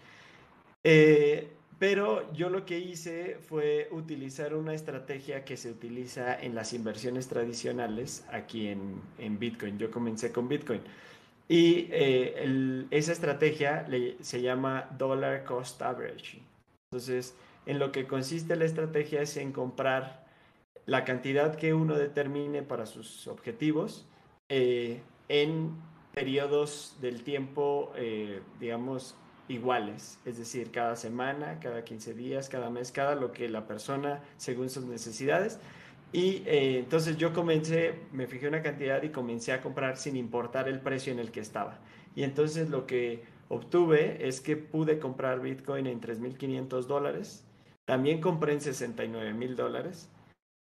Eh, 0.83 1.51
pero 1.85 2.33
yo 2.33 2.49
lo 2.49 2.65
que 2.65 2.79
hice 2.79 3.37
fue 3.47 3.89
utilizar 3.91 4.55
una 4.55 4.73
estrategia 4.73 5.45
que 5.45 5.59
se 5.59 5.71
utiliza 5.71 6.35
en 6.41 6.55
las 6.55 6.73
inversiones 6.73 7.29
tradicionales 7.29 8.25
aquí 8.33 8.69
en, 8.69 9.03
en 9.19 9.39
Bitcoin. 9.39 9.77
Yo 9.77 9.91
comencé 9.91 10.33
con 10.33 10.49
Bitcoin. 10.49 10.81
Y 11.47 11.89
eh, 11.91 12.87
esa 12.91 13.13
estrategia 13.13 13.87
se 14.19 14.41
llama 14.41 14.89
Dollar 14.97 15.45
Cost 15.45 15.83
Average. 15.83 16.41
Entonces, 16.91 17.37
en 17.67 17.79
lo 17.79 17.93
que 17.93 18.07
consiste 18.07 18.57
la 18.57 18.65
estrategia 18.65 19.21
es 19.21 19.37
en 19.37 19.53
comprar 19.53 20.25
la 20.87 21.05
cantidad 21.05 21.55
que 21.55 21.75
uno 21.75 21.97
determine 21.97 22.63
para 22.63 22.87
sus 22.87 23.29
objetivos 23.29 24.07
eh, 24.49 25.03
en 25.29 25.77
periodos 26.15 26.97
del 27.03 27.23
tiempo, 27.25 27.93
eh, 27.95 28.41
digamos, 28.59 29.17
iguales, 29.49 30.19
es 30.25 30.39
decir, 30.39 30.71
cada 30.71 30.97
semana, 30.97 31.59
cada 31.61 31.85
15 31.85 32.15
días, 32.15 32.49
cada 32.49 32.71
mes, 32.71 32.93
cada 32.93 33.15
lo 33.15 33.33
que 33.33 33.49
la 33.49 33.67
persona, 33.67 34.23
según 34.37 34.71
sus 34.71 34.85
necesidades. 34.85 35.59
Y 36.13 36.43
eh, 36.47 36.79
entonces 36.79 37.17
yo 37.17 37.33
comencé, 37.33 37.95
me 38.13 38.27
fijé 38.27 38.49
una 38.49 38.63
cantidad 38.63 39.03
y 39.03 39.11
comencé 39.11 39.53
a 39.53 39.61
comprar 39.61 39.97
sin 39.97 40.17
importar 40.17 40.69
el 40.69 40.81
precio 40.81 41.13
en 41.13 41.19
el 41.19 41.31
que 41.31 41.41
estaba. 41.41 41.79
Y 42.15 42.23
entonces 42.23 42.71
lo 42.71 42.87
que 42.87 43.25
obtuve 43.49 44.27
es 44.27 44.41
que 44.41 44.57
pude 44.57 44.99
comprar 44.99 45.41
Bitcoin 45.41 45.87
en 45.87 46.01
3.500 46.01 46.87
dólares. 46.87 47.45
También 47.85 48.21
compré 48.21 48.53
en 48.53 48.61
69 48.61 49.35
mil 49.35 49.57
dólares. 49.57 50.09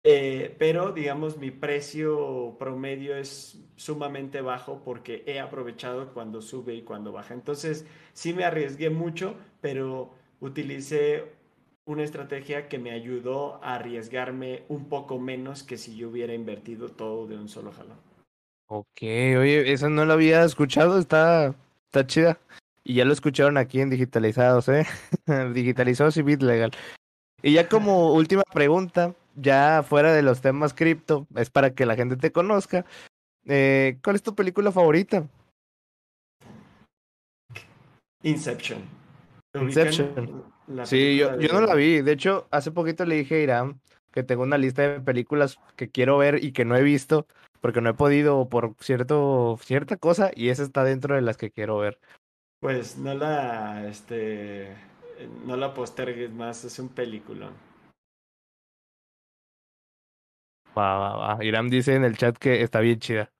Eh, 0.04 0.56
pero 0.58 0.90
digamos 0.90 1.38
mi 1.38 1.52
precio 1.52 2.56
promedio 2.58 3.16
es 3.16 3.60
sumamente 3.76 4.40
bajo 4.40 4.82
porque 4.84 5.22
he 5.26 5.38
aprovechado 5.38 6.12
cuando 6.12 6.42
sube 6.42 6.74
y 6.74 6.82
cuando 6.82 7.12
baja. 7.12 7.34
Entonces 7.34 7.86
sí 8.12 8.32
me 8.32 8.44
arriesgué 8.44 8.90
mucho, 8.90 9.36
pero 9.60 10.10
utilicé 10.40 11.32
una 11.84 12.02
estrategia 12.02 12.68
que 12.68 12.78
me 12.78 12.90
ayudó 12.90 13.62
a 13.62 13.74
arriesgarme 13.74 14.64
un 14.68 14.88
poco 14.88 15.18
menos 15.18 15.62
que 15.62 15.78
si 15.78 15.96
yo 15.96 16.08
hubiera 16.08 16.34
invertido 16.34 16.88
todo 16.88 17.26
de 17.26 17.36
un 17.36 17.48
solo 17.48 17.72
jalón. 17.72 17.98
Ok, 18.68 19.02
oye, 19.02 19.72
eso 19.72 19.90
no 19.90 20.04
lo 20.04 20.14
había 20.14 20.44
escuchado, 20.44 20.98
está, 20.98 21.54
está 21.86 22.06
chida. 22.06 22.38
Y 22.84 22.94
ya 22.94 23.04
lo 23.04 23.12
escucharon 23.12 23.56
aquí 23.56 23.80
en 23.80 23.90
Digitalizados, 23.90 24.68
¿eh? 24.68 24.86
Digitalizados 25.54 26.16
y 26.16 26.22
Bit 26.22 26.42
Legal. 26.42 26.72
Y 27.42 27.52
ya 27.52 27.68
como 27.68 28.14
última 28.14 28.42
pregunta, 28.52 29.14
ya 29.34 29.82
fuera 29.82 30.12
de 30.12 30.22
los 30.22 30.40
temas 30.40 30.74
cripto, 30.74 31.26
es 31.36 31.50
para 31.50 31.74
que 31.74 31.86
la 31.86 31.96
gente 31.96 32.16
te 32.16 32.32
conozca. 32.32 32.84
Eh, 33.46 33.98
¿Cuál 34.02 34.16
es 34.16 34.22
tu 34.22 34.34
película 34.34 34.70
favorita? 34.72 35.26
Inception. 38.22 38.82
Inception. 39.54 40.44
Sí, 40.84 41.16
yo, 41.16 41.38
yo 41.38 41.52
no 41.52 41.66
la 41.66 41.74
vi. 41.74 42.02
De 42.02 42.12
hecho, 42.12 42.46
hace 42.50 42.70
poquito 42.70 43.04
le 43.04 43.16
dije 43.16 43.36
a 43.36 43.40
Irán 43.40 43.80
que 44.12 44.22
tengo 44.22 44.42
una 44.42 44.58
lista 44.58 44.82
de 44.82 45.00
películas 45.00 45.58
que 45.76 45.90
quiero 45.90 46.18
ver 46.18 46.44
y 46.44 46.52
que 46.52 46.64
no 46.64 46.76
he 46.76 46.82
visto 46.82 47.26
porque 47.60 47.80
no 47.80 47.90
he 47.90 47.94
podido 47.94 48.48
por 48.48 48.74
cierto 48.80 49.58
cierta 49.62 49.96
cosa 49.96 50.30
y 50.34 50.48
esa 50.48 50.62
está 50.62 50.84
dentro 50.84 51.14
de 51.14 51.22
las 51.22 51.36
que 51.36 51.50
quiero 51.50 51.78
ver. 51.78 51.98
Pues 52.60 52.98
no 52.98 53.14
la 53.14 53.88
este 53.88 54.76
no 55.46 55.56
la 55.56 55.72
postergues 55.72 56.30
más, 56.32 56.64
es 56.64 56.78
un 56.78 56.88
peliculón. 56.88 57.52
Va, 60.76 60.98
va, 60.98 61.16
va. 61.16 61.44
Iram 61.44 61.68
dice 61.68 61.94
en 61.94 62.04
el 62.04 62.16
chat 62.16 62.36
que 62.36 62.62
está 62.62 62.80
bien 62.80 62.98
chida. 62.98 63.32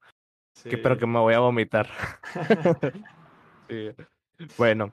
Que, 0.64 0.78
pero 0.78 0.98
que 0.98 1.06
me 1.06 1.18
voy 1.18 1.34
a 1.34 1.40
vomitar. 1.40 1.88
Bueno, 4.58 4.92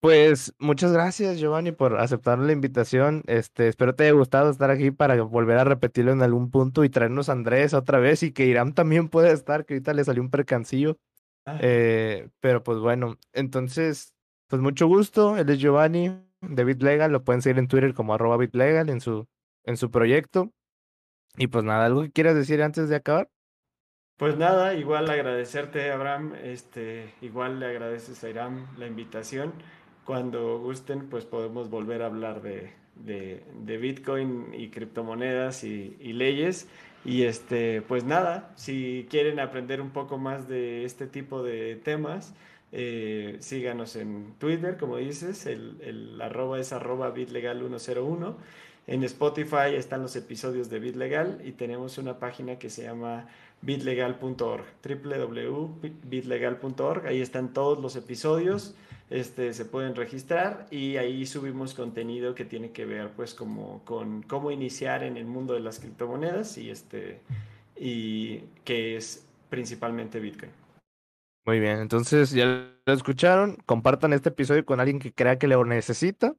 pues 0.00 0.54
muchas 0.58 0.92
gracias 0.92 1.38
Giovanni 1.38 1.72
por 1.72 1.98
aceptar 1.98 2.38
la 2.38 2.52
invitación. 2.52 3.22
Este, 3.26 3.68
espero 3.68 3.94
te 3.94 4.04
haya 4.04 4.12
gustado 4.12 4.50
estar 4.50 4.70
aquí 4.70 4.90
para 4.90 5.20
volver 5.22 5.58
a 5.58 5.64
repetirlo 5.64 6.12
en 6.12 6.22
algún 6.22 6.50
punto 6.50 6.84
y 6.84 6.88
traernos 6.88 7.28
a 7.28 7.32
Andrés 7.32 7.74
otra 7.74 7.98
vez 7.98 8.22
y 8.22 8.32
que 8.32 8.46
Iram 8.46 8.72
también 8.72 9.08
pueda 9.08 9.32
estar, 9.32 9.64
que 9.64 9.74
ahorita 9.74 9.94
le 9.94 10.04
salió 10.04 10.22
un 10.22 10.30
percancillo. 10.30 10.98
Ah. 11.44 11.58
Eh, 11.60 12.28
pero 12.40 12.62
pues 12.62 12.78
bueno, 12.78 13.18
entonces, 13.32 14.14
pues 14.48 14.62
mucho 14.62 14.86
gusto. 14.86 15.36
Él 15.36 15.50
es 15.50 15.58
Giovanni 15.58 16.12
de 16.40 16.64
BitLegal, 16.64 17.12
lo 17.12 17.24
pueden 17.24 17.42
seguir 17.42 17.58
en 17.58 17.68
Twitter 17.68 17.94
como 17.94 18.14
arroba 18.14 18.36
BitLegal 18.36 18.88
en 18.88 19.00
su, 19.00 19.26
en 19.64 19.76
su 19.76 19.90
proyecto. 19.90 20.52
Y 21.38 21.48
pues 21.48 21.64
nada, 21.64 21.86
¿algo 21.86 22.02
que 22.02 22.12
quieras 22.12 22.34
decir 22.34 22.62
antes 22.62 22.88
de 22.88 22.96
acabar? 22.96 23.28
Pues 24.16 24.36
nada, 24.38 24.74
igual 24.74 25.10
agradecerte, 25.10 25.90
Abraham. 25.90 26.34
Este, 26.42 27.12
igual 27.20 27.60
le 27.60 27.66
agradeces 27.66 28.22
a 28.24 28.30
Iram 28.30 28.66
la 28.78 28.86
invitación. 28.86 29.52
Cuando 30.04 30.58
gusten, 30.58 31.08
pues 31.10 31.26
podemos 31.26 31.68
volver 31.68 32.02
a 32.02 32.06
hablar 32.06 32.40
de, 32.40 32.72
de, 32.94 33.44
de 33.54 33.76
Bitcoin 33.76 34.54
y 34.54 34.70
criptomonedas 34.70 35.64
y, 35.64 35.96
leyes. 36.14 36.68
Y 37.04 37.24
este, 37.24 37.82
pues 37.82 38.04
nada, 38.04 38.52
si 38.56 39.06
quieren 39.10 39.38
aprender 39.38 39.80
un 39.82 39.90
poco 39.90 40.16
más 40.18 40.48
de 40.48 40.84
este 40.84 41.06
tipo 41.06 41.42
de 41.42 41.76
temas, 41.76 42.34
eh, 42.72 43.36
síganos 43.40 43.96
en 43.96 44.34
Twitter, 44.38 44.76
como 44.78 44.96
dices, 44.96 45.44
el, 45.46 45.78
el 45.82 46.20
arroba 46.22 46.58
es 46.58 46.72
arroba 46.72 47.14
bitlegal101. 47.14 48.36
En 48.86 49.02
Spotify 49.02 49.74
están 49.74 50.02
los 50.02 50.14
episodios 50.14 50.70
de 50.70 50.78
BitLegal 50.78 51.42
y 51.44 51.50
tenemos 51.52 51.98
una 51.98 52.20
página 52.20 52.56
que 52.56 52.70
se 52.70 52.84
llama 52.84 53.26
bitlegal.org, 53.62 54.64
www.bitlegal.org. 54.82 57.06
Ahí 57.06 57.20
están 57.20 57.52
todos 57.52 57.80
los 57.80 57.96
episodios, 57.96 58.76
este, 59.10 59.52
se 59.54 59.64
pueden 59.64 59.96
registrar 59.96 60.68
y 60.70 60.98
ahí 60.98 61.26
subimos 61.26 61.74
contenido 61.74 62.36
que 62.36 62.44
tiene 62.44 62.70
que 62.70 62.84
ver 62.84 63.10
pues 63.10 63.34
como 63.34 63.84
con 63.84 64.22
cómo 64.22 64.52
iniciar 64.52 65.02
en 65.02 65.16
el 65.16 65.26
mundo 65.26 65.54
de 65.54 65.60
las 65.60 65.80
criptomonedas 65.80 66.56
y, 66.56 66.70
este, 66.70 67.18
y 67.76 68.42
que 68.64 68.96
es 68.96 69.26
principalmente 69.50 70.20
Bitcoin. 70.20 70.52
Muy 71.44 71.58
bien, 71.58 71.80
entonces 71.80 72.30
ya 72.30 72.70
lo 72.84 72.92
escucharon, 72.92 73.56
compartan 73.66 74.12
este 74.12 74.28
episodio 74.28 74.64
con 74.64 74.78
alguien 74.78 75.00
que 75.00 75.12
crea 75.12 75.38
que 75.38 75.48
lo 75.48 75.64
necesita 75.64 76.36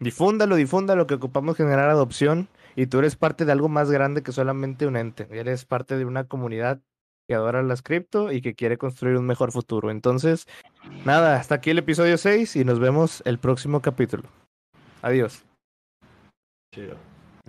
Difúndalo, 0.00 0.56
difúndalo, 0.56 1.06
que 1.06 1.14
ocupamos 1.14 1.56
generar 1.56 1.90
adopción 1.90 2.48
y 2.76 2.86
tú 2.86 3.00
eres 3.00 3.16
parte 3.16 3.44
de 3.44 3.52
algo 3.52 3.68
más 3.68 3.90
grande 3.90 4.22
que 4.22 4.32
solamente 4.32 4.86
un 4.86 4.96
ente. 4.96 5.26
Eres 5.30 5.64
parte 5.64 5.96
de 5.96 6.04
una 6.04 6.24
comunidad 6.24 6.80
que 7.28 7.34
adora 7.34 7.62
las 7.62 7.82
cripto 7.82 8.32
y 8.32 8.40
que 8.40 8.54
quiere 8.54 8.78
construir 8.78 9.16
un 9.16 9.26
mejor 9.26 9.52
futuro. 9.52 9.90
Entonces, 9.90 10.46
nada, 11.04 11.36
hasta 11.36 11.56
aquí 11.56 11.70
el 11.70 11.78
episodio 11.78 12.16
6 12.16 12.56
y 12.56 12.64
nos 12.64 12.78
vemos 12.78 13.22
el 13.26 13.38
próximo 13.38 13.82
capítulo. 13.82 14.24
Adiós. 15.02 15.44
Chido. 16.74 16.96